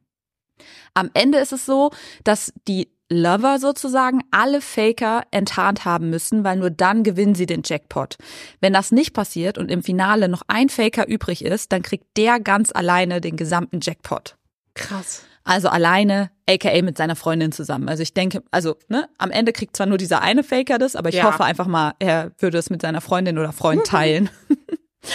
Am 0.94 1.10
Ende 1.14 1.38
ist 1.38 1.52
es 1.52 1.66
so, 1.66 1.90
dass 2.24 2.52
die 2.66 2.88
Lover 3.12 3.58
sozusagen 3.58 4.22
alle 4.30 4.60
Faker 4.60 5.24
enttarnt 5.32 5.84
haben 5.84 6.10
müssen, 6.10 6.44
weil 6.44 6.56
nur 6.56 6.70
dann 6.70 7.02
gewinnen 7.02 7.34
sie 7.34 7.46
den 7.46 7.62
Jackpot. 7.64 8.16
Wenn 8.60 8.72
das 8.72 8.92
nicht 8.92 9.12
passiert 9.12 9.58
und 9.58 9.70
im 9.70 9.82
Finale 9.82 10.28
noch 10.28 10.42
ein 10.46 10.68
Faker 10.68 11.08
übrig 11.08 11.44
ist, 11.44 11.72
dann 11.72 11.82
kriegt 11.82 12.16
der 12.16 12.38
ganz 12.38 12.70
alleine 12.72 13.20
den 13.20 13.36
gesamten 13.36 13.80
Jackpot. 13.82 14.36
Krass. 14.74 15.24
Also 15.50 15.68
alleine, 15.68 16.30
aka 16.48 16.80
mit 16.80 16.96
seiner 16.96 17.16
Freundin 17.16 17.50
zusammen. 17.50 17.88
Also 17.88 18.04
ich 18.04 18.14
denke, 18.14 18.44
also 18.52 18.76
ne, 18.86 19.08
am 19.18 19.32
Ende 19.32 19.52
kriegt 19.52 19.76
zwar 19.76 19.88
nur 19.88 19.98
dieser 19.98 20.22
eine 20.22 20.44
Faker 20.44 20.78
das, 20.78 20.94
aber 20.94 21.08
ich 21.08 21.16
ja. 21.16 21.24
hoffe 21.24 21.42
einfach 21.42 21.66
mal, 21.66 21.94
er 21.98 22.30
würde 22.38 22.56
es 22.56 22.70
mit 22.70 22.80
seiner 22.80 23.00
Freundin 23.00 23.36
oder 23.36 23.52
Freund 23.52 23.84
teilen. 23.84 24.30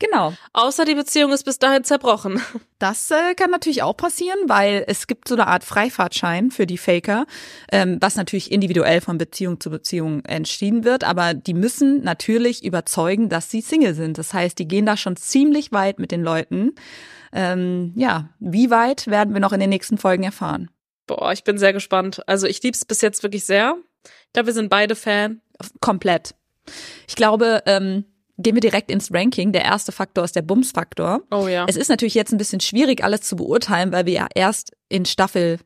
genau. 0.00 0.32
Außer 0.52 0.86
die 0.86 0.96
Beziehung 0.96 1.30
ist 1.30 1.44
bis 1.44 1.60
dahin 1.60 1.84
zerbrochen. 1.84 2.40
Das 2.78 3.10
äh, 3.10 3.34
kann 3.34 3.50
natürlich 3.50 3.82
auch 3.82 3.96
passieren, 3.96 4.38
weil 4.48 4.84
es 4.86 5.06
gibt 5.06 5.28
so 5.28 5.34
eine 5.34 5.46
Art 5.46 5.64
Freifahrtschein 5.64 6.50
für 6.50 6.66
die 6.66 6.76
Faker, 6.76 7.24
ähm, 7.72 7.96
was 8.02 8.16
natürlich 8.16 8.52
individuell 8.52 9.00
von 9.00 9.16
Beziehung 9.16 9.60
zu 9.60 9.70
Beziehung 9.70 10.22
entschieden 10.26 10.84
wird, 10.84 11.02
aber 11.02 11.32
die 11.32 11.54
müssen 11.54 12.02
natürlich 12.02 12.66
überzeugen, 12.66 13.30
dass 13.30 13.50
sie 13.50 13.62
Single 13.62 13.94
sind. 13.94 14.18
Das 14.18 14.34
heißt, 14.34 14.58
die 14.58 14.68
gehen 14.68 14.84
da 14.84 14.98
schon 14.98 15.16
ziemlich 15.16 15.72
weit 15.72 15.98
mit 15.98 16.10
den 16.10 16.22
Leuten 16.22 16.74
ähm, 17.32 17.92
ja, 17.96 18.30
wie 18.38 18.70
weit 18.70 19.06
werden 19.06 19.34
wir 19.34 19.40
noch 19.40 19.52
in 19.52 19.60
den 19.60 19.70
nächsten 19.70 19.98
Folgen 19.98 20.22
erfahren? 20.22 20.70
Boah, 21.06 21.32
ich 21.32 21.44
bin 21.44 21.58
sehr 21.58 21.72
gespannt. 21.72 22.22
Also 22.26 22.46
ich 22.46 22.62
lieb's 22.62 22.84
bis 22.84 23.00
jetzt 23.00 23.22
wirklich 23.22 23.44
sehr. 23.44 23.76
Ich 24.04 24.32
glaube, 24.32 24.46
wir 24.46 24.54
sind 24.54 24.70
beide 24.70 24.96
Fan. 24.96 25.40
Komplett. 25.80 26.34
Ich 27.06 27.16
glaube, 27.16 27.62
ähm, 27.66 28.04
gehen 28.38 28.54
wir 28.54 28.60
direkt 28.60 28.90
ins 28.90 29.12
Ranking. 29.12 29.52
Der 29.52 29.64
erste 29.64 29.92
Faktor 29.92 30.24
ist 30.24 30.36
der 30.36 30.42
Bums-Faktor. 30.42 31.22
Oh 31.30 31.48
ja. 31.48 31.64
Es 31.68 31.76
ist 31.76 31.88
natürlich 31.88 32.14
jetzt 32.14 32.32
ein 32.32 32.38
bisschen 32.38 32.60
schwierig, 32.60 33.02
alles 33.02 33.22
zu 33.22 33.36
beurteilen, 33.36 33.92
weil 33.92 34.06
wir 34.06 34.12
ja 34.12 34.26
erst 34.34 34.72
in 34.88 35.04
Staffel 35.04 35.58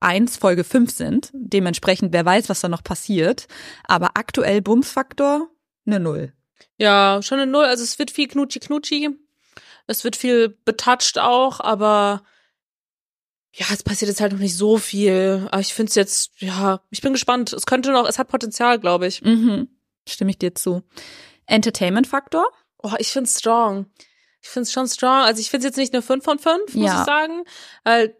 1, 0.00 0.36
Folge 0.36 0.64
5 0.64 0.90
sind. 0.90 1.30
Dementsprechend, 1.32 2.12
wer 2.12 2.24
weiß, 2.24 2.48
was 2.48 2.60
da 2.60 2.68
noch 2.68 2.84
passiert. 2.84 3.46
Aber 3.84 4.10
aktuell 4.14 4.60
Bums-Faktor 4.62 5.48
eine 5.86 6.00
Null. 6.00 6.32
Ja, 6.76 7.20
schon 7.22 7.40
eine 7.40 7.50
Null. 7.50 7.64
Also 7.64 7.82
es 7.82 7.98
wird 7.98 8.10
viel 8.10 8.28
Knutschi-Knutschi. 8.28 9.10
Es 9.88 10.04
wird 10.04 10.14
viel 10.14 10.50
betouched 10.64 11.18
auch, 11.18 11.58
aber 11.60 12.22
ja, 13.52 13.66
es 13.72 13.82
passiert 13.82 14.08
jetzt 14.08 14.20
halt 14.20 14.32
noch 14.32 14.38
nicht 14.38 14.56
so 14.56 14.78
viel. 14.78 15.48
Aber 15.50 15.60
ich 15.60 15.74
finde 15.74 15.90
es 15.90 15.96
jetzt, 15.96 16.30
ja, 16.40 16.80
ich 16.90 17.00
bin 17.00 17.12
gespannt. 17.12 17.52
Es 17.52 17.66
könnte 17.66 17.90
noch, 17.90 18.06
es 18.08 18.18
hat 18.18 18.28
Potenzial, 18.28 18.78
glaube 18.78 19.06
ich. 19.06 19.22
Mhm. 19.22 19.68
Stimme 20.08 20.30
ich 20.30 20.38
dir 20.38 20.54
zu. 20.54 20.82
Entertainment-Faktor? 21.46 22.46
Oh, 22.82 22.92
ich 22.98 23.08
finde 23.08 23.28
es 23.28 23.38
strong. 23.38 23.86
Ich 24.40 24.48
finde 24.48 24.64
es 24.64 24.72
schon 24.72 24.86
strong. 24.86 25.22
Also 25.22 25.40
ich 25.40 25.50
finde 25.50 25.66
es 25.66 25.70
jetzt 25.70 25.78
nicht 25.78 25.92
eine 25.92 26.02
5 26.02 26.22
von 26.22 26.38
5, 26.38 26.74
muss 26.74 26.86
ja. 26.86 27.00
ich 27.00 27.06
sagen. 27.06 27.44
Weil 27.82 28.16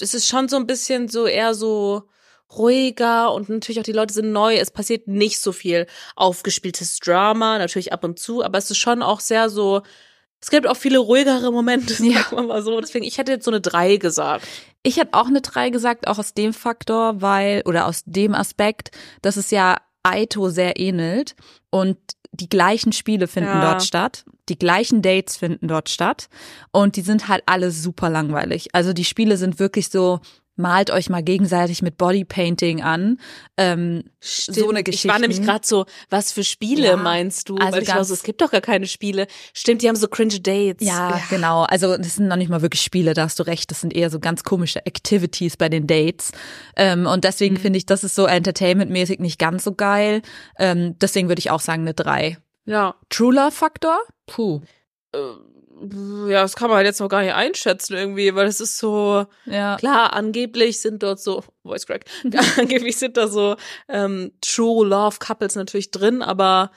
es 0.00 0.12
ist 0.12 0.26
schon 0.26 0.48
so 0.48 0.56
ein 0.56 0.66
bisschen 0.66 1.08
so 1.08 1.26
eher 1.26 1.54
so 1.54 2.10
ruhiger 2.52 3.32
und 3.32 3.48
natürlich 3.48 3.80
auch 3.80 3.84
die 3.84 3.92
Leute 3.92 4.12
sind 4.12 4.32
neu. 4.32 4.56
Es 4.56 4.70
passiert 4.70 5.08
nicht 5.08 5.40
so 5.40 5.52
viel 5.52 5.86
aufgespieltes 6.14 6.98
Drama, 7.00 7.58
natürlich 7.58 7.92
ab 7.92 8.04
und 8.04 8.18
zu, 8.18 8.44
aber 8.44 8.58
es 8.58 8.70
ist 8.70 8.78
schon 8.78 9.02
auch 9.02 9.20
sehr 9.20 9.50
so 9.50 9.82
es 10.46 10.50
gibt 10.50 10.68
auch 10.68 10.76
viele 10.76 10.98
ruhigere 10.98 11.50
Momente, 11.50 11.92
ja. 12.04 12.22
sagen 12.22 12.36
wir 12.36 12.42
mal 12.44 12.62
so. 12.62 12.80
Deswegen, 12.80 13.04
ich 13.04 13.18
hätte 13.18 13.32
jetzt 13.32 13.44
so 13.44 13.50
eine 13.50 13.60
drei 13.60 13.96
gesagt. 13.96 14.46
Ich 14.84 14.96
hätte 14.96 15.14
auch 15.14 15.26
eine 15.26 15.40
drei 15.40 15.70
gesagt, 15.70 16.06
auch 16.06 16.20
aus 16.20 16.34
dem 16.34 16.52
Faktor, 16.52 17.20
weil, 17.20 17.62
oder 17.64 17.86
aus 17.86 18.04
dem 18.06 18.32
Aspekt, 18.32 18.92
dass 19.22 19.36
es 19.36 19.50
ja 19.50 19.76
Aito 20.04 20.48
sehr 20.48 20.78
ähnelt 20.78 21.34
und 21.70 21.98
die 22.30 22.48
gleichen 22.48 22.92
Spiele 22.92 23.26
finden 23.26 23.50
ja. 23.50 23.60
dort 23.60 23.82
statt, 23.82 24.24
die 24.48 24.56
gleichen 24.56 25.02
Dates 25.02 25.36
finden 25.36 25.66
dort 25.66 25.88
statt 25.88 26.28
und 26.70 26.94
die 26.94 27.00
sind 27.00 27.26
halt 27.26 27.42
alle 27.46 27.72
super 27.72 28.08
langweilig. 28.08 28.68
Also 28.72 28.92
die 28.92 29.04
Spiele 29.04 29.38
sind 29.38 29.58
wirklich 29.58 29.88
so, 29.88 30.20
malt 30.56 30.90
euch 30.90 31.08
mal 31.08 31.22
gegenseitig 31.22 31.82
mit 31.82 31.98
Bodypainting 31.98 32.82
an. 32.82 33.18
Ähm, 33.56 34.04
Stimmt. 34.20 34.58
So 34.58 34.70
eine 34.70 34.82
Geschichte. 34.82 35.08
Ich 35.08 35.12
war 35.12 35.20
nämlich 35.20 35.42
gerade 35.42 35.66
so, 35.66 35.86
was 36.10 36.32
für 36.32 36.42
Spiele 36.44 36.86
ja, 36.86 36.96
meinst 36.96 37.48
du? 37.48 37.56
Also 37.56 37.78
ich 37.78 37.88
war 37.88 38.04
so, 38.04 38.14
es 38.14 38.22
gibt 38.22 38.40
doch 38.40 38.50
gar 38.50 38.60
keine 38.60 38.86
Spiele. 38.86 39.26
Stimmt, 39.52 39.82
die 39.82 39.88
haben 39.88 39.96
so 39.96 40.08
cringe 40.08 40.40
Dates. 40.40 40.86
Ja, 40.86 41.10
ja, 41.10 41.22
genau. 41.30 41.62
Also 41.64 41.96
das 41.96 42.16
sind 42.16 42.28
noch 42.28 42.36
nicht 42.36 42.48
mal 42.48 42.62
wirklich 42.62 42.82
Spiele, 42.82 43.14
da 43.14 43.24
hast 43.24 43.38
du 43.38 43.44
recht. 43.44 43.70
Das 43.70 43.80
sind 43.82 43.94
eher 43.94 44.10
so 44.10 44.18
ganz 44.18 44.42
komische 44.42 44.84
Activities 44.84 45.56
bei 45.56 45.68
den 45.68 45.86
Dates. 45.86 46.32
Ähm, 46.76 47.06
und 47.06 47.24
deswegen 47.24 47.54
mhm. 47.56 47.60
finde 47.60 47.76
ich, 47.78 47.86
das 47.86 48.02
ist 48.02 48.14
so 48.14 48.26
entertainmentmäßig 48.26 49.20
nicht 49.20 49.38
ganz 49.38 49.64
so 49.64 49.74
geil. 49.74 50.22
Ähm, 50.58 50.98
deswegen 50.98 51.28
würde 51.28 51.40
ich 51.40 51.50
auch 51.50 51.60
sagen 51.60 51.82
eine 51.82 51.94
drei. 51.94 52.38
Ja. 52.64 52.96
True 53.10 53.34
Love 53.34 53.52
Faktor? 53.52 53.98
Puh. 54.26 54.60
Ähm 55.14 55.55
ja, 56.28 56.42
das 56.42 56.56
kann 56.56 56.68
man 56.68 56.78
halt 56.78 56.86
jetzt 56.86 57.00
noch 57.00 57.08
gar 57.08 57.22
nicht 57.22 57.34
einschätzen 57.34 57.94
irgendwie, 57.94 58.34
weil 58.34 58.46
es 58.46 58.60
ist 58.60 58.78
so, 58.78 59.26
ja. 59.44 59.76
klar, 59.76 60.14
angeblich 60.14 60.80
sind 60.80 61.02
dort 61.02 61.20
so, 61.20 61.44
Voice 61.64 61.86
Crack, 61.86 62.04
angeblich 62.58 62.96
sind 62.96 63.16
da 63.16 63.28
so 63.28 63.56
ähm, 63.88 64.32
True 64.40 64.86
Love 64.86 65.18
Couples 65.18 65.54
natürlich 65.54 65.90
drin, 65.90 66.22
aber 66.22 66.70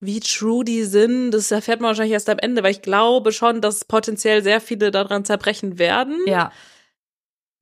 wie 0.00 0.18
true 0.18 0.64
die 0.64 0.82
sind, 0.82 1.30
das 1.30 1.52
erfährt 1.52 1.80
man 1.80 1.88
wahrscheinlich 1.88 2.14
erst 2.14 2.28
am 2.28 2.38
Ende, 2.38 2.64
weil 2.64 2.72
ich 2.72 2.82
glaube 2.82 3.30
schon, 3.30 3.60
dass 3.60 3.84
potenziell 3.84 4.42
sehr 4.42 4.60
viele 4.60 4.90
daran 4.90 5.24
zerbrechen 5.24 5.78
werden. 5.78 6.18
Ja. 6.26 6.50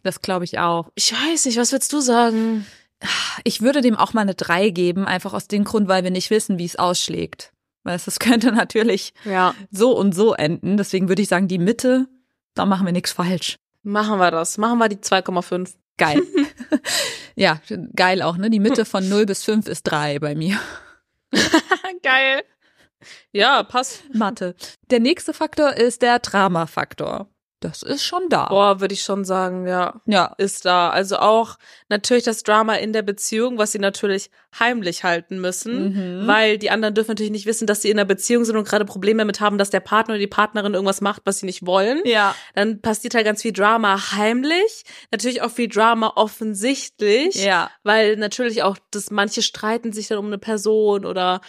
Das 0.02 0.22
glaube 0.22 0.46
ich 0.46 0.58
auch. 0.58 0.90
Ich 0.94 1.12
weiß 1.12 1.44
nicht, 1.44 1.58
was 1.58 1.72
würdest 1.72 1.92
du 1.92 2.00
sagen? 2.00 2.66
Ich 3.44 3.60
würde 3.60 3.82
dem 3.82 3.94
auch 3.94 4.14
mal 4.14 4.22
eine 4.22 4.34
3 4.34 4.70
geben, 4.70 5.04
einfach 5.04 5.34
aus 5.34 5.48
dem 5.48 5.64
Grund, 5.64 5.88
weil 5.88 6.02
wir 6.02 6.10
nicht 6.10 6.30
wissen, 6.30 6.58
wie 6.58 6.64
es 6.64 6.76
ausschlägt. 6.76 7.52
Weil 7.82 7.96
es 7.96 8.18
könnte 8.18 8.52
natürlich 8.52 9.12
ja. 9.24 9.54
so 9.70 9.96
und 9.96 10.14
so 10.14 10.34
enden. 10.34 10.76
Deswegen 10.76 11.08
würde 11.08 11.22
ich 11.22 11.28
sagen, 11.28 11.48
die 11.48 11.58
Mitte, 11.58 12.08
da 12.54 12.66
machen 12.66 12.86
wir 12.86 12.92
nichts 12.92 13.12
falsch. 13.12 13.56
Machen 13.82 14.18
wir 14.18 14.30
das. 14.30 14.58
Machen 14.58 14.78
wir 14.78 14.88
die 14.88 14.96
2,5. 14.96 15.74
Geil. 15.96 16.22
ja, 17.34 17.60
geil 17.94 18.22
auch, 18.22 18.36
ne? 18.36 18.50
Die 18.50 18.60
Mitte 18.60 18.84
von 18.84 19.06
0 19.08 19.26
bis 19.26 19.44
5 19.44 19.68
ist 19.68 19.82
3 19.84 20.18
bei 20.18 20.34
mir. 20.34 20.58
geil. 22.02 22.42
Ja, 23.32 23.62
passt. 23.62 24.02
Mathe. 24.14 24.54
Der 24.90 25.00
nächste 25.00 25.32
Faktor 25.32 25.74
ist 25.74 26.02
der 26.02 26.18
Drama-Faktor. 26.18 27.28
Das 27.60 27.82
ist 27.82 28.02
schon 28.02 28.28
da. 28.30 28.46
Boah, 28.46 28.80
würde 28.80 28.94
ich 28.94 29.02
schon 29.02 29.26
sagen, 29.26 29.66
ja. 29.66 30.00
Ja. 30.06 30.34
Ist 30.38 30.64
da. 30.64 30.88
Also 30.88 31.18
auch 31.18 31.58
natürlich 31.90 32.24
das 32.24 32.42
Drama 32.42 32.74
in 32.76 32.94
der 32.94 33.02
Beziehung, 33.02 33.58
was 33.58 33.72
sie 33.72 33.78
natürlich 33.78 34.30
heimlich 34.58 35.04
halten 35.04 35.40
müssen, 35.40 36.22
mhm. 36.22 36.26
weil 36.26 36.56
die 36.56 36.70
anderen 36.70 36.94
dürfen 36.94 37.10
natürlich 37.10 37.30
nicht 37.30 37.44
wissen, 37.44 37.66
dass 37.66 37.82
sie 37.82 37.90
in 37.90 37.98
einer 37.98 38.06
Beziehung 38.06 38.46
sind 38.46 38.56
und 38.56 38.66
gerade 38.66 38.86
Probleme 38.86 39.18
damit 39.18 39.40
haben, 39.40 39.58
dass 39.58 39.68
der 39.68 39.80
Partner 39.80 40.14
oder 40.14 40.20
die 40.20 40.26
Partnerin 40.26 40.72
irgendwas 40.72 41.02
macht, 41.02 41.22
was 41.26 41.40
sie 41.40 41.46
nicht 41.46 41.66
wollen. 41.66 42.00
Ja. 42.04 42.34
Dann 42.54 42.80
passiert 42.80 43.14
halt 43.14 43.26
ganz 43.26 43.42
viel 43.42 43.52
Drama 43.52 44.12
heimlich. 44.12 44.84
Natürlich 45.12 45.42
auch 45.42 45.50
viel 45.50 45.68
Drama 45.68 46.14
offensichtlich. 46.16 47.34
Ja. 47.34 47.70
Weil 47.82 48.16
natürlich 48.16 48.62
auch, 48.62 48.78
dass 48.90 49.10
manche 49.10 49.42
streiten 49.42 49.92
sich 49.92 50.08
dann 50.08 50.18
um 50.18 50.26
eine 50.26 50.38
Person 50.38 51.04
oder 51.04 51.42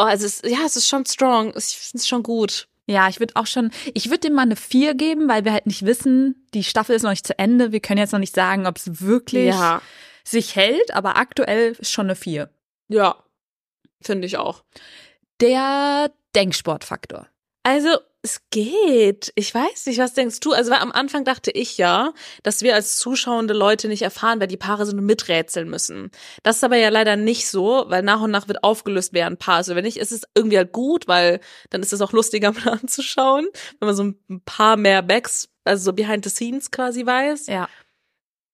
Oh, 0.00 0.04
also 0.04 0.24
es, 0.24 0.40
ja, 0.46 0.60
es 0.64 0.76
ist 0.76 0.88
schon 0.88 1.04
strong. 1.04 1.52
Ich 1.54 1.76
finde 1.76 1.98
es 1.98 2.08
schon 2.08 2.22
gut. 2.22 2.68
Ja, 2.90 3.08
ich 3.08 3.20
würde 3.20 3.36
auch 3.36 3.46
schon, 3.46 3.70
ich 3.94 4.06
würde 4.06 4.18
dem 4.18 4.32
mal 4.34 4.42
eine 4.42 4.56
4 4.56 4.94
geben, 4.94 5.28
weil 5.28 5.44
wir 5.44 5.52
halt 5.52 5.66
nicht 5.66 5.86
wissen, 5.86 6.44
die 6.54 6.64
Staffel 6.64 6.96
ist 6.96 7.04
noch 7.04 7.10
nicht 7.10 7.26
zu 7.26 7.38
Ende. 7.38 7.70
Wir 7.70 7.78
können 7.78 7.98
jetzt 7.98 8.10
noch 8.10 8.18
nicht 8.18 8.34
sagen, 8.34 8.66
ob 8.66 8.78
es 8.78 9.00
wirklich 9.00 9.54
ja. 9.54 9.80
sich 10.24 10.56
hält, 10.56 10.92
aber 10.92 11.16
aktuell 11.16 11.76
ist 11.78 11.92
schon 11.92 12.06
eine 12.06 12.16
4. 12.16 12.50
Ja. 12.88 13.14
Finde 14.02 14.26
ich 14.26 14.38
auch. 14.38 14.64
Der 15.40 16.10
Denksportfaktor. 16.34 17.28
Also, 17.62 17.90
es 18.22 18.42
geht. 18.50 19.32
Ich 19.34 19.54
weiß 19.54 19.86
nicht, 19.86 19.98
was 19.98 20.14
denkst 20.14 20.40
du? 20.40 20.52
Also, 20.52 20.72
am 20.72 20.92
Anfang 20.92 21.24
dachte 21.24 21.50
ich 21.50 21.78
ja, 21.78 22.12
dass 22.42 22.62
wir 22.62 22.74
als 22.74 22.96
zuschauende 22.96 23.54
Leute 23.54 23.88
nicht 23.88 24.02
erfahren, 24.02 24.40
wer 24.40 24.46
die 24.46 24.56
Paare 24.56 24.84
sind 24.86 24.98
und 24.98 25.06
miträtseln 25.06 25.70
müssen. 25.70 26.10
Das 26.42 26.56
ist 26.56 26.64
aber 26.64 26.76
ja 26.76 26.90
leider 26.90 27.16
nicht 27.16 27.48
so, 27.48 27.84
weil 27.88 28.02
nach 28.02 28.20
und 28.20 28.30
nach 28.30 28.48
wird 28.48 28.62
aufgelöst, 28.62 29.12
wer 29.12 29.26
ein 29.26 29.38
Paar 29.38 29.60
ist. 29.60 29.68
Also, 29.68 29.76
wenn 29.76 29.84
nicht, 29.84 29.96
ist 29.98 30.12
es 30.12 30.22
irgendwie 30.34 30.58
halt 30.58 30.72
gut, 30.72 31.08
weil 31.08 31.40
dann 31.70 31.82
ist 31.82 31.92
es 31.92 32.00
auch 32.00 32.12
lustiger 32.12 32.52
mal 32.64 32.78
anzuschauen, 32.80 33.48
wenn 33.78 33.86
man 33.86 33.96
so 33.96 34.04
ein 34.04 34.42
paar 34.44 34.76
mehr 34.76 35.02
Backs, 35.02 35.48
also 35.64 35.84
so 35.84 35.92
behind 35.92 36.24
the 36.24 36.30
scenes 36.30 36.70
quasi 36.70 37.06
weiß. 37.06 37.46
Ja. 37.46 37.68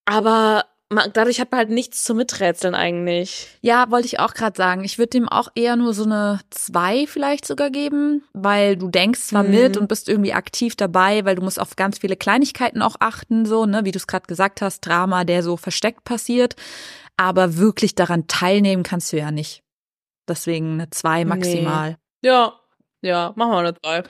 Aber 0.04 0.64
man, 0.88 1.10
dadurch 1.12 1.40
hat 1.40 1.50
man 1.50 1.58
halt 1.58 1.70
nichts 1.70 2.04
zu 2.04 2.14
miträtseln 2.14 2.74
eigentlich. 2.74 3.48
Ja, 3.60 3.90
wollte 3.90 4.06
ich 4.06 4.20
auch 4.20 4.34
gerade 4.34 4.56
sagen. 4.56 4.84
Ich 4.84 4.98
würde 4.98 5.10
dem 5.10 5.28
auch 5.28 5.48
eher 5.54 5.76
nur 5.76 5.94
so 5.94 6.04
eine 6.04 6.40
zwei 6.50 7.06
vielleicht 7.06 7.44
sogar 7.44 7.70
geben, 7.70 8.22
weil 8.32 8.76
du 8.76 8.88
denkst 8.88 9.20
zwar 9.20 9.42
Mhm. 9.42 9.50
mit 9.50 9.76
und 9.76 9.88
bist 9.88 10.08
irgendwie 10.08 10.32
aktiv 10.32 10.76
dabei, 10.76 11.24
weil 11.24 11.34
du 11.34 11.42
musst 11.42 11.60
auf 11.60 11.74
ganz 11.76 11.98
viele 11.98 12.16
Kleinigkeiten 12.16 12.82
auch 12.82 12.96
achten, 13.00 13.46
so, 13.46 13.66
ne, 13.66 13.84
wie 13.84 13.90
du 13.92 13.98
es 13.98 14.06
gerade 14.06 14.26
gesagt 14.26 14.62
hast, 14.62 14.80
Drama, 14.86 15.24
der 15.24 15.42
so 15.42 15.56
versteckt 15.56 16.04
passiert. 16.04 16.54
Aber 17.16 17.56
wirklich 17.56 17.94
daran 17.94 18.28
teilnehmen 18.28 18.82
kannst 18.82 19.12
du 19.12 19.16
ja 19.16 19.30
nicht. 19.30 19.62
Deswegen 20.28 20.74
eine 20.74 20.90
zwei 20.90 21.24
maximal. 21.24 21.96
Ja, 22.22 22.54
ja, 23.00 23.32
machen 23.36 23.52
wir 23.52 23.58
eine 23.58 23.74
zwei. 23.80 24.02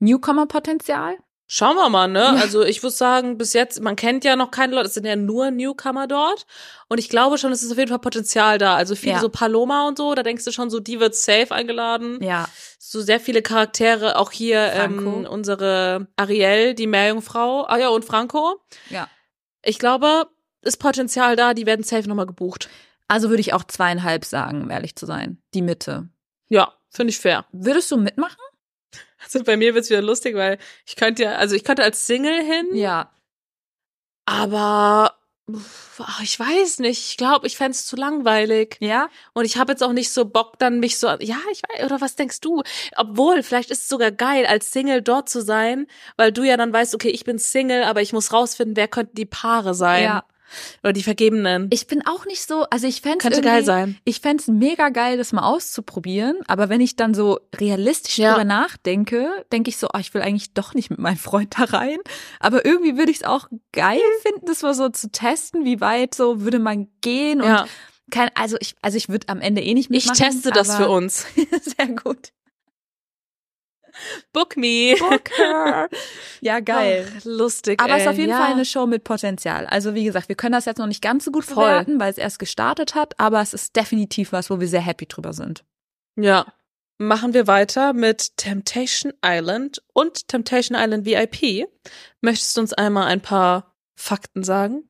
Newcomer-Potenzial? 0.00 1.16
Schauen 1.48 1.76
wir 1.76 1.88
mal, 1.88 2.08
ne? 2.08 2.20
Ja. 2.20 2.34
Also 2.34 2.64
ich 2.64 2.82
muss 2.82 2.98
sagen, 2.98 3.38
bis 3.38 3.52
jetzt, 3.52 3.80
man 3.80 3.94
kennt 3.94 4.24
ja 4.24 4.34
noch 4.34 4.50
keine 4.50 4.74
Leute, 4.74 4.88
es 4.88 4.94
sind 4.94 5.06
ja 5.06 5.14
nur 5.14 5.52
Newcomer 5.52 6.08
dort. 6.08 6.44
Und 6.88 6.98
ich 6.98 7.08
glaube 7.08 7.38
schon, 7.38 7.52
es 7.52 7.62
ist 7.62 7.70
auf 7.70 7.78
jeden 7.78 7.88
Fall 7.88 8.00
Potenzial 8.00 8.58
da. 8.58 8.74
Also 8.74 8.96
viele 8.96 9.14
Ja. 9.14 9.20
so 9.20 9.28
Paloma 9.28 9.86
und 9.86 9.96
so, 9.96 10.14
da 10.14 10.24
denkst 10.24 10.44
du 10.44 10.50
schon 10.50 10.70
so, 10.70 10.80
die 10.80 10.98
wird 10.98 11.14
safe 11.14 11.52
eingeladen. 11.54 12.20
Ja. 12.22 12.48
So 12.78 13.00
sehr 13.00 13.20
viele 13.20 13.42
Charaktere, 13.42 14.16
auch 14.18 14.32
hier 14.32 14.70
Franco. 14.74 15.18
ähm, 15.20 15.26
unsere 15.26 16.08
Ariel, 16.16 16.74
die 16.74 16.88
Meerjungfrau. 16.88 17.64
Ah 17.66 17.78
ja, 17.78 17.88
und 17.90 18.04
Franco. 18.04 18.60
Ja. 18.90 19.08
Ich 19.62 19.78
glaube, 19.78 20.26
ist 20.62 20.78
Potenzial 20.78 21.36
da, 21.36 21.54
die 21.54 21.66
werden 21.66 21.84
safe 21.84 22.08
nochmal 22.08 22.26
gebucht. 22.26 22.68
Also 23.06 23.28
würde 23.28 23.40
ich 23.40 23.52
auch 23.52 23.62
zweieinhalb 23.64 24.24
sagen, 24.24 24.62
um 24.62 24.70
ehrlich 24.70 24.96
zu 24.96 25.06
sein. 25.06 25.40
Die 25.54 25.62
Mitte. 25.62 26.08
Ja, 26.48 26.72
finde 26.90 27.10
ich 27.12 27.18
fair. 27.20 27.44
Würdest 27.52 27.88
du 27.92 27.96
mitmachen? 27.96 28.36
Also 29.34 29.44
bei 29.44 29.56
mir 29.56 29.74
wird's 29.74 29.90
wieder 29.90 30.02
lustig, 30.02 30.34
weil 30.36 30.58
ich 30.86 30.96
könnte 30.96 31.24
ja, 31.24 31.36
also 31.36 31.54
ich 31.54 31.64
könnte 31.64 31.82
als 31.82 32.06
Single 32.06 32.42
hin. 32.42 32.66
Ja. 32.74 33.10
Aber 34.24 35.14
ach, 35.98 36.20
ich 36.22 36.38
weiß 36.38 36.80
nicht. 36.80 37.10
Ich 37.10 37.16
glaube, 37.16 37.46
ich 37.46 37.56
fänd's 37.56 37.86
zu 37.86 37.96
langweilig. 37.96 38.76
Ja? 38.80 39.08
Und 39.32 39.44
ich 39.44 39.56
habe 39.56 39.72
jetzt 39.72 39.82
auch 39.82 39.92
nicht 39.92 40.10
so 40.10 40.24
Bock, 40.24 40.58
dann 40.58 40.80
mich 40.80 40.98
so. 40.98 41.08
Ja, 41.20 41.38
ich 41.52 41.62
weiß. 41.62 41.84
Oder 41.84 42.00
was 42.00 42.16
denkst 42.16 42.40
du? 42.40 42.62
Obwohl, 42.96 43.42
vielleicht 43.42 43.70
ist 43.70 43.82
es 43.82 43.88
sogar 43.88 44.10
geil, 44.10 44.46
als 44.46 44.72
Single 44.72 45.02
dort 45.02 45.28
zu 45.28 45.40
sein, 45.40 45.86
weil 46.16 46.32
du 46.32 46.42
ja 46.44 46.56
dann 46.56 46.72
weißt, 46.72 46.94
okay, 46.94 47.10
ich 47.10 47.24
bin 47.24 47.38
Single, 47.38 47.84
aber 47.84 48.02
ich 48.02 48.12
muss 48.12 48.32
rausfinden, 48.32 48.76
wer 48.76 48.88
könnten 48.88 49.16
die 49.16 49.26
Paare 49.26 49.74
sein. 49.74 50.04
Ja. 50.04 50.24
Oder 50.82 50.92
die 50.92 51.02
Vergebenen. 51.02 51.68
Ich 51.72 51.86
bin 51.86 52.06
auch 52.06 52.24
nicht 52.26 52.46
so, 52.46 52.64
also 52.70 52.86
ich 52.86 53.00
fände 53.00 53.18
Könnte 53.18 53.40
geil 53.42 53.64
sein. 53.64 53.98
Ich 54.04 54.20
fände 54.20 54.40
es 54.42 54.48
mega 54.48 54.88
geil, 54.90 55.16
das 55.18 55.32
mal 55.32 55.42
auszuprobieren. 55.44 56.36
Aber 56.46 56.68
wenn 56.68 56.80
ich 56.80 56.96
dann 56.96 57.14
so 57.14 57.40
realistisch 57.58 58.18
Ja. 58.18 58.32
drüber 58.32 58.44
nachdenke, 58.44 59.28
denke 59.52 59.70
ich 59.70 59.76
so, 59.76 59.88
oh, 59.92 59.98
ich 59.98 60.14
will 60.14 60.22
eigentlich 60.22 60.54
doch 60.54 60.74
nicht 60.74 60.90
mit 60.90 60.98
meinem 60.98 61.16
Freund 61.18 61.54
da 61.58 61.64
rein. 61.64 61.98
Aber 62.40 62.64
irgendwie 62.64 62.96
würde 62.96 63.10
ich 63.10 63.18
es 63.18 63.24
auch 63.24 63.48
geil 63.72 64.00
finden, 64.22 64.46
das 64.46 64.62
mal 64.62 64.74
so 64.74 64.88
zu 64.88 65.10
testen, 65.10 65.64
wie 65.64 65.80
weit 65.80 66.14
so 66.14 66.40
würde 66.42 66.58
man 66.58 66.88
gehen. 67.00 67.40
Und 67.40 67.48
Ja. 67.48 67.66
kein, 68.10 68.30
also 68.34 68.56
ich, 68.60 68.74
also 68.82 68.96
ich 68.96 69.08
würde 69.08 69.28
am 69.28 69.40
Ende 69.40 69.62
eh 69.62 69.74
nicht 69.74 69.90
Ich 69.90 70.06
mitmachen. 70.06 70.32
teste 70.32 70.50
das 70.52 70.76
für 70.76 70.88
uns. 70.88 71.26
Sehr 71.76 71.88
gut. 71.88 72.30
Book 74.32 74.56
me. 74.56 74.94
Booker. 74.98 75.88
ja, 76.40 76.60
geil. 76.60 77.06
Ach, 77.16 77.24
lustig. 77.24 77.80
Aber 77.80 77.96
es 77.96 78.02
ist 78.02 78.08
auf 78.08 78.18
jeden 78.18 78.30
ja. 78.30 78.38
Fall 78.38 78.52
eine 78.52 78.64
Show 78.64 78.86
mit 78.86 79.04
Potenzial. 79.04 79.66
Also 79.66 79.94
wie 79.94 80.04
gesagt, 80.04 80.28
wir 80.28 80.36
können 80.36 80.52
das 80.52 80.64
jetzt 80.64 80.78
noch 80.78 80.86
nicht 80.86 81.02
ganz 81.02 81.24
so 81.24 81.30
gut 81.30 81.44
Voll. 81.44 81.64
bewerten, 81.64 82.00
weil 82.00 82.10
es 82.10 82.18
erst 82.18 82.38
gestartet 82.38 82.94
hat, 82.94 83.18
aber 83.18 83.40
es 83.40 83.54
ist 83.54 83.76
definitiv 83.76 84.32
was, 84.32 84.50
wo 84.50 84.60
wir 84.60 84.68
sehr 84.68 84.80
happy 84.80 85.06
drüber 85.06 85.32
sind. 85.32 85.64
Ja. 86.16 86.46
Machen 86.98 87.34
wir 87.34 87.46
weiter 87.46 87.92
mit 87.92 88.38
Temptation 88.38 89.12
Island 89.22 89.82
und 89.92 90.28
Temptation 90.28 90.78
Island 90.80 91.04
VIP. 91.04 91.68
Möchtest 92.22 92.56
du 92.56 92.62
uns 92.62 92.72
einmal 92.72 93.06
ein 93.08 93.20
paar 93.20 93.74
Fakten 93.96 94.42
sagen? 94.44 94.88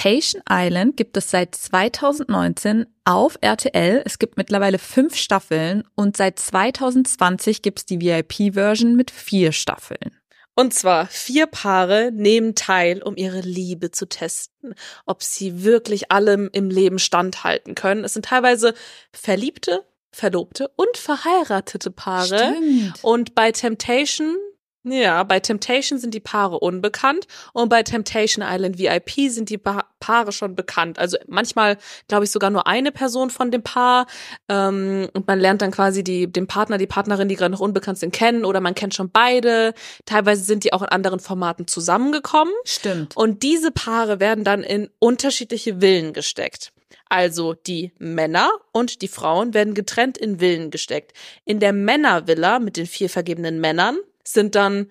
Temptation 0.00 0.42
Island 0.48 0.96
gibt 0.96 1.14
es 1.18 1.30
seit 1.30 1.54
2019 1.54 2.86
auf 3.04 3.36
RTL. 3.42 4.02
Es 4.06 4.18
gibt 4.18 4.38
mittlerweile 4.38 4.78
fünf 4.78 5.14
Staffeln 5.14 5.84
und 5.94 6.16
seit 6.16 6.38
2020 6.38 7.60
gibt 7.60 7.80
es 7.80 7.84
die 7.84 8.00
VIP-Version 8.00 8.96
mit 8.96 9.10
vier 9.10 9.52
Staffeln. 9.52 10.16
Und 10.54 10.72
zwar 10.72 11.06
vier 11.06 11.46
Paare 11.46 12.12
nehmen 12.14 12.54
teil, 12.54 13.02
um 13.02 13.14
ihre 13.16 13.40
Liebe 13.40 13.90
zu 13.90 14.08
testen, 14.08 14.74
ob 15.04 15.22
sie 15.22 15.64
wirklich 15.64 16.10
allem 16.10 16.48
im 16.50 16.70
Leben 16.70 16.98
standhalten 16.98 17.74
können. 17.74 18.02
Es 18.02 18.14
sind 18.14 18.24
teilweise 18.24 18.72
Verliebte, 19.12 19.84
Verlobte 20.12 20.70
und 20.76 20.96
verheiratete 20.96 21.90
Paare. 21.90 22.54
Stimmt. 22.56 22.94
Und 23.02 23.34
bei 23.34 23.52
Temptation, 23.52 24.34
ja, 24.82 25.22
bei 25.24 25.40
Temptation 25.40 25.98
sind 25.98 26.14
die 26.14 26.20
Paare 26.20 26.58
unbekannt 26.58 27.26
und 27.52 27.68
bei 27.68 27.82
Temptation 27.82 28.44
Island 28.46 28.78
VIP 28.78 29.30
sind 29.30 29.50
die 29.50 29.58
pa 29.58 29.84
Paare 30.00 30.32
schon 30.32 30.54
bekannt. 30.54 30.98
Also 30.98 31.18
manchmal, 31.26 31.76
glaube 32.08 32.24
ich, 32.24 32.30
sogar 32.30 32.48
nur 32.48 32.66
eine 32.66 32.90
Person 32.90 33.28
von 33.28 33.50
dem 33.50 33.62
Paar. 33.62 34.06
Ähm, 34.48 35.10
und 35.12 35.26
man 35.26 35.38
lernt 35.38 35.60
dann 35.60 35.72
quasi 35.72 36.02
die, 36.02 36.26
den 36.26 36.46
Partner, 36.46 36.78
die 36.78 36.86
Partnerin, 36.86 37.28
die 37.28 37.36
gerade 37.36 37.52
noch 37.52 37.60
unbekannt 37.60 37.98
sind, 37.98 38.14
kennen 38.14 38.46
oder 38.46 38.60
man 38.60 38.74
kennt 38.74 38.94
schon 38.94 39.10
beide. 39.10 39.74
Teilweise 40.06 40.44
sind 40.44 40.64
die 40.64 40.72
auch 40.72 40.80
in 40.80 40.88
anderen 40.88 41.20
Formaten 41.20 41.66
zusammengekommen. 41.66 42.54
Stimmt. 42.64 43.14
Und 43.14 43.42
diese 43.42 43.72
Paare 43.72 44.20
werden 44.20 44.42
dann 44.42 44.62
in 44.62 44.88
unterschiedliche 45.00 45.80
Villen 45.80 46.14
gesteckt. 46.14 46.72
Also 47.10 47.52
die 47.54 47.92
Männer 47.98 48.50
und 48.72 49.02
die 49.02 49.08
Frauen 49.08 49.52
werden 49.52 49.74
getrennt 49.74 50.16
in 50.16 50.38
Villen 50.38 50.70
gesteckt. 50.70 51.12
In 51.44 51.60
der 51.60 51.74
Männervilla 51.74 52.58
mit 52.58 52.78
den 52.78 52.86
vier 52.86 53.10
vergebenen 53.10 53.60
Männern 53.60 53.98
sind 54.24 54.54
dann, 54.54 54.90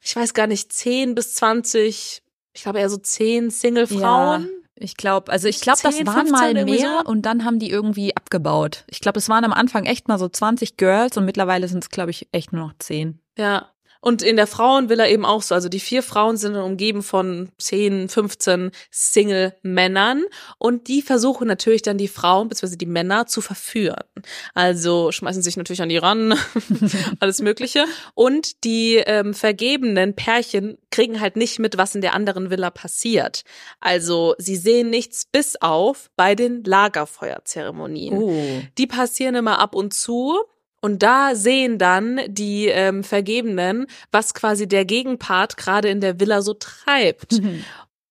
ich 0.00 0.14
weiß 0.14 0.34
gar 0.34 0.46
nicht, 0.46 0.72
10 0.72 1.14
bis 1.14 1.34
20, 1.34 2.22
ich 2.52 2.62
glaube 2.62 2.78
eher 2.80 2.90
so 2.90 2.96
10 2.96 3.50
Single-Frauen. 3.50 4.42
Ja, 4.42 4.48
ich 4.76 4.96
glaube, 4.96 5.30
also 5.30 5.48
ich 5.48 5.60
glaube, 5.60 5.78
das 5.82 5.96
10, 5.96 6.06
waren 6.06 6.26
15 6.26 6.32
mal 6.32 6.64
mehr 6.64 7.02
so. 7.04 7.10
und 7.10 7.22
dann 7.22 7.44
haben 7.44 7.58
die 7.58 7.70
irgendwie 7.70 8.16
abgebaut. 8.16 8.84
Ich 8.88 9.00
glaube, 9.00 9.18
es 9.18 9.28
waren 9.28 9.44
am 9.44 9.52
Anfang 9.52 9.84
echt 9.84 10.08
mal 10.08 10.18
so 10.18 10.28
20 10.28 10.76
Girls 10.76 11.16
und 11.16 11.24
mittlerweile 11.24 11.68
sind 11.68 11.84
es, 11.84 11.90
glaube 11.90 12.10
ich, 12.10 12.28
echt 12.32 12.52
nur 12.52 12.66
noch 12.66 12.74
10. 12.78 13.20
Ja. 13.38 13.73
Und 14.04 14.20
in 14.20 14.36
der 14.36 14.46
Frauenvilla 14.46 15.08
eben 15.08 15.24
auch 15.24 15.40
so. 15.40 15.54
Also 15.54 15.70
die 15.70 15.80
vier 15.80 16.02
Frauen 16.02 16.36
sind 16.36 16.52
dann 16.52 16.62
umgeben 16.62 17.02
von 17.02 17.48
10, 17.56 18.10
15 18.10 18.70
Single-Männern 18.90 20.24
und 20.58 20.88
die 20.88 21.00
versuchen 21.00 21.48
natürlich 21.48 21.80
dann 21.80 21.96
die 21.96 22.08
Frauen 22.08 22.50
bzw. 22.50 22.76
die 22.76 22.84
Männer 22.84 23.24
zu 23.24 23.40
verführen. 23.40 24.04
Also 24.52 25.10
schmeißen 25.10 25.42
sich 25.42 25.56
natürlich 25.56 25.80
an 25.80 25.88
die 25.88 25.96
ran, 25.96 26.38
alles 27.18 27.40
Mögliche. 27.40 27.86
Und 28.12 28.62
die 28.64 28.96
ähm, 28.96 29.32
vergebenen 29.32 30.14
Pärchen 30.14 30.76
kriegen 30.90 31.18
halt 31.18 31.36
nicht 31.36 31.58
mit, 31.58 31.78
was 31.78 31.94
in 31.94 32.02
der 32.02 32.12
anderen 32.12 32.50
Villa 32.50 32.68
passiert. 32.68 33.42
Also 33.80 34.34
sie 34.36 34.56
sehen 34.56 34.90
nichts 34.90 35.24
bis 35.24 35.56
auf 35.62 36.10
bei 36.14 36.34
den 36.34 36.62
Lagerfeuerzeremonien. 36.62 38.18
Oh. 38.18 38.62
Die 38.76 38.86
passieren 38.86 39.34
immer 39.34 39.60
ab 39.60 39.74
und 39.74 39.94
zu. 39.94 40.44
Und 40.84 41.02
da 41.02 41.34
sehen 41.34 41.78
dann 41.78 42.20
die 42.28 42.66
ähm, 42.66 43.04
Vergebenen, 43.04 43.86
was 44.12 44.34
quasi 44.34 44.68
der 44.68 44.84
Gegenpart 44.84 45.56
gerade 45.56 45.88
in 45.88 46.02
der 46.02 46.20
Villa 46.20 46.42
so 46.42 46.52
treibt. 46.52 47.40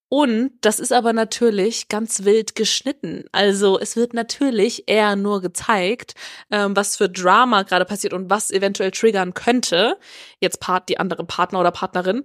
Und 0.10 0.54
das 0.62 0.80
ist 0.80 0.92
aber 0.92 1.14
natürlich 1.14 1.88
ganz 1.88 2.24
wild 2.24 2.56
geschnitten. 2.56 3.26
Also 3.32 3.80
es 3.80 3.96
wird 3.96 4.16
natürlich 4.16 4.86
eher 4.88 5.16
nur 5.16 5.40
gezeigt, 5.42 6.16
ähm, 6.50 6.76
was 6.76 6.98
für 6.98 7.10
Drama 7.10 7.62
gerade 7.62 7.86
passiert 7.86 8.14
und 8.14 8.32
was 8.32 8.50
eventuell 8.50 8.90
triggern 8.90 9.36
könnte. 9.36 10.00
Jetzt 10.40 10.60
Part 10.60 10.90
die 10.90 11.00
andere 11.00 11.26
Partner 11.26 11.60
oder 11.60 11.72
Partnerin. 11.72 12.24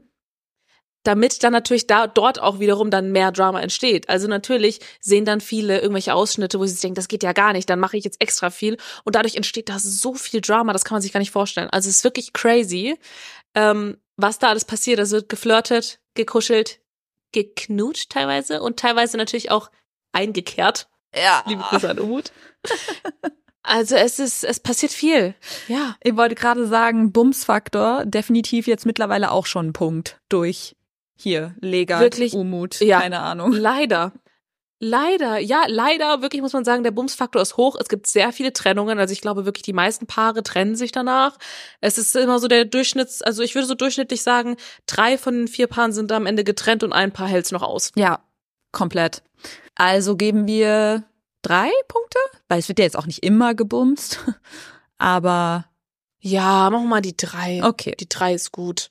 Damit 1.04 1.42
dann 1.42 1.52
natürlich 1.52 1.86
da 1.86 2.06
dort 2.06 2.40
auch 2.40 2.58
wiederum 2.58 2.90
dann 2.90 3.12
mehr 3.12 3.32
Drama 3.32 3.60
entsteht. 3.60 4.08
Also 4.08 4.26
natürlich 4.28 4.80
sehen 5.00 5.24
dann 5.24 5.40
viele 5.40 5.80
irgendwelche 5.80 6.14
Ausschnitte, 6.14 6.58
wo 6.58 6.66
sie 6.66 6.72
sich 6.72 6.80
denken, 6.80 6.96
das 6.96 7.08
geht 7.08 7.22
ja 7.22 7.32
gar 7.32 7.52
nicht, 7.52 7.70
dann 7.70 7.80
mache 7.80 7.96
ich 7.96 8.04
jetzt 8.04 8.20
extra 8.20 8.50
viel. 8.50 8.76
Und 9.04 9.14
dadurch 9.14 9.36
entsteht 9.36 9.68
da 9.68 9.78
so 9.78 10.14
viel 10.14 10.40
Drama, 10.40 10.72
das 10.72 10.84
kann 10.84 10.96
man 10.96 11.02
sich 11.02 11.12
gar 11.12 11.20
nicht 11.20 11.30
vorstellen. 11.30 11.70
Also 11.70 11.88
es 11.88 11.96
ist 11.96 12.04
wirklich 12.04 12.32
crazy, 12.32 12.98
ähm, 13.54 13.96
was 14.16 14.38
da 14.38 14.48
alles 14.48 14.64
passiert. 14.64 14.98
Es 14.98 15.12
wird 15.12 15.28
geflirtet, 15.28 16.00
gekuschelt, 16.14 16.80
geknutscht 17.32 18.10
teilweise 18.10 18.60
und 18.60 18.78
teilweise 18.78 19.16
natürlich 19.16 19.50
auch 19.50 19.70
eingekehrt. 20.12 20.88
Ja. 21.14 21.44
Liebe 21.46 21.62
Grüße 21.62 21.88
an 21.88 21.98
Umut. 21.98 22.32
Also 23.62 23.96
es 23.96 24.18
ist, 24.18 24.44
es 24.44 24.60
passiert 24.60 24.92
viel. 24.92 25.34
Ja. 25.68 25.96
Ich 26.02 26.16
wollte 26.16 26.34
gerade 26.34 26.66
sagen, 26.66 27.12
Bumsfaktor, 27.12 28.04
definitiv 28.06 28.66
jetzt 28.66 28.86
mittlerweile 28.86 29.30
auch 29.30 29.46
schon 29.46 29.68
ein 29.68 29.72
Punkt 29.74 30.20
durch 30.28 30.74
hier, 31.18 31.54
Lega, 31.60 32.00
Wirklich? 32.00 32.32
Umut, 32.34 32.80
Ja. 32.80 33.00
keine 33.00 33.20
Ahnung. 33.20 33.52
Leider. 33.52 34.12
Leider, 34.80 35.38
ja, 35.38 35.64
leider, 35.66 36.22
wirklich 36.22 36.40
muss 36.40 36.52
man 36.52 36.64
sagen, 36.64 36.84
der 36.84 36.92
Bumsfaktor 36.92 37.42
ist 37.42 37.56
hoch. 37.56 37.76
Es 37.80 37.88
gibt 37.88 38.06
sehr 38.06 38.30
viele 38.30 38.52
Trennungen. 38.52 39.00
Also 39.00 39.10
ich 39.12 39.20
glaube 39.20 39.44
wirklich, 39.44 39.64
die 39.64 39.72
meisten 39.72 40.06
Paare 40.06 40.44
trennen 40.44 40.76
sich 40.76 40.92
danach. 40.92 41.36
Es 41.80 41.98
ist 41.98 42.14
immer 42.14 42.38
so 42.38 42.46
der 42.46 42.64
Durchschnitts, 42.64 43.20
also 43.22 43.42
ich 43.42 43.56
würde 43.56 43.66
so 43.66 43.74
durchschnittlich 43.74 44.22
sagen, 44.22 44.56
drei 44.86 45.18
von 45.18 45.34
den 45.34 45.48
vier 45.48 45.66
Paaren 45.66 45.90
sind 45.92 46.12
am 46.12 46.26
Ende 46.26 46.44
getrennt 46.44 46.84
und 46.84 46.92
ein 46.92 47.10
Paar 47.12 47.26
hält's 47.26 47.50
noch 47.50 47.62
aus. 47.62 47.90
Ja, 47.96 48.20
komplett. 48.70 49.24
Also 49.74 50.14
geben 50.16 50.46
wir 50.46 51.02
drei 51.42 51.70
Punkte, 51.88 52.18
weil 52.46 52.60
es 52.60 52.68
wird 52.68 52.78
ja 52.78 52.84
jetzt 52.84 52.96
auch 52.96 53.06
nicht 53.06 53.24
immer 53.24 53.56
gebumst. 53.56 54.20
Aber 54.98 55.64
Ja, 56.20 56.70
machen 56.70 56.84
wir 56.84 56.88
mal 56.88 57.00
die 57.00 57.16
drei. 57.16 57.62
okay. 57.64 57.96
Die 57.98 58.08
drei 58.08 58.32
ist 58.34 58.52
gut. 58.52 58.90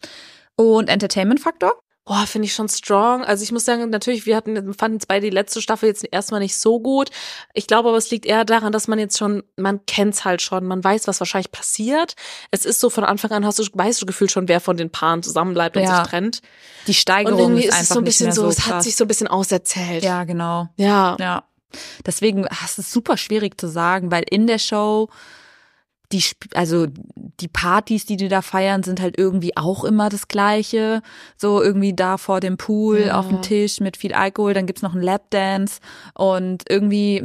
Und 0.57 0.89
Entertainment-Faktor? 0.89 1.79
Boah, 2.07 2.25
finde 2.25 2.45
ich 2.45 2.53
schon 2.53 2.69
strong. 2.69 3.25
Also 3.25 3.43
ich 3.43 3.51
muss 3.51 3.65
sagen, 3.65 3.89
natürlich, 3.89 4.25
wir 4.25 4.37
hatten, 4.37 4.73
fanden 4.73 4.99
beide 5.09 5.25
die 5.25 5.35
letzte 5.35 5.61
Staffel 5.61 5.89
jetzt 5.89 6.07
erstmal 6.09 6.39
nicht 6.39 6.57
so 6.57 6.79
gut. 6.79 7.09
Ich 7.53 7.67
glaube 7.67 7.89
aber, 7.89 7.97
es 7.97 8.09
liegt 8.11 8.25
eher 8.25 8.45
daran, 8.45 8.71
dass 8.71 8.87
man 8.87 8.97
jetzt 8.97 9.17
schon, 9.17 9.43
man 9.57 9.85
kennt's 9.87 10.23
halt 10.23 10.41
schon, 10.41 10.65
man 10.65 10.81
weiß, 10.81 11.07
was 11.09 11.19
wahrscheinlich 11.19 11.51
passiert. 11.51 12.15
Es 12.49 12.63
ist 12.63 12.79
so, 12.79 12.89
von 12.89 13.03
Anfang 13.03 13.31
an 13.31 13.45
hast 13.45 13.59
du, 13.59 13.63
weißt 13.73 14.01
du 14.01 14.05
gefühlt 14.05 14.31
schon, 14.31 14.47
wer 14.47 14.61
von 14.61 14.77
den 14.77 14.89
Paaren 14.89 15.21
zusammenbleibt 15.21 15.75
und 15.75 15.83
Ja. 15.83 15.97
sich 15.99 16.09
trennt. 16.09 16.41
Die 16.87 16.91
Und 16.91 16.95
Steigerung 16.95 17.39
irgendwie 17.39 17.63
ist 17.65 17.73
ist 17.73 17.79
einfach 17.79 17.95
so 17.95 17.99
ein 17.99 18.03
nicht 18.05 18.11
bisschen 18.11 18.25
mehr 18.27 18.35
so, 18.35 18.41
so 18.43 18.47
es 18.47 18.65
hat 18.67 18.83
sich 18.83 18.95
so 18.95 19.03
ein 19.03 19.09
bisschen 19.09 19.27
auserzählt. 19.27 20.03
Ja, 20.05 20.23
genau. 20.23 20.69
Ja. 20.77 21.17
Ja. 21.19 21.43
Deswegen, 22.05 22.45
ach, 22.49 22.63
es 22.63 22.77
ist 22.77 22.93
super 22.93 23.17
schwierig 23.17 23.59
zu 23.59 23.67
sagen, 23.67 24.11
weil 24.11 24.23
in 24.29 24.47
der 24.47 24.59
Show 24.59 25.09
die, 26.11 26.23
also 26.53 26.87
die 27.39 27.47
Partys, 27.49 28.05
die 28.05 28.15
die 28.17 28.29
da 28.29 28.41
feiern, 28.41 28.83
sind 28.83 29.01
halt 29.01 29.17
irgendwie 29.17 29.57
auch 29.57 29.83
immer 29.83 30.09
das 30.09 30.27
Gleiche. 30.27 31.01
So 31.37 31.61
irgendwie 31.61 31.93
da 31.93 32.17
vor 32.17 32.39
dem 32.39 32.57
Pool, 32.57 33.01
Ja. 33.07 33.19
auf 33.19 33.27
dem 33.27 33.41
Tisch 33.41 33.79
mit 33.79 33.97
viel 33.97 34.13
Alkohol, 34.13 34.53
dann 34.53 34.65
gibt's 34.65 34.81
noch 34.81 34.93
einen 34.93 35.03
Lapdance 35.03 35.79
und 36.13 36.63
irgendwie 36.69 37.23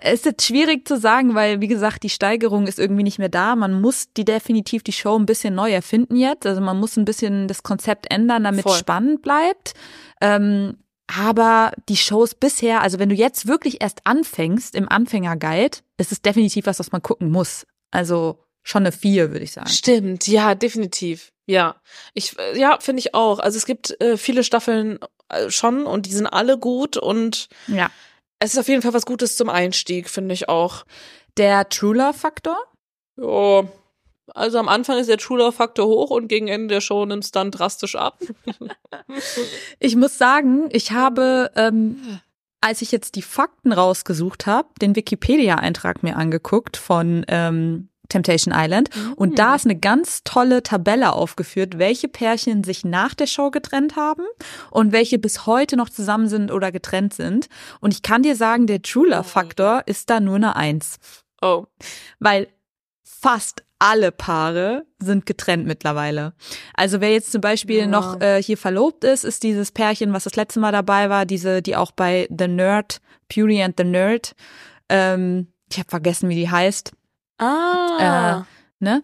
es 0.00 0.20
ist 0.20 0.24
jetzt 0.26 0.46
schwierig 0.46 0.86
zu 0.86 0.96
sagen, 0.96 1.34
weil 1.34 1.60
wie 1.60 1.66
gesagt, 1.66 2.02
die 2.04 2.08
Steigerung 2.08 2.66
ist 2.68 2.78
irgendwie 2.78 3.02
nicht 3.02 3.18
mehr 3.18 3.28
da. 3.28 3.56
Man 3.56 3.80
muss 3.80 4.12
die 4.16 4.24
definitiv 4.24 4.82
die 4.84 4.92
Show 4.92 5.18
ein 5.18 5.26
bisschen 5.26 5.54
neu 5.56 5.72
erfinden 5.72 6.14
jetzt. 6.16 6.46
Also 6.46 6.60
man 6.60 6.78
muss 6.78 6.96
ein 6.96 7.04
bisschen 7.04 7.48
das 7.48 7.64
Konzept 7.64 8.06
ändern, 8.12 8.44
damit 8.44 8.64
es 8.64 8.78
spannend 8.78 9.22
bleibt. 9.22 9.74
Ähm, 10.20 10.76
aber 11.08 11.72
die 11.88 11.96
Shows 11.96 12.34
bisher, 12.34 12.82
also 12.82 12.98
wenn 12.98 13.08
du 13.08 13.14
jetzt 13.16 13.48
wirklich 13.48 13.80
erst 13.82 14.00
anfängst 14.04 14.74
im 14.76 14.88
Anfängerguide, 14.88 15.78
ist 15.96 16.12
es 16.12 16.22
definitiv 16.22 16.66
was, 16.66 16.78
was 16.78 16.92
man 16.92 17.02
gucken 17.02 17.30
muss. 17.30 17.66
Also 17.90 18.44
schon 18.62 18.82
eine 18.82 18.92
vier, 18.92 19.30
würde 19.32 19.44
ich 19.44 19.52
sagen. 19.52 19.68
Stimmt, 19.68 20.26
ja, 20.28 20.54
definitiv. 20.54 21.32
Ja. 21.46 21.76
Ich, 22.14 22.38
äh, 22.38 22.58
ja, 22.58 22.78
finde 22.80 23.00
ich 23.00 23.14
auch. 23.14 23.38
Also 23.38 23.56
es 23.56 23.64
gibt 23.66 23.98
äh, 24.02 24.16
viele 24.18 24.44
Staffeln 24.44 24.98
äh, 25.30 25.50
schon 25.50 25.86
und 25.86 26.06
die 26.06 26.12
sind 26.12 26.26
alle 26.26 26.58
gut 26.58 26.96
und 26.98 27.48
Ja. 27.66 27.90
es 28.38 28.52
ist 28.52 28.58
auf 28.58 28.68
jeden 28.68 28.82
Fall 28.82 28.92
was 28.94 29.06
Gutes 29.06 29.36
zum 29.36 29.48
Einstieg, 29.48 30.10
finde 30.10 30.34
ich 30.34 30.48
auch. 30.48 30.84
Der 31.38 31.68
True 31.68 31.96
Love 31.96 32.14
Faktor? 32.18 32.58
Ja. 33.16 33.64
Also 34.34 34.58
am 34.58 34.68
Anfang 34.68 34.98
ist 34.98 35.08
der 35.08 35.16
True 35.16 35.38
Love 35.38 35.52
Faktor 35.52 35.86
hoch 35.86 36.10
und 36.10 36.28
gegen 36.28 36.48
Ende 36.48 36.74
der 36.74 36.80
Show 36.82 37.06
nimmt 37.06 37.24
es 37.24 37.30
dann 37.30 37.50
drastisch 37.50 37.96
ab. 37.96 38.18
Ich 39.78 39.96
muss 39.96 40.18
sagen, 40.18 40.68
ich 40.72 40.92
habe, 40.92 41.50
ähm, 41.56 42.20
als 42.60 42.82
ich 42.82 42.92
jetzt 42.92 43.14
die 43.14 43.22
Fakten 43.22 43.72
rausgesucht 43.72 44.46
habe, 44.46 44.68
den 44.80 44.96
Wikipedia-Eintrag 44.96 46.02
mir 46.02 46.16
angeguckt 46.16 46.76
von 46.76 47.24
ähm, 47.28 47.88
Temptation 48.08 48.54
Island. 48.56 48.90
Und 49.16 49.38
da 49.38 49.54
ist 49.54 49.66
eine 49.66 49.78
ganz 49.78 50.22
tolle 50.24 50.62
Tabelle 50.62 51.12
aufgeführt, 51.12 51.78
welche 51.78 52.08
Pärchen 52.08 52.64
sich 52.64 52.84
nach 52.84 53.14
der 53.14 53.26
Show 53.26 53.50
getrennt 53.50 53.96
haben 53.96 54.24
und 54.70 54.92
welche 54.92 55.18
bis 55.18 55.46
heute 55.46 55.76
noch 55.76 55.90
zusammen 55.90 56.28
sind 56.28 56.50
oder 56.50 56.72
getrennt 56.72 57.14
sind. 57.14 57.48
Und 57.80 57.92
ich 57.92 58.02
kann 58.02 58.22
dir 58.22 58.34
sagen, 58.34 58.66
der 58.66 58.82
True 58.82 59.08
Love 59.08 59.24
Faktor 59.24 59.82
ist 59.86 60.10
da 60.10 60.20
nur 60.20 60.36
eine 60.36 60.56
Eins. 60.56 60.96
Oh. 61.42 61.66
Weil 62.18 62.48
fast 63.20 63.64
alle 63.80 64.10
Paare 64.10 64.84
sind 64.98 65.24
getrennt 65.26 65.66
mittlerweile. 65.66 66.32
Also 66.74 67.00
wer 67.00 67.12
jetzt 67.12 67.30
zum 67.32 67.40
Beispiel 67.40 67.80
Ja. 67.80 67.86
noch 67.86 68.20
äh, 68.20 68.42
hier 68.42 68.58
verlobt 68.58 69.04
ist, 69.04 69.24
ist 69.24 69.42
dieses 69.44 69.70
Pärchen, 69.70 70.12
was 70.12 70.24
das 70.24 70.34
letzte 70.36 70.58
Mal 70.60 70.72
dabei 70.72 71.08
war, 71.10 71.26
diese, 71.26 71.62
die 71.62 71.76
auch 71.76 71.92
bei 71.92 72.28
The 72.36 72.48
Nerd, 72.48 73.00
Beauty 73.32 73.62
and 73.62 73.74
the 73.78 73.84
Nerd, 73.84 74.34
ähm, 74.88 75.48
ich 75.70 75.78
habe 75.78 75.88
vergessen, 75.88 76.28
wie 76.28 76.34
die 76.34 76.50
heißt, 76.50 76.92
Ah. 77.38 78.44
ne? 78.80 79.02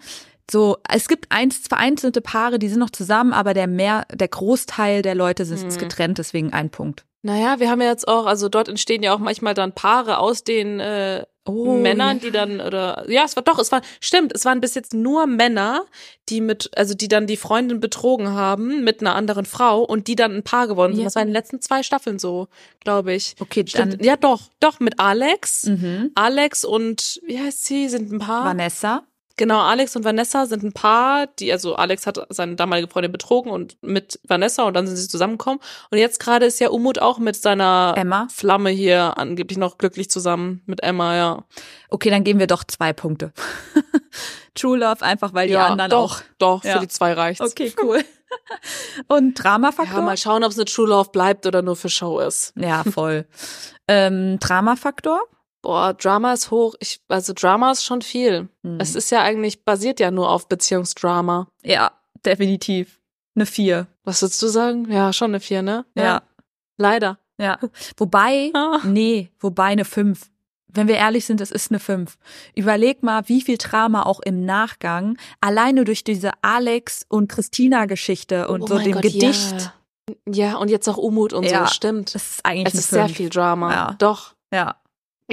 So, 0.51 0.77
es 0.89 1.09
gibt 1.09 1.27
eins, 1.31 1.59
vereinzelte 1.69 2.21
Paare, 2.21 2.59
die 2.59 2.69
sind 2.69 2.79
noch 2.81 2.91
zusammen, 2.91 3.33
aber 3.33 3.55
der 3.55 3.67
mehr, 3.67 4.07
der 4.13 4.29
Großteil 4.29 5.01
der 5.03 5.15
Leute 5.15 5.45
sind 5.45 5.65
Mhm. 5.65 5.79
getrennt, 5.79 6.19
deswegen 6.19 6.53
ein 6.53 6.71
Punkt. 6.71 7.05
Naja, 7.25 7.59
wir 7.59 7.71
haben 7.71 7.81
ja 7.81 7.89
jetzt 7.89 8.07
auch, 8.07 8.27
also 8.27 8.51
dort 8.51 8.69
entstehen 8.69 9.03
ja 9.03 9.15
auch 9.15 9.19
manchmal 9.19 9.55
dann 9.55 9.73
Paare 9.73 10.19
aus 10.19 10.45
den 10.45 10.79
äh, 10.79 11.25
Männern, 11.47 12.21
die 12.21 12.31
dann, 12.31 12.61
oder 12.61 13.05
ja, 13.09 13.25
es 13.25 13.35
war 13.35 13.43
doch, 13.43 13.59
es 13.59 13.73
war, 13.73 13.81
stimmt, 13.99 14.33
es 14.35 14.45
waren 14.45 14.61
bis 14.61 14.75
jetzt 14.75 14.93
nur 14.93 15.27
Männer, 15.27 15.87
die 16.29 16.43
mit, 16.43 16.71
also 16.77 16.93
die 16.93 17.09
dann 17.09 17.27
die 17.27 17.39
Freundin 17.39 17.81
betrogen 17.81 18.33
haben 18.33 18.85
mit 18.85 19.01
einer 19.01 19.15
anderen 19.15 19.47
Frau 19.47 19.83
und 19.83 20.07
die 20.07 20.17
dann 20.17 20.35
ein 20.35 20.43
Paar 20.43 20.67
geworden 20.67 20.93
sind. 20.93 21.01
Ja. 21.01 21.07
Das 21.07 21.15
war 21.15 21.23
in 21.23 21.29
den 21.29 21.35
letzten 21.35 21.63
zwei 21.63 21.83
Staffeln 21.83 22.19
so, 22.19 22.49
glaube 22.81 23.15
ich. 23.15 23.37
Okay, 23.41 23.65
Stimmt. 23.67 23.95
dann 23.95 24.05
Ja, 24.05 24.17
doch, 24.17 24.43
doch, 24.61 24.79
mit 24.79 25.01
Alex. 25.01 25.65
mhm. 25.65 26.11
Alex 26.15 26.63
und, 26.63 27.23
wie 27.27 27.39
heißt 27.39 27.65
sie, 27.65 27.89
sind 27.89 28.13
ein 28.13 28.19
Paar. 28.19 28.45
Vanessa. 28.45 29.05
Genau, 29.37 29.61
Alex 29.61 29.97
und 29.97 30.05
Vanessa 30.05 30.47
sind 30.47 30.63
ein 30.63 30.73
Paar, 30.73 31.27
die, 31.27 31.51
also 31.53 31.75
Alex 31.75 32.07
hat 32.07 32.25
seine 32.29 32.55
damalige 32.55 32.87
Freundin 32.89 33.11
betrogen 33.11 33.51
und 33.51 33.77
mit 33.83 34.21
Vanessa 34.23 34.63
und 34.63 34.75
dann 34.75 34.87
sind 34.87 34.97
sie 34.97 35.09
zusammengekommen. 35.09 35.59
Und 35.91 35.99
jetzt 35.99 36.21
gerade 36.21 36.47
ist 36.47 36.61
ja 36.61 36.69
Umut 36.69 37.01
auch 37.01 37.19
mit 37.19 37.35
seiner 37.35 37.95
Emma. 37.97 38.29
Flamme 38.33 38.71
hier 38.71 39.19
angeblich 39.19 39.59
noch 39.59 39.77
glücklich 39.79 40.09
zusammen 40.09 40.63
mit 40.67 40.83
Emma, 40.85 41.17
ja. 41.17 41.45
Okay, 41.89 42.11
dann 42.11 42.23
geben 42.23 42.39
wir 42.39 42.47
doch 42.47 42.63
zwei 42.63 42.93
Punkte. 42.93 43.33
True 44.55 44.79
Love 44.79 45.03
einfach, 45.03 45.35
weil 45.35 45.49
die 45.49 45.55
ja, 45.55 45.67
anderen 45.67 45.91
doch, 45.91 46.21
auch. 46.21 46.23
doch, 46.39 46.65
Ja. 46.65 46.75
für 46.75 46.81
die 46.81 46.89
zwei 46.89 47.13
reicht's. 47.13 47.41
Okay, 47.41 47.73
cool. 47.83 48.05
Und 49.09 49.35
Dramafaktor? 49.35 49.99
Ja, 49.99 50.05
mal 50.05 50.17
schauen, 50.17 50.45
ob 50.45 50.51
es 50.53 50.59
eine 50.59 50.65
True 50.65 50.89
Love 50.89 51.11
bleibt 51.11 51.47
oder 51.47 51.63
nur 51.63 51.77
für 51.77 51.89
Show 51.89 52.21
ist. 52.21 52.53
Ja, 52.57 52.85
voll. 52.85 53.27
ähm, 53.89 54.39
Dramafaktor? 54.41 55.21
Boah, 55.65 55.95
Drama 55.95 56.35
ist 56.35 56.51
hoch. 56.51 56.75
Ich, 56.81 57.01
also 57.09 57.33
Drama 57.35 57.73
ist 57.73 57.85
schon 57.85 58.03
viel. 58.03 58.49
Hm. 58.63 58.79
Es 58.79 58.95
ist 58.95 59.11
ja 59.11 59.23
eigentlich, 59.23 59.65
basiert 59.65 59.99
ja 59.99 60.11
nur 60.11 60.31
auf 60.31 60.47
Beziehungsdrama. 60.47 61.49
Ja, 61.63 61.91
definitiv. 62.25 63.01
Eine 63.35 63.47
vier. 63.47 63.87
Was 64.05 64.21
würdest 64.23 64.43
du 64.43 64.49
sagen? 64.49 64.91
Ja, 64.91 65.13
schon 65.15 65.31
eine 65.31 65.41
Vier, 65.41 65.63
ne? 65.63 65.87
Ja. 65.95 66.23
Leider. 66.77 67.19
Ja. 67.39 67.59
Wobei, 67.97 68.51
Ah. 68.55 68.81
nee, 68.85 69.31
wobei 69.41 69.65
eine 69.65 69.85
fünf. 69.87 70.31
Wenn 70.69 70.87
wir 70.89 70.97
ehrlich 70.97 71.25
sind, 71.25 71.41
es 71.41 71.51
ist 71.51 71.71
eine 71.71 71.79
fünf. 71.81 72.19
Überleg 72.55 73.03
mal, 73.03 73.23
wie 73.29 73.41
viel 73.41 73.57
Drama 73.59 74.03
auch 74.03 74.21
im 74.21 74.45
Nachgang, 74.45 75.17
alleine 75.41 75.85
durch 75.85 76.05
diese 76.05 76.33
Alex 76.43 77.07
und 77.09 77.29
Christina 77.29 77.87
Geschichte 77.87 78.49
und 78.49 78.63
Oh 78.63 78.67
so 78.67 78.79
dem 78.79 78.93
Gott, 78.93 79.03
Gedicht. 79.03 79.73
Ja. 80.27 80.51
ja, 80.51 80.57
und 80.57 80.69
jetzt 80.69 80.89
auch 80.89 80.97
Umut 80.99 81.33
und 81.33 81.45
Ja. 81.45 81.67
so, 81.67 81.73
stimmt. 81.73 82.15
Das 82.15 82.33
ist 82.33 82.45
eigentlich 82.45 82.75
Es 82.75 82.81
ist 82.81 82.91
sehr 82.91 83.07
fünf. 83.07 83.17
viel 83.17 83.31
Drama. 83.31 83.73
Ja. 83.73 83.95
Doch. 83.99 84.35
Ja. 84.53 84.77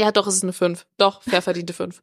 Ja, 0.01 0.11
doch, 0.11 0.25
es 0.27 0.35
ist 0.35 0.43
eine 0.43 0.53
5. 0.53 0.85
Doch, 0.97 1.21
fair 1.21 1.41
verdiente 1.43 1.73
5. 1.73 2.01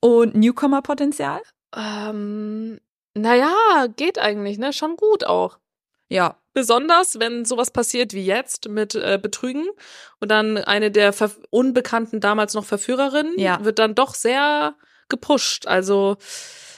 Und 0.00 0.34
Newcomer-Potenzial? 0.34 1.40
Ähm, 1.74 2.80
naja, 3.14 3.52
geht 3.96 4.18
eigentlich, 4.18 4.58
ne? 4.58 4.72
Schon 4.72 4.96
gut 4.96 5.24
auch. 5.24 5.58
Ja. 6.08 6.36
Besonders, 6.54 7.18
wenn 7.18 7.44
sowas 7.44 7.70
passiert 7.70 8.14
wie 8.14 8.24
jetzt 8.24 8.68
mit 8.68 8.94
äh, 8.94 9.18
Betrügen 9.20 9.66
und 10.20 10.30
dann 10.30 10.56
eine 10.56 10.90
der 10.90 11.12
Ver 11.12 11.30
unbekannten 11.50 12.20
damals 12.20 12.54
noch 12.54 12.64
Verführerinnen 12.64 13.38
Ja. 13.38 13.62
wird 13.64 13.78
dann 13.78 13.94
doch 13.94 14.14
sehr 14.14 14.74
gepusht. 15.10 15.66
Also 15.66 16.16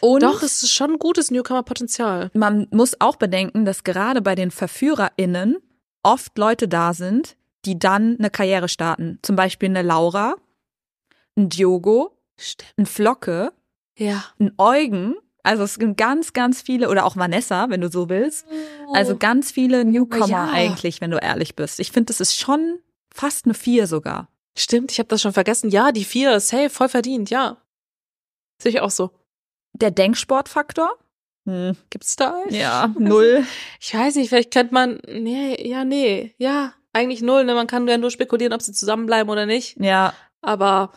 Und 0.01 0.23
doch, 0.25 0.43
es 0.43 0.63
ist 0.65 0.73
schon 0.73 0.99
gutes 0.99 1.31
Newcomer-Potenzial. 1.31 2.31
man 2.35 2.67
muss 2.73 3.01
auch 3.01 3.17
bedenken, 3.17 3.65
dass 3.65 3.85
gerade 3.85 4.21
bei 4.23 4.35
den 4.35 4.51
VerführerInnen 4.51 5.57
oft 6.03 6.37
Leute 6.39 6.67
da 6.67 6.93
sind, 6.95 7.37
die 7.65 7.79
dann 7.79 8.17
eine 8.19 8.31
Karriere 8.31 8.69
starten. 8.69 9.19
Zum 9.23 9.37
Beispiel 9.37 9.69
eine 9.69 9.83
Laura, 9.83 10.35
ein 11.39 11.49
Diogo, 11.49 12.17
Stimmt. 12.37 12.73
ein 12.77 12.87
Flocke, 12.87 13.53
Ja. 13.97 14.25
ein 14.39 14.53
Eugen. 14.59 15.15
Also 15.45 15.63
es 15.63 15.75
sind 15.75 15.97
ganz, 15.97 16.33
ganz 16.35 16.61
viele, 16.61 16.91
oder 16.91 17.07
auch 17.07 17.17
Vanessa, 17.17 17.71
wenn 17.71 17.81
du 17.81 17.89
so 17.91 18.09
willst. 18.11 18.47
Also 18.93 19.17
ganz 19.17 19.51
viele 19.51 19.85
Newcomer 19.85 20.25
Oh. 20.25 20.29
Ja. 20.29 20.51
eigentlich, 20.53 21.01
wenn 21.01 21.11
du 21.11 21.17
ehrlich 21.19 21.57
bist. 21.57 21.81
Ich 21.81 21.91
finde, 21.93 22.07
das 22.07 22.21
ist 22.21 22.37
schon 22.39 22.81
fast 23.15 23.47
eine 23.47 23.55
Vier 23.55 23.87
sogar. 23.87 24.29
Stimmt, 24.57 24.91
ich 24.93 24.99
habe 24.99 25.09
das 25.09 25.23
schon 25.23 25.33
vergessen. 25.33 25.71
Ja, 25.71 25.93
die 25.93 26.05
vier, 26.05 26.41
safe, 26.41 26.69
voll 26.69 26.89
verdient, 26.89 27.31
ja. 27.31 27.57
Sehe 28.61 28.73
ich 28.73 28.81
auch 28.81 28.91
so. 28.91 29.11
Der 29.73 29.91
Denksportfaktor? 29.93 30.91
Hm. 31.47 31.77
Gibt's 31.91 32.17
da? 32.17 32.43
Ja, 32.51 32.93
null. 32.99 33.47
Ich 33.81 33.95
weiß 33.95 34.17
nicht, 34.17 34.29
vielleicht 34.29 34.53
könnte 34.53 34.75
man, 34.75 35.01
nee, 35.09 35.57
ja, 35.67 35.85
nee, 35.85 36.35
ja, 36.39 36.75
eigentlich 36.93 37.23
null, 37.23 37.45
ne? 37.45 37.55
Man 37.55 37.69
kann 37.69 37.87
ja 37.89 37.97
nur 37.99 38.11
spekulieren, 38.11 38.53
ob 38.53 38.61
sie 38.63 38.73
zusammenbleiben 38.73 39.31
oder 39.31 39.47
nicht. 39.47 39.77
Ja, 39.81 40.13
Aber 40.43 40.93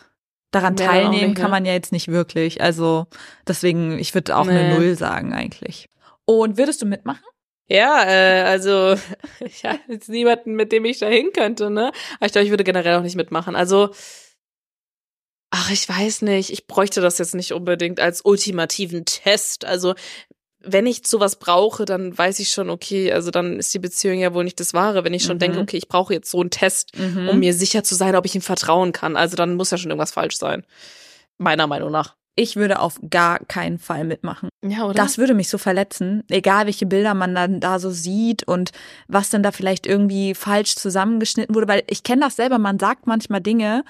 daran 0.52 0.74
auch 0.74 0.84
teilnehmen 0.84 1.30
nicht, 1.30 1.40
kann 1.40 1.50
man 1.50 1.64
ja 1.64 1.72
jetzt 1.72 1.90
nicht 1.90 2.08
wirklich. 2.08 2.60
Also 2.60 3.06
deswegen, 3.48 3.98
ich 3.98 4.14
würde 4.14 4.36
auch 4.36 4.44
Nee. 4.44 4.52
eine 4.52 4.74
Null 4.76 4.94
sagen 4.96 5.32
eigentlich. 5.32 5.88
Und 6.24 6.56
würdest 6.56 6.80
du 6.80 6.86
mitmachen? 6.86 7.24
Ja, 7.68 8.04
äh, 8.04 8.42
also 8.42 8.94
ja, 9.62 9.78
jetzt 9.88 10.08
niemanden, 10.08 10.54
mit 10.54 10.70
dem 10.72 10.84
ich 10.84 10.98
da 10.98 11.06
hin 11.06 11.30
könnte, 11.34 11.70
ne? 11.70 11.90
Aber 12.16 12.26
ich 12.26 12.32
glaube, 12.32 12.44
ich 12.44 12.50
würde 12.50 12.64
generell 12.64 12.96
auch 12.96 13.02
nicht 13.02 13.16
mitmachen. 13.16 13.56
Also, 13.56 13.90
ach, 15.50 15.70
ich 15.70 15.88
weiß 15.88 16.22
nicht, 16.22 16.50
ich 16.50 16.66
bräuchte 16.66 17.00
das 17.00 17.18
jetzt 17.18 17.34
nicht 17.34 17.52
unbedingt 17.52 18.00
als 18.00 18.24
ultimativen 18.24 19.04
Test. 19.04 19.64
Also, 19.64 19.94
wenn 20.64 20.86
ich 20.86 21.06
sowas 21.06 21.36
brauche, 21.36 21.84
dann 21.84 22.16
weiß 22.16 22.38
ich 22.38 22.50
schon, 22.50 22.70
okay, 22.70 23.12
also 23.12 23.30
dann 23.30 23.58
ist 23.58 23.72
die 23.74 23.78
Beziehung 23.78 24.18
ja 24.18 24.34
wohl 24.34 24.44
nicht 24.44 24.60
das 24.60 24.74
Wahre. 24.74 25.04
Wenn 25.04 25.14
ich 25.14 25.24
schon 25.24 25.36
Mhm. 25.36 25.40
denke, 25.40 25.60
okay, 25.60 25.76
ich 25.76 25.88
brauche 25.88 26.14
jetzt 26.14 26.30
so 26.30 26.40
einen 26.40 26.50
Test, 26.50 26.96
Mhm. 26.98 27.28
um 27.28 27.38
mir 27.38 27.54
sicher 27.54 27.84
zu 27.84 27.94
sein, 27.94 28.16
ob 28.16 28.24
ich 28.24 28.34
ihm 28.34 28.40
vertrauen 28.42 28.92
kann. 28.92 29.16
Also 29.16 29.36
dann 29.36 29.54
muss 29.54 29.70
ja 29.70 29.78
schon 29.78 29.90
irgendwas 29.90 30.12
falsch 30.12 30.36
sein. 30.38 30.64
Meiner 31.38 31.66
Meinung 31.66 31.90
nach. 31.90 32.14
Ich 32.34 32.56
würde 32.56 32.80
auf 32.80 32.98
gar 33.10 33.40
keinen 33.40 33.78
Fall 33.78 34.04
mitmachen. 34.04 34.48
Ja, 34.64 34.84
oder? 34.84 34.94
Das 34.94 35.18
würde 35.18 35.34
mich 35.34 35.50
so 35.50 35.58
verletzen, 35.58 36.22
egal 36.30 36.64
welche 36.64 36.86
Bilder 36.86 37.12
man 37.12 37.34
dann 37.34 37.60
da 37.60 37.78
so 37.78 37.90
sieht 37.90 38.48
und 38.48 38.70
was 39.06 39.28
dann 39.28 39.42
da 39.42 39.52
vielleicht 39.52 39.86
irgendwie 39.86 40.34
falsch 40.34 40.76
zusammengeschnitten 40.76 41.54
wurde, 41.54 41.68
weil 41.68 41.82
ich 41.88 42.04
kenne 42.04 42.22
das 42.22 42.36
selber, 42.36 42.58
man 42.58 42.78
sagt 42.78 43.06
manchmal 43.06 43.42
Dinge, 43.42 43.84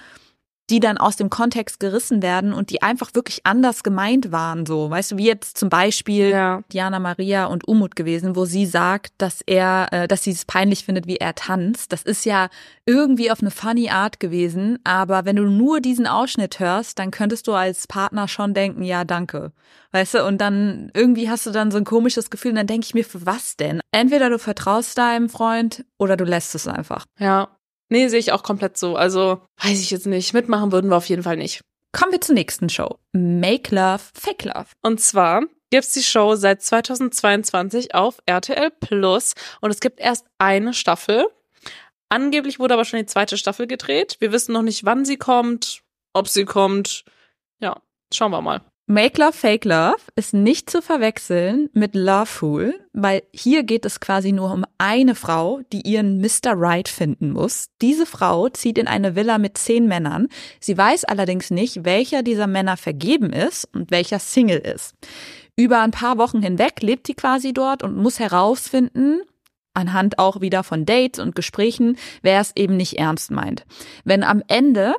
die 0.70 0.80
dann 0.80 0.96
aus 0.96 1.16
dem 1.16 1.28
Kontext 1.28 1.80
gerissen 1.80 2.22
werden 2.22 2.52
und 2.52 2.70
die 2.70 2.82
einfach 2.82 3.14
wirklich 3.14 3.44
anders 3.44 3.82
gemeint 3.82 4.32
waren, 4.32 4.64
so. 4.64 4.90
Weißt 4.90 5.12
du, 5.12 5.16
wie 5.18 5.26
jetzt 5.26 5.58
zum 5.58 5.68
Beispiel 5.68 6.30
ja. 6.30 6.62
Diana 6.72 6.98
Maria 6.98 7.46
und 7.46 7.66
Umut 7.66 7.96
gewesen, 7.96 8.36
wo 8.36 8.44
sie 8.44 8.66
sagt, 8.66 9.12
dass 9.18 9.42
er, 9.46 9.88
äh, 9.90 10.08
dass 10.08 10.22
sie 10.22 10.30
es 10.30 10.44
peinlich 10.44 10.84
findet, 10.84 11.06
wie 11.06 11.16
er 11.16 11.34
tanzt. 11.34 11.92
Das 11.92 12.02
ist 12.02 12.24
ja 12.24 12.48
irgendwie 12.86 13.30
auf 13.30 13.40
eine 13.40 13.50
funny 13.50 13.90
Art 13.90 14.20
gewesen, 14.20 14.78
aber 14.84 15.24
wenn 15.24 15.36
du 15.36 15.44
nur 15.44 15.80
diesen 15.80 16.06
Ausschnitt 16.06 16.60
hörst, 16.60 16.98
dann 16.98 17.10
könntest 17.10 17.46
du 17.48 17.52
als 17.52 17.86
Partner 17.86 18.28
schon 18.28 18.54
denken, 18.54 18.82
ja, 18.82 19.04
danke. 19.04 19.52
Weißt 19.90 20.14
du, 20.14 20.26
und 20.26 20.40
dann 20.40 20.90
irgendwie 20.94 21.28
hast 21.28 21.44
du 21.46 21.50
dann 21.50 21.70
so 21.70 21.78
ein 21.78 21.84
komisches 21.84 22.30
Gefühl 22.30 22.52
und 22.52 22.56
dann 22.56 22.66
denke 22.66 22.86
ich 22.86 22.94
mir, 22.94 23.04
für 23.04 23.26
was 23.26 23.56
denn? 23.56 23.80
Entweder 23.90 24.30
du 24.30 24.38
vertraust 24.38 24.96
deinem 24.96 25.28
Freund 25.28 25.84
oder 25.98 26.16
du 26.16 26.24
lässt 26.24 26.54
es 26.54 26.66
einfach. 26.66 27.04
Ja. 27.18 27.48
Nee, 27.92 28.08
sehe 28.08 28.20
ich 28.20 28.32
auch 28.32 28.42
komplett 28.42 28.78
so. 28.78 28.96
Also, 28.96 29.42
weiß 29.62 29.78
ich 29.78 29.90
jetzt 29.90 30.06
nicht. 30.06 30.32
Mitmachen 30.32 30.72
würden 30.72 30.90
wir 30.90 30.96
auf 30.96 31.10
jeden 31.10 31.22
Fall 31.22 31.36
nicht. 31.36 31.60
Kommen 31.92 32.10
wir 32.10 32.22
zur 32.22 32.34
nächsten 32.34 32.70
Show. 32.70 32.96
Make 33.12 33.74
Love, 33.74 34.00
Fake 34.14 34.44
Love. 34.44 34.68
Und 34.80 34.98
zwar 34.98 35.42
gibt's 35.70 35.92
die 35.92 36.02
Show 36.02 36.34
seit 36.34 36.62
2022 36.62 37.94
auf 37.94 38.16
RTL 38.24 38.70
Plus 38.70 39.34
und 39.60 39.70
es 39.70 39.80
gibt 39.80 40.00
erst 40.00 40.24
eine 40.38 40.72
Staffel. 40.72 41.26
Angeblich 42.08 42.58
wurde 42.58 42.72
aber 42.72 42.86
schon 42.86 42.98
die 42.98 43.04
zweite 43.04 43.36
Staffel 43.36 43.66
gedreht. 43.66 44.16
Wir 44.20 44.32
wissen 44.32 44.54
noch 44.54 44.62
nicht, 44.62 44.86
wann 44.86 45.04
sie 45.04 45.18
kommt, 45.18 45.82
ob 46.14 46.28
sie 46.28 46.46
kommt. 46.46 47.04
Ja, 47.60 47.78
schauen 48.10 48.30
wir 48.30 48.40
mal. 48.40 48.62
Make 48.86 49.20
Love, 49.20 49.32
Fake 49.32 49.64
Love 49.64 49.98
ist 50.16 50.34
nicht 50.34 50.68
zu 50.68 50.82
verwechseln 50.82 51.70
mit 51.72 51.94
Love 51.94 52.26
Fool, 52.26 52.74
weil 52.92 53.22
hier 53.32 53.62
geht 53.62 53.86
es 53.86 54.00
quasi 54.00 54.32
nur 54.32 54.52
um 54.52 54.64
eine 54.76 55.14
Frau, 55.14 55.60
die 55.72 55.82
ihren 55.82 56.20
Mr. 56.20 56.54
Right 56.56 56.88
finden 56.88 57.30
muss. 57.30 57.68
Diese 57.80 58.06
Frau 58.06 58.48
zieht 58.48 58.78
in 58.78 58.88
eine 58.88 59.14
Villa 59.14 59.38
mit 59.38 59.56
zehn 59.56 59.86
Männern. 59.86 60.26
Sie 60.58 60.76
weiß 60.76 61.04
allerdings 61.04 61.52
nicht, 61.52 61.84
welcher 61.84 62.24
dieser 62.24 62.48
Männer 62.48 62.76
vergeben 62.76 63.32
ist 63.32 63.68
und 63.72 63.92
welcher 63.92 64.18
Single 64.18 64.58
ist. 64.58 64.94
Über 65.56 65.80
ein 65.80 65.92
paar 65.92 66.18
Wochen 66.18 66.42
hinweg 66.42 66.82
lebt 66.82 67.06
sie 67.06 67.14
quasi 67.14 67.52
dort 67.52 67.84
und 67.84 67.96
muss 67.96 68.18
herausfinden, 68.18 69.20
anhand 69.74 70.18
auch 70.18 70.40
wieder 70.40 70.64
von 70.64 70.84
Dates 70.86 71.20
und 71.20 71.36
Gesprächen, 71.36 71.96
wer 72.22 72.40
es 72.40 72.52
eben 72.56 72.76
nicht 72.76 72.98
ernst 72.98 73.30
meint. 73.30 73.64
Wenn 74.04 74.24
am 74.24 74.42
Ende 74.48 74.96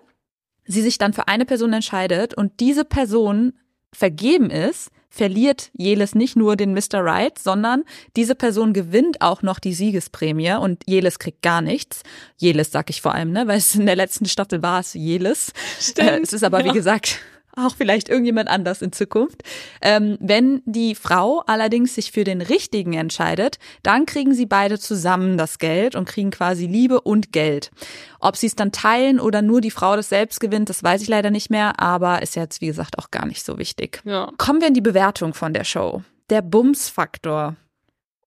sie 0.65 0.81
sich 0.81 0.97
dann 0.97 1.11
für 1.11 1.27
eine 1.27 1.45
Person 1.45 1.73
entscheidet 1.73 2.33
und 2.33 2.61
diese 2.61 2.85
Person 2.85 3.53
vergeben 3.93 4.49
ist, 4.49 4.89
verliert 5.09 5.69
Jeles 5.73 6.15
nicht 6.15 6.35
nur 6.35 6.55
den 6.55 6.73
Mr. 6.73 6.95
Right, 6.95 7.37
sondern 7.37 7.83
diese 8.15 8.33
Person 8.33 8.73
gewinnt 8.73 9.21
auch 9.21 9.43
noch 9.43 9.59
die 9.59 9.73
Siegesprämie 9.73 10.53
und 10.53 10.81
Jeles 10.87 11.19
kriegt 11.19 11.43
gar 11.43 11.61
nichts. 11.61 12.01
Jeles 12.37 12.71
sag 12.71 12.89
ich 12.89 13.01
vor 13.01 13.13
allem, 13.13 13.31
ne, 13.31 13.47
weil 13.47 13.59
es 13.59 13.75
in 13.75 13.85
der 13.85 13.95
letzten 13.95 14.25
Staffel 14.25 14.63
war 14.63 14.79
es 14.79 14.95
Jeles. 14.95 15.53
Äh, 15.97 16.19
es 16.21 16.33
ist 16.33 16.43
aber 16.43 16.61
ja. 16.61 16.65
wie 16.65 16.77
gesagt 16.77 17.19
auch 17.55 17.75
vielleicht 17.75 18.09
irgendjemand 18.09 18.49
anders 18.49 18.81
in 18.81 18.91
Zukunft. 18.91 19.43
Ähm, 19.81 20.17
wenn 20.19 20.61
die 20.65 20.95
Frau 20.95 21.43
allerdings 21.45 21.95
sich 21.95 22.11
für 22.11 22.23
den 22.23 22.41
Richtigen 22.41 22.93
entscheidet, 22.93 23.59
dann 23.83 24.05
kriegen 24.05 24.33
sie 24.33 24.45
beide 24.45 24.79
zusammen 24.79 25.37
das 25.37 25.59
Geld 25.59 25.95
und 25.95 26.07
kriegen 26.07 26.31
quasi 26.31 26.65
Liebe 26.65 27.01
und 27.01 27.31
Geld. 27.31 27.71
Ob 28.19 28.37
sie 28.37 28.47
es 28.47 28.55
dann 28.55 28.71
teilen 28.71 29.19
oder 29.19 29.41
nur 29.41 29.61
die 29.61 29.71
Frau 29.71 29.95
das 29.95 30.09
selbst 30.09 30.39
gewinnt, 30.39 30.69
das 30.69 30.83
weiß 30.83 31.01
ich 31.01 31.07
leider 31.07 31.29
nicht 31.29 31.49
mehr, 31.49 31.79
aber 31.79 32.21
ist 32.21 32.35
jetzt 32.35 32.61
wie 32.61 32.67
gesagt 32.67 32.97
auch 32.97 33.11
gar 33.11 33.25
nicht 33.25 33.43
so 33.45 33.57
wichtig. 33.57 34.01
Ja. 34.05 34.31
Kommen 34.37 34.61
wir 34.61 34.67
in 34.67 34.73
die 34.73 34.81
Bewertung 34.81 35.33
von 35.33 35.53
der 35.53 35.63
Show. 35.63 36.01
Der 36.29 36.41
Bums-Faktor. 36.41 37.55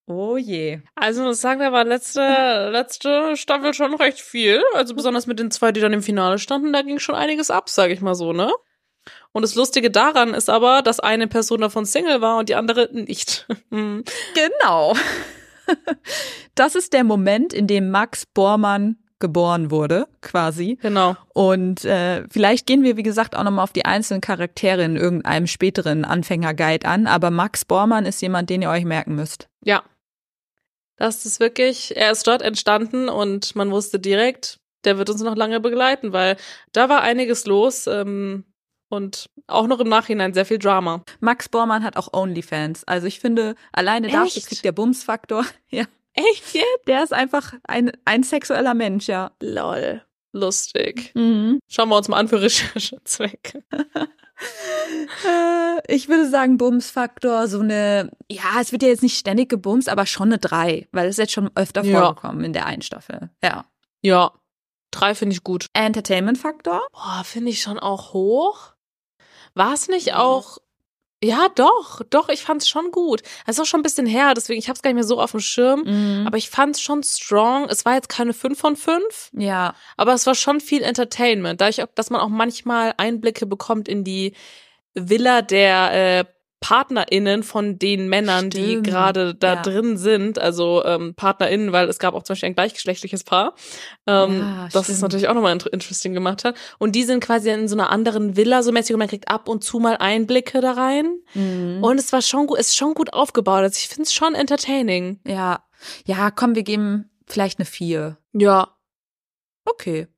Oh 0.09 0.37
je. 0.37 0.81
Also 0.95 1.25
muss 1.25 1.41
sagen, 1.41 1.59
da 1.59 1.73
war 1.73 1.85
letzte, 1.85 2.71
letzte 2.71 3.37
Staffel 3.37 3.75
schon 3.75 3.95
recht 3.95 4.21
viel. 4.21 4.63
Also 4.75 4.95
besonders 4.95 5.27
mit 5.27 5.41
den 5.41 5.51
zwei, 5.51 5.73
die 5.73 5.81
dann 5.81 5.93
im 5.93 6.03
Finale 6.03 6.39
standen, 6.39 6.73
da 6.73 6.83
ging 6.83 7.01
schon 7.01 7.17
einiges 7.17 7.51
ab, 7.51 7.69
sage 7.69 7.93
ich 7.93 8.01
mal 8.01 8.15
so, 8.15 8.33
ne? 8.33 8.53
Und 9.37 9.43
das 9.43 9.55
Lustige 9.55 9.91
daran 9.91 10.33
ist 10.33 10.49
aber, 10.49 10.81
dass 10.81 10.99
eine 10.99 11.29
Person 11.29 11.61
davon 11.61 11.85
Single 11.85 12.23
war 12.23 12.39
und 12.39 12.49
die 12.49 12.55
andere 12.55 12.89
nicht. 12.91 13.47
Hm. 13.71 14.03
Genau. 14.35 14.95
Das 16.55 16.75
ist 16.75 16.95
der 16.95 17.05
Moment, 17.05 17.53
in 17.53 17.67
dem 17.67 17.91
Max 17.91 18.25
Bormann 18.25 18.97
geboren 19.19 19.71
wurde, 19.71 20.07
quasi. 20.23 20.79
genau. 20.81 21.17
Und 21.35 21.85
äh, 21.85 22.25
vielleicht 22.31 22.67
gehen 22.67 22.83
wir, 22.83 22.97
wie 22.97 23.03
gesagt, 23.03 23.37
auch 23.37 23.43
nochmal 23.43 23.65
auf 23.65 23.75
die 23.75 23.85
einzelnen 23.85 24.23
Charaktere 24.23 24.85
in 24.85 24.97
irgendeinem 24.97 25.47
späteren 25.47 26.07
Anfängerguide 26.07 26.89
an. 26.89 27.07
Aber 27.07 27.31
Max 27.31 27.67
Bormann 27.67 28.07
ist 28.07 28.23
jemand, 28.23 28.49
den 28.49 28.63
ihr 28.63 28.71
euch 28.71 28.87
merken 28.87 29.17
müsst. 29.17 29.49
Ja. 29.63 29.83
Das 30.97 31.27
ist 31.27 31.41
wirklich, 31.41 31.95
er 31.95 32.11
ist 32.11 32.27
dort 32.27 32.41
entstanden 32.41 33.11
und 33.11 33.55
man 33.55 33.71
wusste 33.71 33.99
direkt, 33.99 34.61
der 34.85 34.97
wird 34.97 35.11
uns 35.11 35.21
noch 35.21 35.37
lange 35.37 35.61
begleiten, 35.61 36.15
weil 36.15 36.39
da 36.73 36.89
war 36.89 37.03
einiges 37.03 37.45
los 37.45 37.87
ähm, 37.87 38.47
und 38.89 39.27
auch 39.47 39.67
noch 39.67 39.81
im 39.81 39.89
Nachhinein 39.89 40.35
sehr 40.35 40.47
viel 40.47 40.59
Drama. 40.59 41.03
Max 41.21 41.49
Bormann 41.49 41.83
hat 41.85 41.97
auch 41.97 42.13
Onlyfans. 42.13 42.85
Also 42.85 43.07
ich 43.07 43.21
finde, 43.21 43.55
alleine 43.73 44.09
dafür 44.09 44.27
Echt? 44.27 44.47
kriegt 44.49 44.65
der 44.65 44.73
Bumsfaktor. 44.73 45.45
Ja, 45.71 45.85
Echt 46.15 46.55
jetzt? 46.55 46.67
der 46.87 47.03
ist 47.03 47.13
einfach 47.13 47.53
ein, 47.69 47.93
ein 48.07 48.23
sexueller 48.23 48.73
Mensch, 48.75 49.07
ja. 49.07 49.33
Lol. 49.43 50.03
Lustig. 50.33 51.13
Mhm. 51.15 51.59
Schauen 51.69 51.89
wir 51.91 51.97
uns 51.97 52.09
mal 52.09 52.19
an 52.19 52.29
für 52.29 52.41
Recherchezwecke. 52.43 53.65
Äh, 55.25 55.95
ich 55.95 56.09
würde 56.09 56.29
sagen, 56.29 56.59
Bumsfaktor, 56.59 57.49
so 57.49 57.61
eine, 57.61 58.11
ja, 58.31 58.61
es 58.61 58.73
wird 58.73 58.83
ja 58.83 58.89
jetzt 58.89 59.03
nicht 59.03 59.19
ständig 59.19 59.49
gebumst, 59.49 59.89
aber 59.89 60.07
schon 60.07 60.29
eine 60.29 60.39
drei, 60.39 60.89
weil 60.93 61.09
es 61.09 61.17
jetzt 61.17 61.33
schon 61.33 61.51
öfter 61.55 61.83
Ja. 61.85 62.01
vorgekommen 62.01 62.45
in 62.45 62.53
der 62.53 62.67
einen 62.67 62.83
Staffel. 62.83 63.31
Ja. 63.43 63.65
Ja. 64.03 64.33
Drei 64.91 65.15
finde 65.15 65.35
ich 65.35 65.43
gut. 65.43 65.67
Entertainment-Faktor? 65.75 66.83
Boah, 66.93 67.23
finde 67.25 67.51
ich 67.51 67.61
schon 67.61 67.79
auch 67.79 68.13
hoch. 68.13 68.73
War 69.57 69.73
es 69.73 69.89
nicht 69.89 70.15
auch. 70.15 70.59
Ja, 71.25 71.49
doch, 71.55 72.03
doch, 72.11 72.29
ich 72.29 72.43
fand's 72.43 72.69
schon 72.69 72.91
gut. 72.91 73.23
Es 73.47 73.57
ist 73.57 73.63
auch 73.63 73.67
schon 73.67 73.81
ein 73.81 73.83
bisschen 73.83 74.07
her, 74.07 74.35
deswegen, 74.35 74.59
ich 74.59 74.69
hab's 74.69 74.83
gar 74.83 74.91
nicht 74.91 74.97
mehr 74.97 75.05
so 75.05 75.19
auf 75.19 75.31
dem 75.31 75.41
Schirm. 75.41 75.83
Mhm. 75.87 76.27
Aber 76.27 76.37
ich 76.37 76.51
fand's 76.51 76.83
schon 76.83 77.03
strong. 77.03 77.67
Es 77.71 77.87
war 77.87 77.95
jetzt 77.95 78.11
keine 78.11 78.35
5 78.35 78.59
von 78.59 78.77
5, 78.77 79.31
ja. 79.33 79.75
aber 79.97 80.13
es 80.13 80.27
war 80.27 80.35
schon 80.35 80.61
viel 80.61 80.83
Entertainment. 80.83 81.63
Dadurch, 81.63 81.83
dass 81.95 82.11
man 82.11 82.21
auch 82.21 82.29
manchmal 82.29 82.93
Einblicke 82.99 83.47
bekommt 83.47 83.89
in 83.89 84.05
die 84.05 84.35
Villa 84.93 85.41
der 85.41 86.21
äh, 86.21 86.25
PartnerInnen 86.61 87.43
von 87.43 87.79
den 87.79 88.09
Männern, 88.09 88.51
die 88.51 88.65
Stimmt, 88.65 88.87
gerade 88.87 89.35
da 89.35 89.55
ja. 89.55 89.63
drin 89.63 89.97
sind. 89.97 90.39
Also 90.39 90.85
ähm, 90.85 91.15
PartnerInnen, 91.15 91.73
weil 91.73 91.89
es 91.89 91.99
gab 91.99 92.15
auch 92.15 92.23
zum 92.23 92.35
Beispiel 92.35 92.49
ein 92.49 92.55
gleichgeschlechtliches 92.55 93.25
Paar. 93.25 93.55
Ähm, 94.07 94.41
Ja, 94.41 94.69
das 94.73 94.89
es 94.89 95.01
natürlich 95.01 95.29
auch 95.29 95.35
nochmal 95.35 95.53
inter 95.53 95.73
interesting 95.73 96.15
gemacht 96.15 96.45
hat. 96.45 96.57
Und 96.79 96.93
die 96.97 97.03
sind 97.05 97.21
quasi 97.23 97.51
in 97.51 97.69
so 97.69 97.77
einer 97.77 97.91
anderen 97.91 98.37
Villa 98.37 98.63
so 98.63 98.73
mäßig 98.73 98.95
und 98.95 98.99
man 99.01 99.09
kriegt 99.09 99.29
ab 99.29 99.49
und 99.49 99.63
zu 99.65 99.79
mal 99.79 99.97
Einblicke 99.99 100.61
da 100.61 100.73
rein. 100.73 101.19
Mhm. 101.35 101.79
Und 101.83 101.99
es 101.99 102.13
war 102.13 102.23
schon 102.23 102.47
gut, 102.47 102.59
es 102.59 102.69
ist 102.69 102.77
schon 102.77 102.95
gut 102.95 103.13
aufgebaut. 103.13 103.63
Also 103.63 103.77
ich 103.79 103.89
finde 103.89 104.05
es 104.05 104.15
schon 104.15 104.35
entertaining. 104.35 105.21
ja. 105.25 105.63
Ja, 106.07 106.31
komm, 106.31 106.55
wir 106.55 106.63
geben 106.63 107.11
vielleicht 107.27 107.59
eine 107.59 107.67
vier. 107.67 108.17
Ja. 108.33 108.69
Okay. 109.67 110.09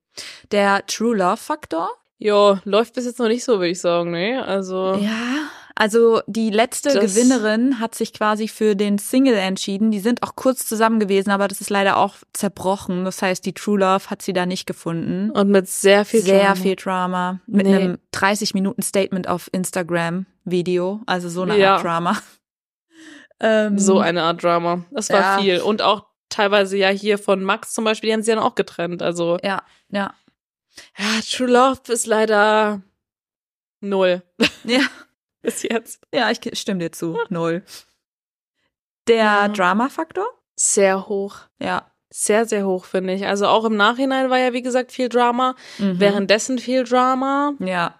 Der 0.53 0.86
True 0.86 1.16
Love 1.16 1.36
Faktor? 1.36 1.91
Ja, 2.18 2.61
läuft 2.64 2.95
bis 2.95 3.07
jetzt 3.07 3.18
noch 3.18 3.28
nicht 3.28 3.45
so, 3.45 3.55
würde 3.55 3.68
ich 3.70 3.80
sagen, 3.80 4.12
ne? 4.12 4.45
Also. 4.45 4.95
Ja, 4.95 5.49
also 5.81 6.20
die 6.26 6.51
letzte 6.51 6.93
Das- 6.93 7.14
Gewinnerin 7.14 7.79
hat 7.79 7.95
sich 7.95 8.12
quasi 8.12 8.49
für 8.49 8.74
den 8.74 8.99
Single 8.99 9.35
entschieden. 9.35 9.91
Die 9.91 10.01
sind 10.01 10.22
auch 10.22 10.35
kurz 10.35 10.66
zusammen 10.66 10.99
gewesen, 10.99 11.31
aber 11.31 11.47
das 11.47 11.61
ist 11.61 11.70
leider 11.70 11.97
auch 11.97 12.16
zerbrochen. 12.33 13.05
Das 13.05 13.22
heißt, 13.22 13.47
die 13.47 13.53
True 13.55 13.79
Love 13.79 14.11
hat 14.11 14.20
sie 14.22 14.33
da 14.33 14.45
nicht 14.45 14.66
gefunden. 14.66 15.31
Und 15.31 15.51
mit 15.51 15.68
sehr 15.68 16.05
viel 16.05 16.20
Sehr 16.22 16.41
Drama. 16.43 16.55
viel 16.57 16.76
Drama. 16.76 17.41
Mit 17.47 17.66
Nee. 17.66 17.76
einem 17.76 17.99
30 18.11 18.55
Minuten 18.55 18.83
Statement 18.83 19.29
auf 19.29 19.49
Instagram 19.53 20.26
Video. 20.45 21.01
Also 21.07 21.29
so 21.29 21.43
eine 21.43 21.57
Ja. 21.59 21.76
Art 21.76 21.85
Drama. 21.85 22.18
Ähm, 23.41 23.79
So 23.79 24.01
eine 24.01 24.22
Art 24.24 24.43
Drama. 24.43 24.85
Das 24.91 25.11
war 25.11 25.20
Ja. 25.20 25.39
viel. 25.41 25.61
Und 25.61 25.81
auch 25.81 26.07
teilweise 26.29 26.76
ja 26.76 26.89
hier 26.89 27.18
von 27.18 27.41
Max 27.45 27.72
zum 27.72 27.85
Beispiel, 27.85 28.09
die 28.09 28.14
haben 28.14 28.22
sie 28.24 28.33
dann 28.33 28.41
auch 28.41 28.57
getrennt. 28.57 29.01
Also, 29.01 29.39
Ja, 29.45 29.62
ja. 29.91 30.12
ja, 30.99 31.05
True 31.31 31.47
Love 31.47 31.81
ist 31.93 32.07
leider 32.09 32.83
null 33.81 34.22
Ja. 34.64 34.81
bis 35.43 35.62
jetzt. 35.62 36.01
Ja, 36.12 36.30
ich 36.30 36.41
stimme 36.59 36.80
dir 36.80 36.93
zu. 36.93 37.18
Null. 37.28 37.64
Der 39.07 39.16
Ja. 39.16 39.49
Drama-Faktor? 39.49 40.26
Sehr 40.57 41.09
hoch. 41.09 41.41
Ja. 41.61 41.91
Sehr, 42.11 42.47
sehr 42.47 42.66
hoch, 42.66 42.84
finde 42.86 43.12
ich. 43.12 43.26
Also 43.26 43.47
auch 43.47 43.64
im 43.64 43.76
Nachhinein 43.76 44.30
war 44.30 44.39
ja, 44.39 44.53
wie 44.55 44.62
gesagt, 44.62 44.93
viel 44.93 45.09
Drama. 45.09 45.55
Mhm. 45.78 46.01
Währenddessen 46.01 46.59
viel 46.59 46.84
Drama. 46.84 47.53
Ja. 47.59 47.99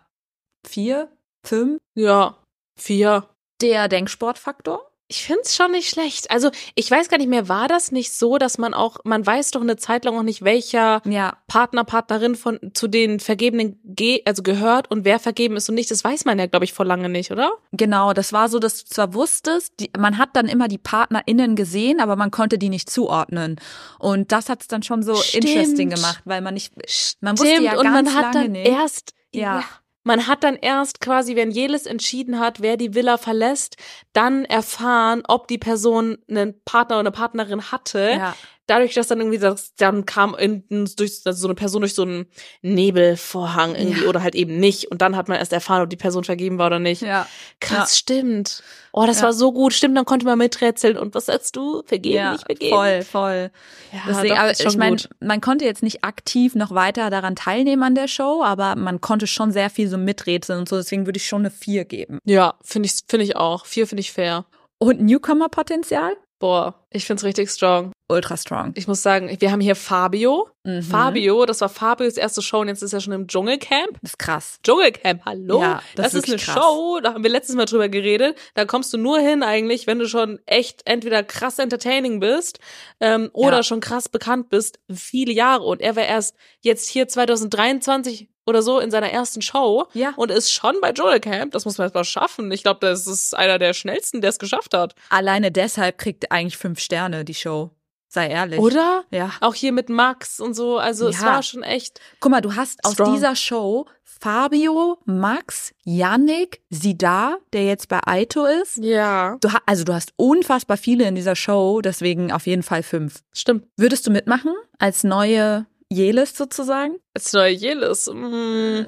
Vier? 0.67 1.11
Fünf? 1.45 1.79
Ja, 1.95 2.37
vier. 2.77 3.29
Der 3.61 3.89
Denksportfaktor? 3.89 4.88
Ich 5.11 5.25
find's 5.25 5.57
schon 5.57 5.71
nicht 5.71 5.89
schlecht. 5.89 6.31
Also 6.31 6.51
ich 6.75 6.91
weiß 6.91 7.09
gar 7.09 7.17
nicht 7.17 7.31
mehr, 7.31 7.49
war 7.49 7.67
das 7.67 7.93
nicht 7.93 8.13
so, 8.13 8.37
dass 8.37 8.59
man 8.59 8.75
auch, 8.75 8.99
man 9.05 9.25
weiß 9.25 9.53
doch 9.53 9.63
eine 9.63 9.77
Zeit 9.79 10.05
lang 10.05 10.19
auch 10.19 10.23
nicht, 10.23 10.43
welcher 10.45 11.01
Ja. 11.07 11.39
Partner, 11.47 11.85
Partnerin 11.85 12.35
von 12.35 12.59
zu 12.75 12.89
den 12.89 13.19
Vergebenen 13.19 13.81
ge 13.85 14.21
also 14.27 14.43
gehört 14.43 14.91
und 14.91 15.07
wer 15.07 15.19
vergeben 15.19 15.57
ist 15.57 15.67
und 15.71 15.77
nicht. 15.77 15.91
Das 15.91 16.05
weiß 16.05 16.27
man 16.27 16.39
ja, 16.39 16.45
glaube 16.47 16.67
ich, 16.67 16.75
vor 16.75 16.85
lange 16.85 17.09
nicht, 17.09 17.31
oder? 17.31 17.53
Genau, 17.73 18.13
das 18.13 18.35
war 18.35 18.51
so, 18.51 18.59
dass 18.59 18.85
du 18.85 18.91
zwar 18.91 19.15
wusstest, 19.15 19.73
die, 19.81 19.91
man 19.99 20.19
hat 20.19 20.31
dann 20.35 20.47
immer 20.47 20.69
die 20.69 20.77
PartnerInnen 20.79 21.57
gesehen, 21.57 22.01
aber 22.01 22.17
man 22.17 22.31
konnte 22.31 22.59
die 22.59 22.69
nicht 22.69 22.91
zuordnen. 22.91 23.57
Und 23.99 24.31
das 24.31 24.51
hat's 24.51 24.69
dann 24.69 24.83
schon 24.83 25.03
so 25.03 25.15
Stimmt. 25.15 25.47
interesting 25.47 25.89
gemacht, 25.89 26.21
weil 26.27 26.43
man 26.43 26.53
nicht, 26.53 26.75
man 27.23 27.39
wusste 27.39 27.51
Stimmt, 27.55 27.65
ja 27.65 27.79
und 27.79 27.85
ganz 27.85 27.95
man 27.95 28.15
hat 28.15 28.35
lange 28.35 28.45
dann 28.45 28.53
nicht. 28.53 28.69
erst 28.69 29.15
Ja. 29.33 29.65
Man 30.09 30.27
hat 30.27 30.43
dann 30.43 30.57
erst 30.57 31.03
quasi, 31.03 31.37
wenn 31.37 31.51
Jelis 31.51 31.85
entschieden 31.85 32.41
hat, 32.41 32.63
wer 32.63 32.79
die 32.79 32.95
Villa 32.95 33.19
verlässt, 33.19 33.77
dann 34.15 34.47
erfahren, 34.47 35.23
ob 35.29 35.49
die 35.49 35.59
Person 35.59 36.17
einen 36.31 36.59
Partner 36.65 36.97
oder 36.97 37.01
eine 37.01 37.11
Partnerin 37.11 37.71
hatte. 37.71 38.15
ja. 38.17 38.35
Dadurch, 38.69 38.95
dass 38.95 39.09
dann 39.09 39.19
irgendwie 39.19 39.39
das, 39.39 39.75
dann 39.75 40.07
kam 40.07 40.37
in, 40.37 40.63
durch 40.97 41.23
also 41.25 41.33
so 41.41 41.49
eine 41.49 41.57
Person 41.57 41.81
durch 41.81 41.95
so 41.95 42.03
einen 42.03 42.27
Nebelvorhang 42.63 43.75
irgendwie 43.75 44.03
Ja. 44.05 44.09
oder 44.09 44.23
halt 44.23 44.35
eben 44.35 44.61
nicht. 44.61 44.91
Und 44.91 45.03
dann 45.03 45.17
hat 45.17 45.29
man 45.29 45.39
erst 45.39 45.53
erfahren, 45.53 45.83
ob 45.83 45.91
die 45.91 45.97
Person 45.97 46.23
vergeben 46.25 46.59
war 46.59 46.67
oder 46.69 46.79
nicht. 46.79 47.03
ja. 47.03 47.27
Krass, 47.61 47.99
stimmt. 47.99 48.63
Oh, 48.93 49.05
das 49.07 49.19
Ja. 49.19 49.25
war 49.25 49.33
so 49.33 49.53
gut. 49.53 49.73
Stimmt, 49.73 49.97
dann 49.97 50.05
konnte 50.05 50.25
man 50.27 50.39
miträtseln. 50.39 50.97
Und 50.97 51.15
was 51.15 51.27
sagst 51.27 51.57
du? 51.57 51.83
Vergeben, 51.87 52.15
Ja, 52.17 52.33
nicht 52.33 52.47
vergeben? 52.47 52.71
voll, 52.75 53.03
voll. 53.03 53.51
Ja, 53.93 54.01
Deswegen, 54.09 54.35
doch, 54.35 54.41
aber 54.43 54.51
ich 54.61 54.77
meine, 54.77 54.97
man 55.21 55.41
konnte 55.41 55.65
jetzt 55.65 55.83
nicht 55.83 56.05
aktiv 56.05 56.55
noch 56.55 56.71
weiter 56.73 57.11
daran 57.11 57.37
teilnehmen 57.37 57.83
an 57.83 57.95
der 57.95 58.09
Show, 58.09 58.43
aber 58.45 58.77
man 58.77 59.01
konnte 59.01 59.27
schon 59.27 59.51
sehr 59.53 59.71
viel 59.71 59.89
so 59.89 59.99
miträtseln 59.99 60.61
und 60.61 60.69
so. 60.69 60.77
Deswegen 60.77 61.07
würde 61.07 61.17
ich 61.19 61.27
schon 61.27 61.43
eine 61.43 61.51
vier 61.51 61.85
geben. 61.85 62.19
Ja, 62.25 62.55
finde 62.63 62.87
ich, 62.87 63.01
finde 63.09 63.25
ich 63.25 63.37
auch. 63.37 63.67
Vier 63.67 63.87
finde 63.87 64.01
ich 64.01 64.13
fair. 64.13 64.45
Und 64.79 65.01
Newcomer-Potenzial? 65.01 66.17
Boah, 66.41 66.87
ich 66.91 67.05
find's 67.05 67.25
richtig 67.25 67.51
strong. 67.51 67.93
Ultra 68.11 68.37
strong. 68.37 68.73
Ich 68.77 68.87
muss 68.89 69.03
sagen, 69.03 69.37
wir 69.41 69.51
haben 69.53 69.61
hier 69.61 69.75
Fabio. 69.75 70.49
Mhm. 70.65 70.83
Fabio, 70.83 71.45
das 71.47 71.61
war 71.61 71.69
Fabios 71.69 72.17
erste 72.17 72.41
Show 72.43 72.61
und 72.61 72.69
jetzt 72.69 72.83
ist 72.83 72.93
er 72.93 73.01
schon 73.01 73.13
im 73.13 73.27
Dschungelcamp. 73.27 73.99
Das 74.01 74.13
ist 74.13 74.19
krass. 74.19 74.59
Dschungelcamp, 74.63 75.25
hallo? 75.27 75.61
Ja, 75.61 75.83
das 75.97 76.13
das, 76.13 76.15
ist 76.15 76.25
ist 76.29 76.31
eine 76.31 76.39
krass. 76.43 76.55
Show, 76.55 77.01
da 77.03 77.13
haben 77.15 77.23
wir 77.25 77.31
letztes 77.31 77.57
Mal 77.57 77.65
drüber 77.67 77.89
geredet. 77.89 78.39
Da 78.55 78.65
kommst 78.65 78.93
du 78.93 78.99
nur 78.99 79.19
hin 79.19 79.43
eigentlich, 79.43 79.87
wenn 79.87 79.99
du 79.99 80.07
schon 80.09 80.39
echt 80.47 80.83
entweder 80.87 81.23
krass 81.25 81.59
entertaining 81.59 82.21
bist 82.21 82.61
ähm, 83.01 83.31
oder 83.33 83.59
Ja. 83.59 83.63
schon 83.65 83.81
krass 83.81 84.09
bekannt 84.09 84.49
bist, 84.49 84.79
viele 84.91 85.33
Jahre. 85.33 85.65
Und 85.65 85.81
er 85.83 85.97
war 85.97 86.05
erst 86.05 86.35
jetzt 86.61 86.89
hier 86.89 87.09
2023 87.09 88.29
oder 88.49 88.63
so 88.63 88.81
in 88.81 88.91
seiner 88.91 89.11
ersten 89.11 89.43
Show 89.43 89.87
Ja. 89.93 90.13
und 90.17 90.31
ist 90.31 90.51
schon 90.53 90.77
bei 90.81 90.93
Dschungelcamp. 90.93 91.53
Das 91.53 91.65
muss 91.65 91.79
man 91.79 91.85
erst 91.87 91.95
mal 91.95 92.05
schaffen. 92.05 92.51
Ich 92.51 92.63
glaube, 92.63 92.81
das 92.81 93.07
ist 93.07 93.35
einer 93.37 93.59
der 93.59 93.75
schnellsten, 93.75 94.21
der 94.21 94.31
es 94.31 94.39
geschafft 94.39 94.75
hat. 94.75 94.95
Alleine 95.11 95.53
deshalb 95.53 95.99
kriegt 95.99 96.33
eigentlich 96.33 96.57
fünf 96.57 96.81
Sterne 96.81 97.25
die 97.25 97.35
Show. 97.35 97.71
Sei 98.11 98.29
ehrlich. 98.29 98.59
Oder? 98.59 99.05
Ja. 99.11 99.33
Auch 99.43 99.55
hier 99.55 99.71
mit 99.73 99.91
Max 99.91 100.41
und 100.41 100.55
so. 100.55 100.79
Also 100.79 101.09
es 101.09 101.21
Ja. 101.21 101.27
war 101.27 101.43
schon 101.43 101.63
echt. 101.63 102.01
Guck 102.21 102.31
mal, 102.33 102.41
du 102.41 102.57
hast 102.57 102.83
aus 102.85 102.95
Strong. 102.95 103.13
dieser 103.15 103.37
Show 103.37 103.87
Fabio, 104.03 104.99
Max, 105.05 105.73
Yannick, 105.85 106.61
Sidar, 106.71 107.39
der 107.53 107.65
jetzt 107.67 107.89
bei 107.89 108.01
Aito 108.05 108.47
ist. 108.47 108.79
Ja. 108.79 109.37
Du 109.41 109.53
ha 109.53 109.59
also 109.67 109.85
du 109.85 109.95
hast 109.95 110.13
unfassbar 110.17 110.77
viele 110.77 111.07
in 111.07 111.15
dieser 111.15 111.37
Show, 111.37 111.81
deswegen 111.83 112.33
auf 112.33 112.47
jeden 112.47 112.63
Fall 112.63 112.83
fünf. 112.83 113.23
Stimmt. 113.33 113.67
Würdest 113.77 114.07
du 114.07 114.11
mitmachen 114.11 114.55
als 114.79 115.05
neue 115.05 115.67
Jelis 115.93 116.37
sozusagen? 116.37 116.99
Als 117.15 117.33
neue 117.33 117.53
Jelis. 117.53 118.07
Mm. 118.13 118.87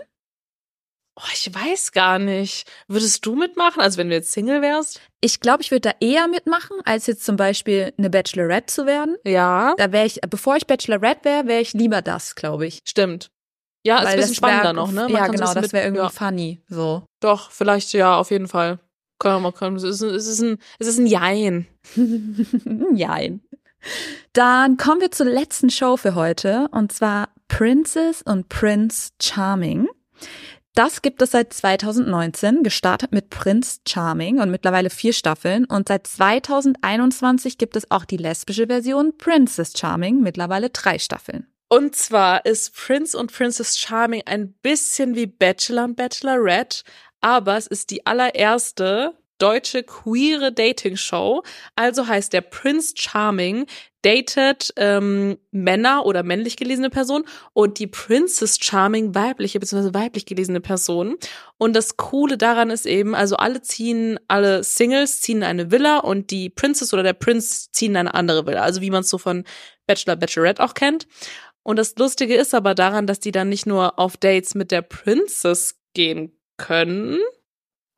Oh, 1.16 1.28
ich 1.34 1.54
weiß 1.54 1.92
gar 1.92 2.18
nicht. 2.18 2.70
Würdest 2.88 3.26
du 3.26 3.34
mitmachen? 3.34 3.80
Also 3.80 3.98
wenn 3.98 4.08
du 4.08 4.14
jetzt 4.14 4.32
Single 4.32 4.62
wärst? 4.62 5.00
Ich 5.20 5.40
glaube, 5.40 5.62
ich 5.62 5.70
würde 5.70 5.90
da 5.90 5.94
eher 6.00 6.28
mitmachen, 6.28 6.78
als 6.84 7.06
jetzt 7.06 7.24
zum 7.24 7.36
Beispiel 7.36 7.92
eine 7.98 8.08
Bachelorette 8.08 8.72
zu 8.72 8.86
werden. 8.86 9.16
Ja. 9.24 9.74
Da 9.76 9.92
wäre 9.92 10.06
ich, 10.06 10.20
bevor 10.28 10.56
ich 10.56 10.66
Bachelorette 10.66 11.24
wäre, 11.24 11.46
wäre 11.46 11.60
ich 11.60 11.74
lieber 11.74 12.00
das, 12.00 12.36
glaube 12.36 12.66
ich. 12.66 12.80
Stimmt. 12.88 13.30
Ja, 13.86 13.98
ist 13.98 14.00
ein 14.00 14.06
Weil 14.08 14.16
bisschen 14.16 14.34
spannender 14.34 14.64
wär- 14.64 14.72
noch, 14.72 14.92
ne? 14.92 15.02
Man 15.02 15.10
ja, 15.10 15.26
genau, 15.26 15.48
ein 15.48 15.54
das 15.62 15.72
wäre 15.72 15.84
irgendwie 15.84 16.02
ja. 16.02 16.08
funny. 16.10 16.60
So. 16.68 17.04
Doch, 17.20 17.50
vielleicht 17.50 17.92
ja, 17.92 18.16
auf 18.16 18.30
jeden 18.30 18.48
Fall. 18.48 18.78
Man, 19.22 19.52
kann, 19.52 19.76
es, 19.76 19.82
ist, 19.82 20.00
es, 20.00 20.26
ist 20.26 20.40
ein, 20.40 20.58
es 20.78 20.86
ist 20.86 20.98
ein 20.98 21.06
Jein. 21.06 21.66
Jein. 22.94 23.42
Dann 24.32 24.76
kommen 24.76 25.00
wir 25.00 25.10
zur 25.10 25.26
letzten 25.26 25.70
Show 25.70 25.96
für 25.96 26.14
heute 26.14 26.68
und 26.72 26.92
zwar 26.92 27.30
Princess 27.48 28.22
und 28.22 28.48
Prince 28.48 29.10
Charming. 29.20 29.88
Das 30.74 31.02
gibt 31.02 31.20
es 31.20 31.32
seit 31.32 31.52
2019, 31.52 32.62
gestartet 32.62 33.12
mit 33.12 33.28
Prince 33.28 33.80
Charming 33.86 34.38
und 34.38 34.50
mittlerweile 34.50 34.88
vier 34.88 35.12
Staffeln. 35.12 35.64
Und 35.64 35.88
seit 35.88 36.06
2021 36.06 37.58
gibt 37.58 37.76
es 37.76 37.90
auch 37.90 38.04
die 38.04 38.16
lesbische 38.16 38.68
Version 38.68 39.16
Princess 39.18 39.72
Charming, 39.76 40.20
mittlerweile 40.20 40.70
drei 40.70 40.98
Staffeln. 40.98 41.48
Und 41.68 41.96
zwar 41.96 42.46
ist 42.46 42.74
Prince 42.74 43.18
und 43.18 43.32
Princess 43.32 43.78
Charming 43.78 44.22
ein 44.26 44.52
bisschen 44.54 45.14
wie 45.16 45.26
Bachelor 45.26 45.84
und 45.84 45.96
Bachelorette, 45.96 46.82
aber 47.20 47.56
es 47.56 47.66
ist 47.66 47.90
die 47.90 48.06
allererste 48.06 49.14
deutsche 49.40 49.82
queere 49.82 50.52
Dating-Show. 50.52 51.42
Also 51.74 52.06
heißt 52.06 52.32
der 52.32 52.42
Prince 52.42 52.94
Charming 52.96 53.66
datet 54.02 54.72
ähm, 54.76 55.36
Männer 55.50 56.06
oder 56.06 56.22
männlich 56.22 56.56
gelesene 56.56 56.90
Personen 56.90 57.24
und 57.52 57.78
die 57.78 57.86
Princess 57.86 58.58
Charming 58.60 59.14
weibliche 59.14 59.60
bzw. 59.60 59.92
weiblich 59.92 60.26
gelesene 60.26 60.60
Person. 60.60 61.16
Und 61.58 61.74
das 61.76 61.96
Coole 61.96 62.38
daran 62.38 62.70
ist 62.70 62.86
eben, 62.86 63.14
also 63.14 63.36
alle 63.36 63.60
ziehen, 63.62 64.18
alle 64.28 64.64
Singles 64.64 65.20
ziehen 65.20 65.38
in 65.38 65.44
eine 65.44 65.70
Villa 65.70 65.98
und 65.98 66.30
die 66.30 66.48
Princess 66.48 66.94
oder 66.94 67.02
der 67.02 67.12
Prinz 67.12 67.70
ziehen 67.72 67.92
in 67.92 67.98
eine 67.98 68.14
andere 68.14 68.46
Villa. 68.46 68.62
Also 68.62 68.80
wie 68.80 68.90
man 68.90 69.02
es 69.02 69.10
so 69.10 69.18
von 69.18 69.44
Bachelor, 69.86 70.16
Bachelorette 70.16 70.62
auch 70.62 70.74
kennt. 70.74 71.06
Und 71.62 71.76
das 71.76 71.94
Lustige 71.96 72.36
ist 72.36 72.54
aber 72.54 72.74
daran, 72.74 73.06
dass 73.06 73.20
die 73.20 73.32
dann 73.32 73.50
nicht 73.50 73.66
nur 73.66 73.98
auf 73.98 74.16
Dates 74.16 74.54
mit 74.54 74.70
der 74.70 74.82
Princess 74.82 75.78
gehen 75.92 76.38
können 76.56 77.18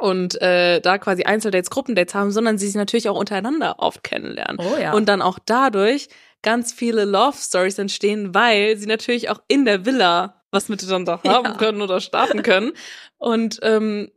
und 0.03 0.41
äh, 0.43 0.81
da 0.81 0.99
quasi 0.99 1.23
Einzeldates, 1.23 1.71
Gruppendates 1.71 2.15
haben, 2.15 2.33
sondern 2.33 2.59
sie 2.59 2.67
sich 2.67 2.75
natürlich 2.75 3.09
auch 3.09 3.19
untereinander 3.19 3.77
oft 3.79 4.03
kennenlernen. 4.03 4.59
Oh 4.61 4.77
ja. 4.77 4.93
Und 4.93 5.09
dann 5.09 5.23
auch 5.23 5.39
dadurch 5.45 6.09
ganz 6.43 6.73
viele 6.73 7.05
Love 7.05 7.37
Stories 7.39 7.79
entstehen, 7.79 8.35
weil 8.35 8.77
sie 8.77 8.87
natürlich 8.87 9.31
auch 9.31 9.41
in 9.47 9.65
der 9.65 9.87
Villa 9.87 10.43
was 10.51 10.69
miteinander 10.69 11.21
Ja. 11.23 11.35
haben 11.35 11.57
können 11.57 11.81
oder 11.81 12.01
starten 12.01 12.43
können. 12.43 12.73
Und 13.19 13.61
ähm, 13.63 14.11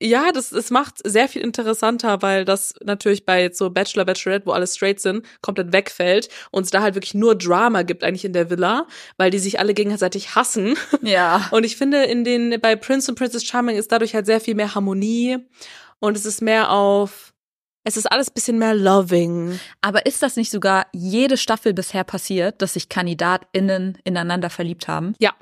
ja, 0.00 0.30
das, 0.32 0.50
das 0.50 0.70
macht 0.70 0.98
sehr 1.04 1.28
viel 1.28 1.42
interessanter, 1.42 2.22
weil 2.22 2.44
das 2.44 2.74
natürlich 2.84 3.26
bei 3.26 3.42
jetzt 3.42 3.58
so 3.58 3.70
Bachelor, 3.70 4.04
Bachelorette, 4.04 4.46
wo 4.46 4.52
alle 4.52 4.66
straight 4.66 5.00
sind, 5.00 5.26
komplett 5.42 5.72
wegfällt 5.72 6.28
und 6.50 6.64
es 6.64 6.70
da 6.70 6.82
halt 6.82 6.94
wirklich 6.94 7.14
nur 7.14 7.36
Drama 7.36 7.82
gibt 7.82 8.04
eigentlich 8.04 8.24
in 8.24 8.32
der 8.32 8.50
Villa, 8.50 8.86
weil 9.16 9.30
die 9.30 9.38
sich 9.38 9.58
alle 9.58 9.74
gegenseitig 9.74 10.34
hassen. 10.34 10.76
ja. 11.02 11.48
Und 11.50 11.64
ich 11.64 11.76
finde, 11.76 12.04
in 12.04 12.24
den, 12.24 12.60
bei 12.60 12.76
Prince 12.76 13.10
und 13.10 13.18
Princess 13.18 13.44
Charming 13.44 13.76
ist 13.76 13.90
dadurch 13.90 14.14
halt 14.14 14.26
sehr 14.26 14.40
viel 14.40 14.54
mehr 14.54 14.74
Harmonie 14.74 15.38
und 15.98 16.16
es 16.16 16.24
ist 16.24 16.42
mehr 16.42 16.70
auf, 16.70 17.32
es 17.84 17.96
ist 17.96 18.06
alles 18.06 18.30
bisschen 18.30 18.58
mehr 18.58 18.74
loving. 18.74 19.58
Aber 19.80 20.06
ist 20.06 20.22
das 20.22 20.36
nicht 20.36 20.50
sogar 20.50 20.86
jede 20.92 21.36
Staffel 21.36 21.74
bisher 21.74 22.04
passiert, 22.04 22.60
dass 22.62 22.74
sich 22.74 22.88
KandidatInnen 22.88 23.98
ineinander 24.04 24.50
verliebt 24.50 24.88
haben? 24.88 25.14
Ja. 25.18 25.32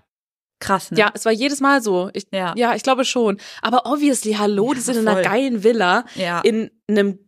Krass, 0.58 0.90
ne? 0.90 0.98
Ja, 0.98 1.10
es 1.14 1.24
war 1.24 1.32
jedes 1.32 1.60
Mal 1.60 1.82
so. 1.82 2.10
Ich, 2.14 2.26
Ja. 2.32 2.54
ja, 2.56 2.74
ich 2.74 2.82
glaube 2.82 3.04
schon. 3.04 3.38
Aber 3.62 3.86
obviously, 3.86 4.32
hallo, 4.34 4.72
die 4.72 4.78
Ja, 4.78 4.84
sind 4.84 4.96
in 4.96 5.08
einer 5.08 5.16
voll. 5.16 5.22
geilen 5.24 5.62
Villa, 5.64 6.04
Ja. 6.14 6.40
in 6.40 6.70
einem, 6.88 7.18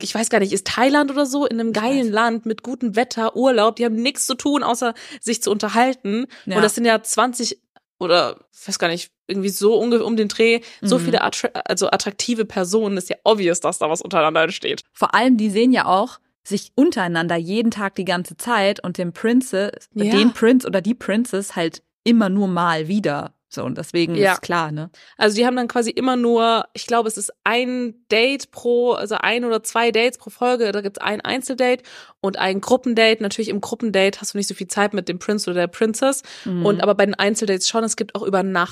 ich 0.00 0.14
weiß 0.14 0.30
gar 0.30 0.38
nicht, 0.40 0.52
ist 0.52 0.66
Thailand 0.66 1.10
oder 1.10 1.26
so, 1.26 1.46
in 1.46 1.58
einem 1.58 1.72
geilen. 1.72 2.10
Land 2.12 2.46
mit 2.46 2.62
gutem 2.62 2.94
Wetter, 2.96 3.34
Urlaub, 3.36 3.76
die 3.76 3.84
haben 3.84 3.96
nichts 3.96 4.26
zu 4.26 4.34
tun, 4.36 4.62
außer 4.62 4.94
sich 5.20 5.42
zu 5.42 5.50
unterhalten. 5.50 6.26
Ja. 6.44 6.56
Und 6.56 6.62
das 6.62 6.74
sind 6.76 6.84
ja 6.84 7.02
20 7.02 7.60
oder, 7.98 8.36
ich 8.52 8.68
weiß 8.68 8.78
gar 8.78 8.88
nicht, 8.88 9.10
irgendwie 9.26 9.48
so 9.48 9.74
ungefähr 9.78 10.06
um 10.06 10.16
den 10.16 10.28
Dreh, 10.28 10.60
so 10.82 10.98
Mhm. 10.98 11.04
viele 11.04 11.22
attra 11.22 11.48
also 11.64 11.88
attraktive 11.88 12.44
Personen, 12.44 12.96
ist 12.98 13.08
ja 13.08 13.16
obvious, 13.24 13.60
dass 13.60 13.78
da 13.78 13.88
was 13.90 14.02
untereinander 14.02 14.42
entsteht. 14.42 14.82
Vor 14.92 15.14
allem, 15.14 15.36
die 15.38 15.50
sehen 15.50 15.72
ja 15.72 15.86
auch 15.86 16.18
sich 16.46 16.70
untereinander 16.76 17.34
jeden 17.36 17.70
Tag 17.72 17.96
die 17.96 18.04
ganze 18.04 18.36
Zeit 18.36 18.84
und 18.84 18.98
den 18.98 19.12
Princess, 19.12 19.88
Ja. 19.94 20.12
den 20.12 20.32
Prince 20.32 20.64
oder 20.66 20.80
die 20.82 20.94
Princess 20.94 21.56
halt 21.56 21.82
immer 22.06 22.28
nur 22.28 22.48
mal 22.48 22.88
wieder. 22.88 23.32
So, 23.48 23.62
und 23.64 23.78
deswegen 23.78 24.16
Ja. 24.16 24.32
ist 24.32 24.42
klar, 24.42 24.72
ne? 24.72 24.90
Also 25.16 25.36
die 25.36 25.46
haben 25.46 25.54
dann 25.56 25.68
quasi 25.68 25.90
immer 25.90 26.16
nur, 26.16 26.64
ich 26.74 26.86
glaube, 26.86 27.08
es 27.08 27.16
ist 27.16 27.32
ein 27.44 27.94
Date 28.10 28.50
pro, 28.50 28.92
also 28.92 29.14
ein 29.20 29.44
oder 29.44 29.62
zwei 29.62 29.92
Dates 29.92 30.18
pro 30.18 30.30
Folge. 30.30 30.72
Da 30.72 30.80
gibt's 30.80 30.98
ein 30.98 31.20
Einzeldate 31.20 31.82
und 32.20 32.38
ein 32.38 32.60
Gruppendate. 32.60 33.22
Natürlich 33.22 33.48
im 33.48 33.60
Gruppendate 33.60 34.20
hast 34.20 34.34
du 34.34 34.38
nicht 34.38 34.48
so 34.48 34.54
viel 34.54 34.66
Zeit 34.66 34.94
mit 34.94 35.08
dem 35.08 35.18
Prince 35.20 35.48
oder 35.48 35.60
der 35.60 35.66
Princess. 35.68 36.22
Mhm. 36.44 36.66
Und 36.66 36.82
aber 36.82 36.96
bei 36.96 37.06
den 37.06 37.14
Einzeldates 37.14 37.68
schon, 37.68 37.84
es 37.84 37.96
gibt 37.96 38.14
auch 38.16 38.22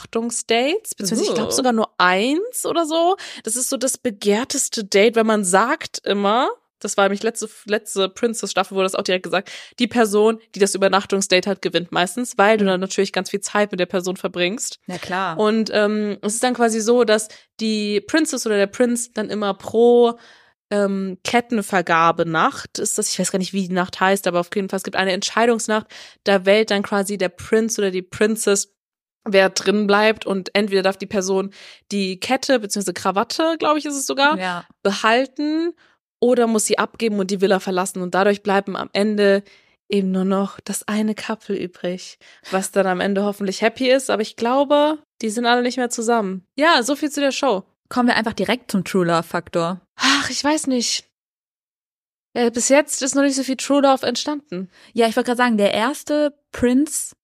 Übernachtungsdates, 0.09 0.95
beziehungsweise 0.97 1.31
ich 1.31 1.35
glaube 1.35 1.53
Oh. 1.53 1.57
sogar 1.57 1.73
nur 1.73 1.91
eins 1.99 2.67
oder 2.67 2.85
so. 2.85 3.17
Das 3.45 3.57
ist 3.57 3.71
so 3.71 3.77
das 3.77 3.97
begehrteste 3.97 4.85
Date, 4.85 5.17
wenn 5.17 5.27
man 5.27 5.45
sagt 5.45 6.01
immer, 6.05 6.51
das 6.85 6.97
war 6.97 7.05
nämlich 7.05 7.23
letzte, 7.23 7.49
letzte 7.67 8.09
Princess-Staffel, 8.09 8.75
wurde 8.75 8.85
das 8.85 8.95
auch 8.95 9.03
direkt 9.03 9.25
gesagt, 9.25 9.51
die 9.79 9.87
Person, 9.87 10.39
die 10.55 10.59
das 10.59 10.75
Übernachtungsdate 10.75 11.49
hat, 11.49 11.63
gewinnt 11.63 11.93
meistens, 11.93 12.37
weil 12.37 12.59
du 12.59 12.65
dann 12.65 12.81
natürlich 12.81 13.13
ganz 13.13 13.31
viel 13.31 13.41
Zeit 13.41 13.71
mit 13.71 13.81
der 13.81 13.87
Person 13.87 14.17
verbringst. 14.17 14.79
Ja, 14.87 14.99
klar. 14.99 15.39
Und 15.39 15.71
ähm, 15.73 16.19
es 16.23 16.35
ist 16.35 16.43
dann 16.43 16.55
quasi 16.55 16.81
so, 16.81 17.05
dass 17.05 17.29
die 17.61 18.01
Princess 18.01 18.47
oder 18.47 18.57
der 18.57 18.67
Prinz 18.67 19.13
dann 19.13 19.31
immer 19.31 19.55
pro 19.55 20.19
ähm, 20.71 21.19
Kettenvergabenacht 21.25 22.79
ist 22.79 22.99
das, 22.99 23.11
ich 23.11 23.19
weiß 23.19 23.31
gar 23.31 23.39
nicht, 23.39 23.53
wie 23.53 23.69
die 23.69 23.75
Nacht 23.75 24.01
heißt, 24.01 24.27
aber 24.27 24.41
auf 24.41 24.49
jeden 24.55 24.69
Fall, 24.69 24.79
es 24.79 24.83
gibt 24.83 24.97
eine 24.97 25.13
Entscheidungsnacht, 25.13 25.87
da 26.25 26.47
wählt 26.47 26.71
dann 26.71 26.83
quasi 26.83 27.19
der 27.19 27.29
Prinz 27.29 27.79
oder 27.79 27.91
die 27.91 28.03
Princess 28.03 28.75
wer 29.25 29.51
drin 29.51 29.87
bleibt 29.87 30.27
und 30.27 30.55
entweder 30.55 30.83
darf 30.83 30.97
die 30.97 31.07
Person 31.07 31.53
die 31.91 32.21
Kette 32.21 32.61
beziehungsweise 32.61 32.93
Krawatte, 32.93 33.57
glaube 33.59 33.79
ich, 33.79 33.87
ist 33.87 33.97
es 33.97 34.07
sogar, 34.07 34.39
ja. 34.39 34.67
behalten 34.83 35.73
oder 36.25 36.47
muss 36.47 36.65
sie 36.65 36.79
abgeben 36.79 37.19
und 37.19 37.31
die 37.31 37.43
Villa 37.43 37.61
verlassen 37.61 38.01
und 38.01 38.15
dadurch 38.15 38.43
bleiben 38.43 38.77
am 38.77 38.89
Ende 38.95 39.43
eben 39.91 40.11
nur 40.11 40.25
noch 40.25 40.59
das 40.61 40.89
eine 40.89 41.15
Couple 41.15 41.55
übrig, 41.55 42.19
was 42.51 42.71
dann 42.71 42.87
am 42.87 43.01
Ende 43.01 43.25
hoffentlich 43.25 43.61
happy 43.61 43.91
ist, 43.91 44.09
aber 44.09 44.23
ich 44.23 44.35
glaube, 44.35 44.97
die 45.21 45.29
sind 45.29 45.45
alle 45.45 45.61
nicht 45.61 45.77
mehr 45.77 45.91
zusammen. 45.91 46.47
Ja, 46.57 46.83
so 46.83 46.97
viel 46.97 47.11
zu 47.11 47.21
der 47.21 47.31
Show. 47.31 47.65
Kommen 47.91 48.09
wir 48.09 48.17
einfach 48.17 48.33
direkt 48.33 48.71
zum 48.71 48.85
True 48.85 49.05
Love 49.05 49.23
Faktor. 49.23 49.83
Ach, 49.97 50.31
ich 50.31 50.43
weiß 50.43 50.67
nicht. 50.69 51.05
Ja, 52.35 52.49
bis 52.49 52.71
jetzt 52.71 53.03
ist 53.03 53.15
noch 53.15 53.23
nicht 53.23 53.37
so 53.37 53.43
viel 53.43 53.59
True 53.59 53.83
Love 53.83 54.07
entstanden. 54.07 54.71
Ja, 54.95 55.07
ich 55.07 55.17
wollte 55.17 55.27
gerade 55.27 55.37
sagen, 55.37 55.59
der 55.59 55.75
erste 55.75 56.33
Prince 56.53 57.15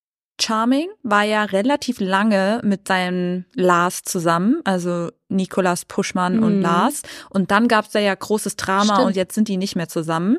Charming 0.40 0.88
war 1.02 1.22
ja 1.24 1.44
relativ 1.44 2.00
lange 2.00 2.60
mit 2.64 2.88
seinem 2.88 3.44
Lars 3.54 4.02
zusammen, 4.02 4.60
also 4.64 5.10
Nikolas 5.28 5.84
Puschmann 5.84 6.36
Mhm. 6.36 6.42
und 6.42 6.60
Lars. 6.62 7.02
Und 7.28 7.50
dann 7.50 7.68
gab's 7.68 7.90
da 7.90 7.98
ja 8.00 8.14
großes 8.14 8.56
Drama 8.56 8.94
Stimmt. 8.94 9.06
und 9.06 9.16
jetzt 9.16 9.34
sind 9.34 9.48
die 9.48 9.56
nicht 9.56 9.76
mehr 9.76 9.88
zusammen. 9.88 10.38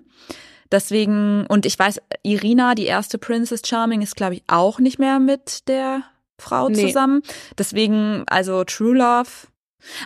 Deswegen, 0.72 1.46
und 1.48 1.66
ich 1.66 1.78
weiß, 1.78 2.00
Irina, 2.24 2.76
die 2.76 2.86
erste 2.86 3.18
Princess 3.18 3.62
Charming, 3.66 4.02
ist, 4.02 4.16
glaube 4.16 4.36
ich, 4.36 4.44
auch 4.48 4.80
nicht 4.80 5.00
mehr 5.00 5.20
mit 5.20 5.68
der 5.68 6.04
Frau 6.40 6.70
Nee. 6.70 6.88
zusammen. 6.88 7.22
Deswegen, 7.58 8.24
also 8.28 8.64
True 8.64 8.96
Love. 8.98 9.30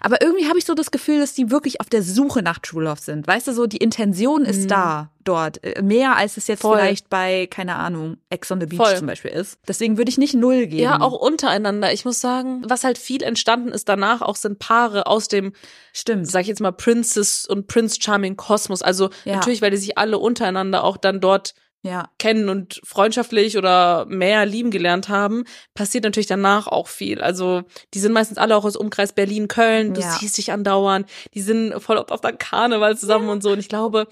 Aber 0.01 0.21
irgendwie 0.21 0.47
habe 0.47 0.57
ich 0.57 0.65
so 0.65 0.73
das 0.73 0.91
Gefühl, 0.91 1.19
dass 1.19 1.33
die 1.33 1.51
wirklich 1.51 1.81
auf 1.81 1.87
der 1.89 2.03
Suche 2.03 2.41
nach 2.41 2.59
True 2.59 2.83
Love 2.83 3.01
sind. 3.01 3.27
Weißt 3.27 3.47
du, 3.47 3.53
so 3.53 3.67
die 3.67 3.77
Intention 3.77 4.43
ist 4.45 4.63
Mhm. 4.63 4.67
da 4.67 5.09
dort. 5.23 5.63
Äh, 5.63 5.81
Mehr 5.81 6.15
als 6.17 6.37
es 6.37 6.47
jetzt 6.47 6.61
Voll. 6.61 6.77
vielleicht 6.77 7.09
bei, 7.09 7.47
keine 7.47 7.75
Ahnung, 7.75 8.17
Ex 8.29 8.51
on 8.51 8.59
the 8.59 8.67
Beach 8.67 8.77
Voll. 8.77 8.95
zum 8.97 9.07
Beispiel 9.07 9.31
ist. 9.31 9.57
Deswegen 9.67 9.97
würde 9.97 10.09
ich 10.09 10.17
nicht 10.17 10.33
null 10.35 10.67
geben. 10.67 10.83
Ja, 10.83 11.01
auch 11.01 11.13
untereinander. 11.13 11.91
Ich 11.93 12.05
muss 12.05 12.21
sagen, 12.21 12.63
was 12.67 12.83
halt 12.83 12.97
viel 12.97 13.23
entstanden 13.23 13.69
ist 13.69 13.89
danach, 13.89 14.21
auch 14.21 14.35
sind 14.35 14.59
Paare 14.59 15.07
aus 15.07 15.27
dem, 15.27 15.53
Stimmt. 15.93 16.29
sag 16.29 16.41
ich 16.41 16.47
jetzt 16.47 16.61
mal, 16.61 16.71
Princess 16.71 17.45
und 17.45 17.67
Prince 17.67 17.97
Charming 17.99 18.35
Kosmos. 18.37 18.81
Also 18.81 19.09
Ja. 19.23 19.35
natürlich, 19.35 19.61
weil 19.61 19.71
die 19.71 19.77
sich 19.77 19.97
alle 19.97 20.19
untereinander 20.19 20.83
auch 20.83 20.97
dann 20.97 21.19
dort 21.21 21.53
Ja. 21.85 22.09
kennen 22.19 22.49
und 22.49 22.81
freundschaftlich 22.83 23.57
oder 23.57 24.05
mehr 24.07 24.45
lieben 24.45 24.71
gelernt 24.71 25.07
haben, 25.07 25.43
passiert 25.73 26.03
natürlich 26.03 26.27
danach 26.27 26.67
auch 26.67 26.87
viel. 26.87 27.21
Also 27.21 27.63
die 27.93 27.99
sind 27.99 28.11
meistens 28.11 28.37
alle 28.37 28.55
auch 28.57 28.65
aus 28.65 28.75
Umkreis 28.75 29.13
Berlin, 29.13 29.47
Köln, 29.47 29.93
du 29.93 30.01
Ja. 30.01 30.11
siehst 30.19 30.37
dich 30.37 30.51
andauernd, 30.51 31.07
die 31.33 31.41
sind 31.41 31.79
voll 31.81 31.97
oft 31.97 32.11
auf 32.11 32.21
der 32.21 32.33
Karneval 32.33 32.97
zusammen 32.97 33.29
und 33.29 33.43
so. 33.43 33.51
Und 33.51 33.59
ich 33.59 33.69
glaube, 33.69 34.07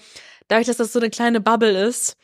dadurch, 0.48 0.66
dass 0.68 0.76
das 0.78 0.92
so 0.92 1.00
eine 1.00 1.10
kleine 1.10 1.40
Bubble 1.40 1.86
ist, 1.86 2.14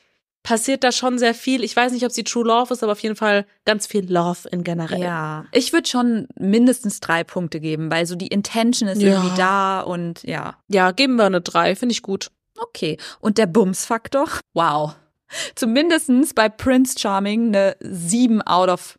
passiert 0.42 0.84
da 0.84 0.90
schon 0.90 1.18
sehr 1.18 1.34
viel. 1.34 1.62
Ich 1.62 1.76
weiß 1.76 1.92
nicht, 1.92 2.04
ob 2.06 2.12
sie 2.12 2.24
True 2.24 2.44
Love 2.46 2.72
ist, 2.72 2.82
aber 2.82 2.92
auf 2.92 3.00
jeden 3.00 3.14
Fall 3.16 3.44
ganz 3.66 3.86
viel 3.86 4.10
Love 4.10 4.48
in 4.50 4.64
generell. 4.64 5.00
Ja. 5.02 5.44
Ich 5.52 5.74
würde 5.74 5.86
schon 5.86 6.28
mindestens 6.38 7.00
drei 7.00 7.24
Punkte 7.24 7.60
geben, 7.60 7.90
weil 7.90 8.06
so 8.06 8.14
die 8.14 8.28
Intention 8.28 8.88
ist 8.88 9.02
Ja. 9.02 9.08
irgendwie 9.18 9.36
da 9.36 9.80
und 9.82 10.22
ja. 10.22 10.56
Ja, 10.68 10.92
geben 10.92 11.16
wir 11.16 11.26
eine 11.26 11.42
drei, 11.42 11.76
finde 11.76 11.92
ich 11.92 12.00
gut. 12.02 12.30
Okay. 12.58 12.96
Und 13.20 13.36
der 13.36 13.46
Bums-Faktor? 13.46 14.28
Wow. 14.54 14.94
Zumindestens 15.54 16.34
bei 16.34 16.48
Prince 16.48 16.98
Charming 16.98 17.48
eine 17.48 17.76
7 17.80 18.42
out 18.42 18.68
of 18.68 18.98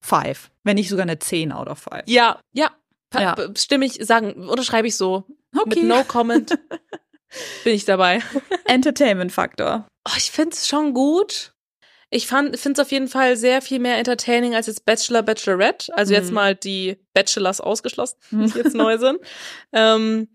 5. 0.00 0.50
Wenn 0.64 0.76
nicht 0.76 0.88
sogar 0.88 1.02
eine 1.04 1.18
10 1.18 1.52
out 1.52 1.68
of 1.68 1.78
5. 1.80 2.02
Ja, 2.06 2.40
ja. 2.52 2.70
Ja. 3.14 3.34
Stimme 3.56 3.86
ich, 3.86 3.94
sagen, 4.04 4.48
unterschreibe 4.48 4.86
ich 4.88 4.96
so. 4.96 5.24
Okay. 5.56 5.80
Mit 5.80 5.84
No 5.88 6.04
Comment 6.04 6.50
bin 7.64 7.74
ich 7.74 7.84
dabei. 7.86 8.20
Entertainment-Faktor. 8.66 9.86
Oh, 10.06 10.12
ich 10.16 10.30
finde 10.30 10.54
es 10.54 10.68
schon 10.68 10.92
gut. 10.92 11.52
Ich 12.10 12.26
finde 12.28 12.52
es 12.52 12.78
auf 12.78 12.92
jeden 12.92 13.08
Fall 13.08 13.36
sehr 13.36 13.62
viel 13.62 13.78
mehr 13.80 13.98
entertaining 13.98 14.54
als 14.54 14.66
jetzt 14.66 14.84
Bachelor, 14.84 15.22
Bachelorette. 15.22 15.96
Also 15.96 16.14
jetzt 16.14 16.28
Mhm. 16.28 16.34
mal 16.34 16.54
die 16.54 16.98
Bachelors 17.14 17.60
ausgeschlossen, 17.60 18.16
die 18.30 18.58
jetzt 18.58 18.74
neu 18.76 18.98
sind. 18.98 19.18
Ähm, 19.72 20.28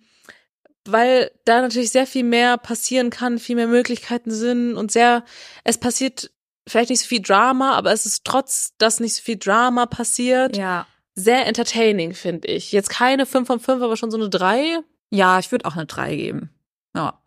weil 0.88 1.32
da 1.46 1.62
natürlich 1.62 1.92
sehr 1.92 2.08
viel 2.08 2.24
mehr 2.24 2.58
passieren 2.58 3.10
kann, 3.10 3.40
viel 3.40 3.56
mehr 3.56 3.68
Möglichkeiten 3.68 4.32
sind 4.32 4.76
und 4.76 4.92
sehr, 4.92 5.24
es 5.64 5.78
passiert 5.78 6.32
vielleicht 6.68 6.90
nicht 6.90 7.02
so 7.02 7.08
viel 7.08 7.22
Drama, 7.22 7.74
aber 7.74 7.92
es 7.92 8.06
ist 8.06 8.24
trotz, 8.26 8.74
dass 8.78 9.00
nicht 9.00 9.16
so 9.16 9.22
viel 9.22 9.38
Drama 9.38 9.86
passiert, 9.86 10.56
Ja. 10.58 10.86
sehr 11.16 11.48
entertaining, 11.48 12.14
finde 12.14 12.48
ich. 12.48 12.72
Jetzt 12.72 12.90
keine 12.90 13.26
5 13.26 13.48
von 13.48 13.60
5, 13.60 13.82
aber 13.82 13.98
schon 13.98 14.12
so 14.12 14.18
eine 14.18 14.30
3. 14.30 14.80
Ja, 15.10 15.40
ich 15.40 15.52
würde 15.52 15.66
auch 15.66 15.76
eine 15.76 15.86
3 15.86 16.16
geben. 16.16 16.50
Ja. 16.96 17.20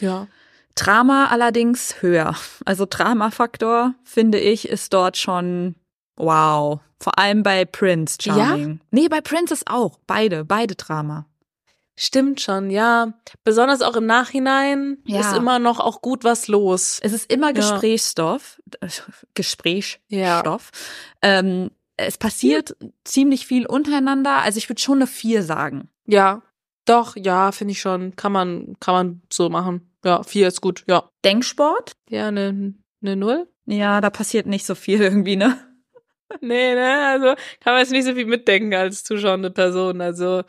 Ja. 0.00 0.26
Drama 0.74 1.26
allerdings 1.26 2.02
höher. 2.02 2.34
Also 2.64 2.86
Drama-Faktor, 2.88 3.94
finde 4.04 4.38
ich, 4.38 4.68
ist 4.68 4.92
dort 4.92 5.16
schon 5.16 5.74
wow. 6.16 6.80
Vor 6.98 7.18
allem 7.18 7.42
bei 7.42 7.64
Prince 7.64 8.18
Charming. 8.20 8.80
Nee, 8.90 9.08
bei 9.08 9.20
Prince 9.20 9.52
ist 9.54 9.70
auch. 9.70 9.98
Beide, 10.06 10.44
beide 10.44 10.74
Drama. 10.74 11.26
Stimmt 11.98 12.40
schon, 12.42 12.70
ja. 12.70 13.14
Besonders 13.42 13.80
auch 13.80 13.96
im 13.96 14.04
Nachhinein 14.06 14.98
Ja. 15.06 15.20
ist 15.20 15.34
immer 15.36 15.58
noch 15.58 15.80
auch 15.80 16.02
gut 16.02 16.24
was 16.24 16.46
los. 16.46 16.98
Es 17.02 17.12
ist 17.12 17.32
immer 17.32 17.46
Ja. 17.48 17.52
Gesprächsstoff. 17.52 18.60
äh, 18.80 18.88
Gesprächsstoff. 19.34 20.00
Ja. 20.10 20.42
Ähm, 21.22 21.70
es 21.96 22.18
passiert 22.18 22.76
ziemlich 23.04 23.46
viel 23.46 23.66
untereinander. 23.66 24.42
Also 24.42 24.58
ich 24.58 24.68
würde 24.68 24.82
schon 24.82 24.98
eine 24.98 25.06
4 25.06 25.42
sagen. 25.42 25.88
Ja. 26.06 26.42
Doch, 26.84 27.16
ja, 27.16 27.50
finde 27.50 27.72
ich 27.72 27.80
schon. 27.80 28.14
Kann 28.14 28.30
man, 28.32 28.76
kann 28.78 28.94
man 28.94 29.22
so 29.32 29.48
machen. 29.48 29.90
Ja, 30.04 30.22
vier 30.22 30.48
ist 30.48 30.60
gut, 30.60 30.84
ja. 30.86 31.08
Denksport? 31.24 31.92
Ja, 32.10 32.28
eine, 32.28 32.74
eine 33.02 33.16
Null? 33.16 33.48
Ja, 33.64 34.00
da 34.00 34.10
passiert 34.10 34.46
nicht 34.46 34.64
so 34.66 34.74
viel 34.74 35.00
irgendwie, 35.00 35.36
ne? 35.36 35.58
Nee, 36.40 36.74
ne, 36.74 37.06
also 37.08 37.26
kann 37.60 37.72
man 37.72 37.78
jetzt 37.78 37.92
nicht 37.92 38.04
so 38.04 38.12
viel 38.14 38.26
mitdenken 38.26 38.74
als 38.74 39.02
zuschauende 39.04 39.50
Person. 39.50 40.00
Also, 40.00 40.42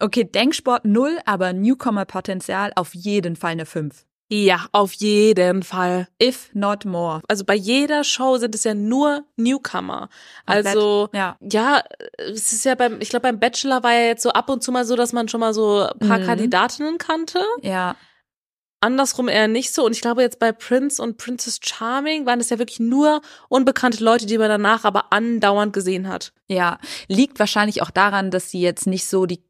Okay, 0.00 0.24
Denksport 0.24 0.84
null, 0.84 1.18
aber 1.24 1.52
Newcomer-Potenzial 1.52 2.72
auf 2.76 2.94
jeden 2.94 3.36
Fall 3.36 3.52
eine 3.52 3.66
5. 3.66 4.04
ja, 4.28 4.66
auf 4.72 4.92
jeden 4.94 5.62
Fall. 5.62 6.08
If 6.20 6.50
not 6.52 6.84
more. 6.84 7.22
Also 7.28 7.44
bei 7.44 7.54
jeder 7.54 8.02
Show 8.02 8.38
sind 8.38 8.54
es 8.56 8.64
ja 8.64 8.74
nur 8.74 9.24
Newcomer. 9.36 10.08
Also, 10.46 11.08
Ja. 11.14 11.36
ja, 11.40 11.82
es 12.18 12.52
ist 12.52 12.64
ja 12.64 12.74
beim, 12.74 13.00
ich 13.00 13.08
glaube, 13.08 13.22
beim 13.22 13.38
Bachelor 13.38 13.82
war 13.84 13.92
ja 13.92 14.06
jetzt 14.08 14.22
so 14.24 14.30
ab 14.30 14.50
und 14.50 14.62
zu 14.64 14.72
mal 14.72 14.84
so, 14.84 14.96
dass 14.96 15.12
man 15.12 15.28
schon 15.28 15.38
mal 15.40 15.54
so 15.54 15.86
ein 15.86 16.08
paar 16.08 16.18
Mhm. 16.18 16.24
Kandidatinnen 16.26 16.98
kannte. 16.98 17.38
Ja. 17.62 17.94
Andersrum 18.80 19.28
eher 19.28 19.48
nicht 19.48 19.72
so. 19.72 19.86
Und 19.86 19.92
ich 19.92 20.00
glaube, 20.02 20.22
jetzt 20.22 20.38
bei 20.38 20.52
Prince 20.52 21.00
und 21.02 21.16
Princess 21.16 21.58
Charming 21.62 22.26
waren 22.26 22.40
es 22.40 22.50
ja 22.50 22.58
wirklich 22.58 22.78
nur 22.78 23.22
unbekannte 23.48 24.04
Leute, 24.04 24.26
die 24.26 24.38
man 24.38 24.48
danach 24.50 24.84
aber 24.84 25.12
andauernd 25.12 25.72
gesehen 25.72 26.08
hat. 26.08 26.32
Ja, 26.46 26.78
liegt 27.08 27.38
wahrscheinlich 27.38 27.80
auch 27.80 27.90
daran, 27.90 28.30
dass 28.30 28.50
sie 28.50 28.60
jetzt 28.60 28.86
nicht 28.86 29.06
so 29.06 29.24
die 29.24 29.42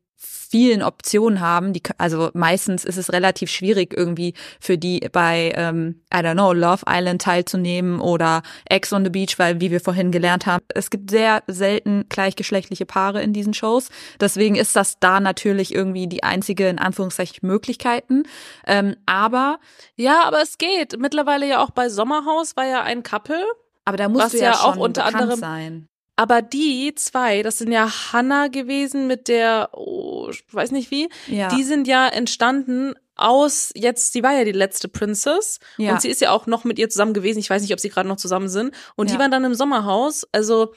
vielen 0.50 0.82
Optionen 0.82 1.40
haben. 1.40 1.72
Die, 1.72 1.82
also 1.98 2.30
meistens 2.34 2.84
ist 2.84 2.96
es 2.96 3.12
relativ 3.12 3.50
schwierig 3.50 3.94
irgendwie 3.96 4.34
für 4.60 4.78
die 4.78 5.00
bei, 5.12 5.52
ähm, 5.56 6.02
I 6.12 6.18
don't 6.18 6.34
know, 6.34 6.52
Love 6.52 6.84
Island 6.88 7.22
teilzunehmen 7.22 8.00
oder 8.00 8.42
Ex 8.68 8.92
on 8.92 9.04
the 9.04 9.10
Beach, 9.10 9.38
weil 9.38 9.60
wie 9.60 9.70
wir 9.70 9.80
vorhin 9.80 10.10
gelernt 10.12 10.46
haben, 10.46 10.64
es 10.74 10.90
gibt 10.90 11.10
sehr 11.10 11.42
selten 11.46 12.06
gleichgeschlechtliche 12.08 12.86
Paare 12.86 13.22
in 13.22 13.32
diesen 13.32 13.54
Shows. 13.54 13.88
Deswegen 14.20 14.56
ist 14.56 14.76
das 14.76 14.98
da 15.00 15.20
natürlich 15.20 15.74
irgendwie 15.74 16.06
die 16.06 16.22
einzige, 16.22 16.68
in 16.68 16.78
Anführungszeichen, 16.78 17.46
Möglichkeiten. 17.46 18.24
Ähm, 18.66 18.96
aber, 19.06 19.58
Ja, 19.96 20.22
aber 20.24 20.42
es 20.42 20.58
geht. 20.58 20.98
Mittlerweile 20.98 21.46
ja 21.48 21.62
auch 21.62 21.70
bei 21.70 21.88
Sommerhaus 21.88 22.56
war 22.56 22.64
ja 22.66 22.82
ein 22.82 23.02
Couple. 23.02 23.42
aber 23.84 23.96
da 23.96 24.08
musst 24.08 24.24
Was 24.26 24.32
du 24.32 24.38
ja, 24.38 24.44
ja 24.52 24.60
auch 24.60 24.76
unter 24.76 25.04
anderem- 25.06 25.38
sein. 25.38 25.88
Aber 26.16 26.40
die 26.40 26.94
zwei, 26.94 27.42
das 27.42 27.58
sind 27.58 27.70
ja 27.72 27.90
Hannah 28.12 28.48
gewesen 28.48 29.06
mit 29.06 29.28
der, 29.28 29.68
oh, 29.72 30.28
ich 30.30 30.42
weiß 30.50 30.70
nicht 30.72 30.90
wie, 30.90 31.08
Ja. 31.26 31.48
die 31.48 31.62
sind 31.62 31.86
ja 31.86 32.08
entstanden 32.08 32.94
aus, 33.16 33.70
jetzt, 33.74 34.12
sie 34.12 34.22
war 34.22 34.32
ja 34.32 34.44
die 34.44 34.52
letzte 34.52 34.88
Princess 34.88 35.58
Ja. 35.76 35.92
und 35.92 36.00
sie 36.02 36.08
ist 36.08 36.20
ja 36.22 36.30
auch 36.30 36.46
noch 36.46 36.64
mit 36.64 36.78
ihr 36.78 36.88
zusammen 36.88 37.12
gewesen. 37.14 37.38
Ich 37.38 37.50
weiß 37.50 37.62
nicht, 37.62 37.72
ob 37.72 37.80
sie 37.80 37.88
gerade 37.90 38.08
noch 38.08 38.16
zusammen 38.16 38.48
sind. 38.48 38.74
Und 38.94 39.10
die 39.10 39.14
Ja. 39.14 39.20
waren 39.20 39.30
dann 39.30 39.44
im 39.44 39.54
Sommerhaus. 39.54 40.26
Also 40.32 40.74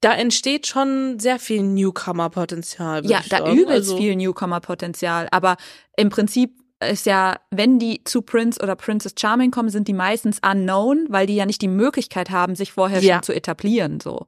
da 0.00 0.12
entsteht 0.14 0.66
schon 0.66 1.18
sehr 1.18 1.38
viel 1.38 1.62
Newcomer-Potenzial. 1.62 3.04
Ja, 3.06 3.20
da 3.28 3.38
sagen. 3.38 3.56
übelst 3.56 3.90
also, 3.90 3.96
viel 3.98 4.16
Newcomer-Potenzial. 4.16 5.28
Aber 5.30 5.56
im 5.96 6.08
Prinzip 6.10 6.52
ist 6.80 7.06
ja, 7.06 7.36
wenn 7.50 7.78
die 7.78 8.04
zu 8.04 8.22
Prince 8.22 8.60
oder 8.62 8.76
Princess 8.76 9.14
Charming 9.18 9.50
kommen, 9.50 9.68
sind 9.70 9.88
die 9.88 9.92
meistens 9.94 10.38
unknown, 10.46 11.06
weil 11.08 11.26
die 11.26 11.34
ja 11.36 11.44
nicht 11.46 11.60
die 11.62 11.68
Möglichkeit 11.68 12.30
haben, 12.30 12.54
sich 12.54 12.72
vorher 12.72 13.00
Ja. 13.00 13.14
schon 13.16 13.22
zu 13.24 13.32
etablieren. 13.34 13.98
So. 14.00 14.26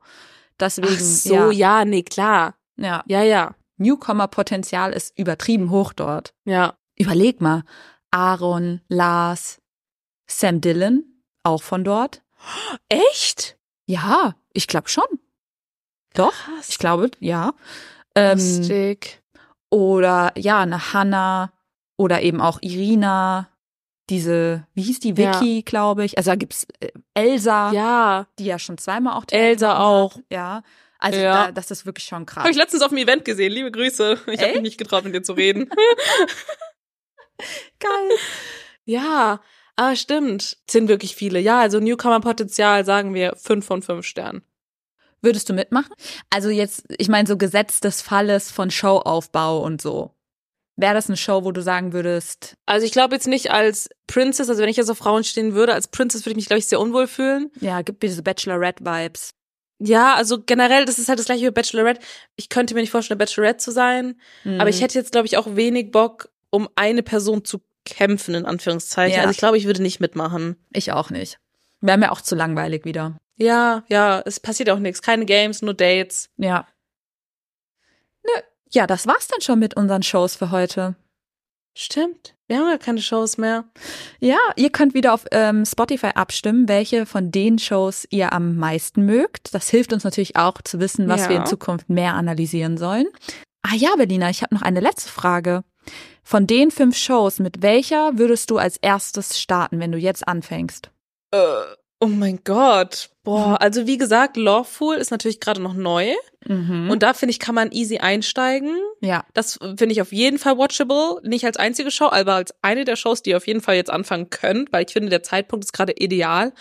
Deswegen, 0.61 0.89
Ach 0.95 1.01
so, 1.01 1.35
ja, 1.35 1.51
ja, 1.51 1.85
nee, 1.85 2.03
klar. 2.03 2.55
ja. 2.77 3.03
Ja, 3.07 3.23
ja, 3.23 3.55
Newcomer-Potenzial 3.79 4.93
ist 4.93 5.19
übertrieben 5.19 5.71
hoch 5.71 5.93
dort. 5.93 6.35
ja. 6.45 6.75
Überleg 6.99 7.41
mal, 7.41 7.63
Aaron, 8.11 8.83
Lars, 8.89 9.59
Sam 10.27 10.61
Dillon, 10.61 11.03
auch 11.45 11.63
von 11.63 11.83
dort. 11.83 12.23
Echt? 12.91 13.57
Ja, 13.87 14.35
ich 14.53 14.67
glaube 14.67 14.91
schon. 14.91 15.07
Doch, 16.13 16.33
Krass. 16.35 16.69
ich 16.69 16.77
glaube, 16.79 17.11
ja. 17.21 17.55
Ähm, 18.15 18.37
Lustig. 18.39 19.23
oder 19.71 20.33
ja, 20.37 20.61
eine 20.61 20.93
Hannah 20.93 21.53
oder 21.97 22.21
eben 22.21 22.41
auch 22.43 22.59
Irina, 22.61 23.49
diese, 24.11 24.67
wie 24.75 24.83
hieß 24.83 25.01
die, 25.01 25.15
Ja. 25.17 25.41
Vicky, 25.41 25.63
glaube 25.63 26.05
ich. 26.05 26.19
Also 26.19 26.31
da 26.33 26.37
gibt's 26.37 26.67
äh, 26.81 26.89
Elsa, 27.15 27.73
Ja. 27.73 28.27
die 28.39 28.45
ja 28.47 28.59
schon 28.59 28.77
zweimal 28.79 29.17
auch 29.17 29.25
Elsa 29.31 29.79
auch. 29.79 30.17
hat. 30.17 30.23
Ja. 30.31 30.63
Also 30.99 31.19
Ja. 31.19 31.47
da, 31.47 31.53
das 31.53 31.71
ist 31.71 31.87
wirklich 31.87 32.05
schon 32.05 32.27
krass. 32.27 32.43
Habe 32.43 32.51
ich 32.51 32.57
letztens 32.59 32.83
auf 32.83 32.91
dem 32.91 32.99
Event 32.99 33.25
gesehen. 33.25 33.53
Liebe 33.53 33.71
Grüße. 33.71 34.19
Ich 34.27 34.41
habe 34.43 34.53
mich 34.55 34.63
nicht 34.63 34.79
getraut, 34.79 35.05
mit 35.05 35.15
dir 35.15 35.23
zu 35.23 35.33
reden. 35.33 35.71
Geil. 37.79 38.11
ja, 38.85 39.41
aber 39.77 39.97
stimmt. 39.97 40.59
Sind 40.69 40.89
wirklich 40.89 41.17
viele. 41.17 41.39
Ja, 41.41 41.61
also 41.61 41.81
Newcomer-Potenzial 41.81 42.85
sagen 42.85 43.15
wir 43.15 43.35
fünf 43.37 43.65
von 43.65 43.83
fünf 43.83 44.05
Sternen. 44.05 44.43
Würdest 45.23 45.49
du 45.49 45.53
mitmachen? 45.55 45.95
Also 46.31 46.49
jetzt, 46.51 46.85
ich 46.99 47.09
meine, 47.09 47.29
so 47.29 47.37
Gesetz 47.37 47.81
des 47.81 48.01
Falles 48.03 48.51
von 48.51 48.71
Showaufbau 48.71 49.63
und 49.63 49.81
so. 49.83 50.15
Wäre 50.81 50.95
das 50.95 51.09
eine 51.09 51.17
Show, 51.17 51.45
wo 51.45 51.53
du 51.53 51.63
sagen 51.63 51.93
würdest, 51.93 52.57
Also 52.67 52.87
ich 52.87 52.93
glaube 52.93 53.15
jetzt 53.15 53.27
nicht 53.27 53.51
als 53.51 53.89
Princess, 54.07 54.49
also 54.49 54.63
wenn 54.63 54.69
ich 54.69 54.77
jetzt 54.77 54.91
auf 54.91 54.99
Frauen 54.99 55.25
stehen 55.25 55.55
würde, 55.55 55.75
als 55.75 55.89
Princess 55.89 56.23
würde 56.23 56.31
ich 56.33 56.37
mich, 56.37 56.47
glaube 56.47 56.59
ich, 56.59 56.67
sehr 56.67 56.81
unwohl 56.81 57.07
fühlen. 57.07 57.51
ja, 57.61 57.83
gibt 57.83 58.03
mir 58.03 58.09
diese 58.09 58.23
Bachelorette-Vibes. 58.23 59.35
Ja, 59.79 60.15
also 60.15 60.43
generell, 60.43 60.85
das 60.85 60.99
ist 60.99 61.09
halt 61.09 61.19
das 61.19 61.27
gleiche 61.27 61.47
wie 61.47 61.51
Bachelorette. 61.51 62.01
Ich 62.37 62.51
könnte 62.51 62.75
mir 62.75 62.81
nicht 62.81 62.91
vorstellen, 62.91 63.19
eine 63.19 63.25
Bachelorette 63.27 63.59
zu 63.59 63.73
sein. 63.73 64.21
Mhm. 64.45 64.61
Aber 64.61 64.69
ich 64.69 64.83
hätte 64.83 64.99
jetzt, 64.99 65.13
glaube 65.13 65.27
ich, 65.27 65.39
auch 65.39 65.57
wenig 65.57 65.91
Bock, 65.91 66.29
um 66.51 66.69
eine 66.77 67.03
Person 67.03 67.45
zu 67.45 67.63
kämpfen, 67.87 68.35
in 68.35 68.45
Anführungszeichen. 68.45 69.17
Ja. 69.17 69.23
Also 69.23 69.33
ich 69.33 69.39
glaube, 69.39 69.57
ich 69.57 69.65
würde 69.65 69.83
nicht 69.83 70.01
mitmachen. 70.01 70.57
Ich 70.71 70.93
auch 70.93 71.11
nicht. 71.11 71.39
Wäre 71.81 71.97
mir 71.97 72.13
auch 72.13 72.21
zu 72.21 72.35
langweilig 72.35 72.85
wieder. 72.85 73.17
Ja, 73.37 73.85
ja, 73.89 74.23
es 74.27 74.39
passiert 74.39 74.69
auch 74.69 74.79
nichts. 74.79 75.01
Keine 75.01 75.25
Games, 75.25 75.63
nur 75.63 75.73
Dates. 75.73 76.29
Ja. 76.37 76.67
Nö. 78.23 78.43
Ja, 78.73 78.87
das 78.87 79.07
war's 79.07 79.29
dann 79.29 79.41
schon 79.41 79.59
mit 79.59 79.77
unseren 79.77 80.03
Shows 80.03 80.37
für 80.37 80.51
heute. 80.51 80.95
Stimmt. 81.77 82.35
Wir 82.49 82.59
haben 82.59 82.69
ja 82.69 82.79
keine 82.79 83.01
Shows 83.01 83.39
mehr. 83.39 83.65
Ja, 84.19 84.39
ihr 84.57 84.71
könnt 84.71 84.93
wieder 84.95 85.15
auf 85.15 85.25
ähm, 85.31 85.65
Spotify 85.65 86.09
abstimmen, 86.15 86.69
welche 86.69 87.07
von 87.07 87.31
den 87.31 87.59
Shows 87.59 88.07
ihr 88.11 88.33
am 88.33 88.57
meisten 88.57 89.07
mögt. 89.07 89.55
Das 89.55 89.69
hilft 89.69 89.93
uns 89.93 90.03
natürlich 90.05 90.37
auch 90.37 90.61
zu 90.63 90.81
wissen, 90.81 91.09
was 91.09 91.23
Ja. 91.23 91.29
wir 91.29 91.37
in 91.37 91.47
Zukunft 91.47 91.89
mehr 91.89 92.15
analysieren 92.15 92.77
sollen. 92.77 93.07
Ah 93.63 93.75
ja, 93.75 93.95
Berlina, 93.97 94.31
ich 94.31 94.43
habe 94.43 94.55
noch 94.55 94.63
eine 94.63 94.81
letzte 94.81 95.11
Frage. 95.11 95.63
Von 96.25 96.47
den 96.47 96.71
fünf 96.71 96.97
Shows, 96.97 97.39
mit 97.39 97.63
welcher 97.63 98.19
würdest 98.19 98.51
du 98.51 98.59
als 98.59 98.77
erstes 98.77 99.39
starten, 99.41 99.79
wenn 99.81 99.93
du 99.93 99.99
jetzt 99.99 100.27
anfängst? 100.27 100.91
Äh, 101.33 101.39
oh 102.01 102.07
mein 102.07 102.41
Gott. 102.45 103.11
Boah, 103.31 103.61
also 103.61 103.87
wie 103.87 103.97
gesagt, 103.97 104.37
Lawful 104.37 104.97
ist 104.97 105.11
natürlich 105.11 105.41
gerade 105.41 105.61
noch 105.63 105.75
neu. 105.75 106.13
Mhm. 106.47 106.91
Und 106.91 107.03
da 107.03 107.15
finde 107.15 107.31
ich, 107.31 107.39
kann 107.39 107.55
man 107.55 107.71
easy 107.71 107.99
einsteigen. 107.99 108.77
ja, 109.01 109.25
Das 109.35 109.55
finde 109.61 109.91
ich 109.93 110.01
auf 110.03 110.13
jeden 110.13 110.39
Fall 110.39 110.59
watchable. 110.59 111.21
Nicht 111.23 111.45
als 111.45 111.57
einzige 111.57 111.91
Show, 111.91 112.07
aber 112.11 112.35
als 112.35 112.55
eine 112.63 112.85
der 112.85 112.97
Shows, 112.97 113.23
die 113.23 113.31
ihr 113.31 113.37
auf 113.37 113.47
jeden 113.47 113.61
Fall 113.61 113.77
jetzt 113.77 113.91
anfangen 113.91 114.31
könnt, 114.31 114.73
weil 114.73 114.85
ich 114.87 114.93
finde, 114.93 115.11
der 115.11 115.23
Zeitpunkt 115.23 115.65
ist 115.65 115.73
gerade 115.73 115.93
ideal. 115.97 116.53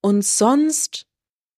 Und 0.00 0.24
sonst, 0.24 1.06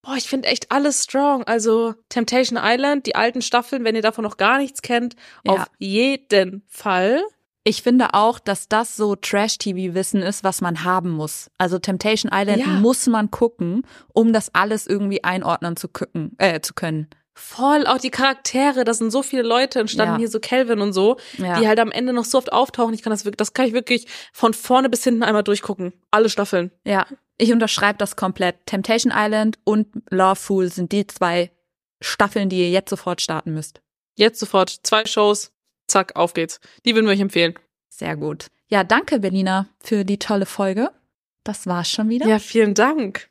boah, 0.03 0.15
ich 0.17 0.29
finde 0.29 0.49
echt 0.49 0.73
alles 0.73 1.05
strong. 1.05 1.45
Also 1.45 1.95
Temptation 2.09 2.59
Island, 2.63 3.07
die 3.07 3.15
alten 3.15 3.43
Staffeln, 3.43 3.85
wenn 3.85 3.95
ihr 3.97 4.03
davon 4.03 4.25
noch 4.25 4.37
gar 4.37 4.59
nichts 4.59 4.83
kennt, 4.83 5.15
Ja. 5.45 5.53
auf 5.53 5.67
jeden 5.79 6.63
Fall. 6.69 7.23
Ich 7.69 7.83
finde 7.83 8.15
auch, 8.15 8.39
dass 8.39 8.69
das 8.69 8.95
so 8.97 9.17
Trash-TV-Wissen 9.17 10.23
ist, 10.23 10.45
was 10.45 10.61
man 10.61 10.85
haben 10.85 11.11
muss. 11.11 11.51
Also 11.59 11.81
Temptation 11.81 12.31
Island 12.33 12.61
Ja. 12.61 12.67
muss 12.69 13.09
man 13.09 13.33
gucken, 13.33 13.83
um 14.15 14.33
das 14.33 14.55
alles 14.55 14.87
irgendwie 14.87 15.25
einordnen 15.25 15.77
zu, 15.77 15.89
gucken, 15.89 16.37
äh, 16.39 16.61
zu 16.61 16.75
können. 16.75 17.09
Voll, 17.35 17.85
auch 17.89 17.99
die 17.99 18.11
Charaktere, 18.13 18.85
da 18.85 18.95
sind 18.95 19.11
so 19.11 19.25
viele 19.25 19.43
Leute 19.43 19.81
entstanden, 19.81 20.15
Ja. 20.15 20.19
hier 20.19 20.29
so 20.31 20.39
Calvin 20.39 20.81
und 20.81 20.93
so, 20.93 21.17
Ja. 21.39 21.59
die 21.59 21.67
halt 21.67 21.81
am 21.81 21.91
Ende 21.91 22.13
noch 22.13 22.25
so 22.25 22.39
oft 22.39 22.53
auftauchen. 22.53 22.95
Ich 22.95 23.03
kann 23.03 23.11
das 23.11 23.25
wirklich, 23.25 23.37
das 23.39 23.53
kann 23.53 23.67
ich 23.67 23.73
wirklich 23.73 24.07
von 24.33 24.55
vorne 24.55 24.89
bis 24.89 25.03
hinten 25.03 25.25
einmal 25.25 25.43
durchgucken. 25.43 25.93
Alle 26.13 26.29
Staffeln. 26.31 26.71
Ja, 26.85 27.05
ich 27.37 27.53
unterschreibe 27.53 27.99
das 27.99 28.15
komplett. 28.15 28.65
Temptation 28.67 29.13
Island 29.15 29.59
und 29.65 29.89
Lawful 30.09 30.71
sind 30.71 30.93
die 30.93 31.05
zwei 31.09 31.51
Staffeln, 32.01 32.49
die 32.49 32.61
ihr 32.61 32.71
jetzt 32.71 32.91
sofort 32.91 33.21
starten 33.21 33.53
müsst. 33.55 33.81
Jetzt 34.17 34.39
sofort 34.39 34.71
zwei 34.85 35.05
Shows, 35.05 35.51
zack, 35.87 36.17
auf 36.17 36.35
geht's. 36.35 36.61
Die 36.85 36.95
würden 36.95 37.07
wir 37.07 37.13
euch 37.13 37.21
empfehlen. 37.21 37.55
Sehr 37.89 38.17
gut. 38.17 38.49
Ja, 38.69 38.85
danke, 38.85 39.21
Berlina, 39.21 39.69
für 39.81 40.05
die 40.05 40.19
tolle 40.19 40.47
Folge. 40.47 40.91
Das 41.45 41.67
war's 41.67 41.91
schon 41.91 42.09
wieder. 42.09 42.27
Ja, 42.27 42.39
vielen 42.39 42.75
Dank. 42.75 43.29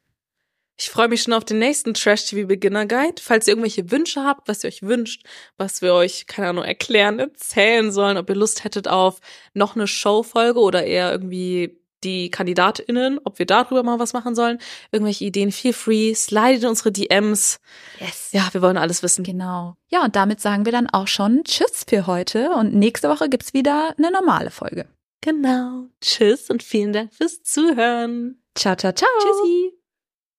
Ich 0.78 0.90
freue 0.90 1.08
mich 1.08 1.22
schon 1.22 1.34
auf 1.34 1.46
den 1.46 1.60
nächsten 1.60 1.94
Trash 1.94 2.26
TV 2.26 2.48
Beginner 2.48 2.86
Guide. 2.86 3.22
Falls 3.22 3.48
ihr 3.48 3.54
irgendwelche 3.54 3.92
Wünsche 3.92 4.24
habt, 4.24 4.48
was 4.50 4.64
ihr 4.64 4.68
euch 4.68 4.84
wünscht, 4.84 5.26
was 5.58 5.82
wir 5.82 5.94
euch, 5.94 6.28
keine 6.28 6.50
Ahnung, 6.50 6.66
erklären, 6.66 7.20
erzählen 7.20 7.92
sollen, 7.92 8.18
ob 8.18 8.30
ihr 8.30 8.36
Lust 8.36 8.64
hättet 8.66 8.88
auf 8.88 9.22
noch 9.54 9.76
eine 9.76 9.88
Showfolge 9.88 10.60
oder 10.60 10.84
eher 10.84 11.12
irgendwie 11.12 11.80
die 12.06 12.30
KandidatInnen, 12.30 13.20
ob 13.24 13.40
wir 13.40 13.46
darüber 13.46 13.84
mal 13.84 14.00
was 14.00 14.14
machen 14.14 14.36
sollen, 14.36 14.60
irgendwelche 14.92 15.26
Ideen, 15.26 15.52
feel 15.52 15.74
free, 15.74 16.14
slide 16.14 16.62
in 16.62 16.68
unsere 16.68 16.92
DMs. 16.92 17.60
Yes. 18.00 18.30
Ja, 18.32 18.48
wir 18.52 18.62
wollen 18.62 18.78
alles 18.78 19.04
wissen. 19.04 19.24
Genau. 19.24 19.76
Ja, 19.90 20.04
und 20.04 20.16
damit 20.16 20.40
sagen 20.40 20.66
wir 20.66 20.72
dann 20.72 20.90
auch 20.90 21.08
schon 21.08 21.44
Tschüss 21.44 21.86
für 21.88 22.08
heute 22.08 22.52
und 22.52 22.74
nächste 22.74 23.10
Woche 23.10 23.30
gibt's 23.30 23.54
wieder 23.54 23.94
eine 23.98 24.12
normale 24.12 24.52
Folge. 24.52 24.88
Genau. 25.22 25.88
Tschüss 26.02 26.50
und 26.50 26.62
vielen 26.62 26.94
Dank 26.94 27.14
fürs 27.14 27.42
Zuhören. 27.42 28.42
Ciao, 28.54 28.76
ciao, 28.76 28.94
ciao. 28.94 29.10
Tschüssi. 29.20 29.85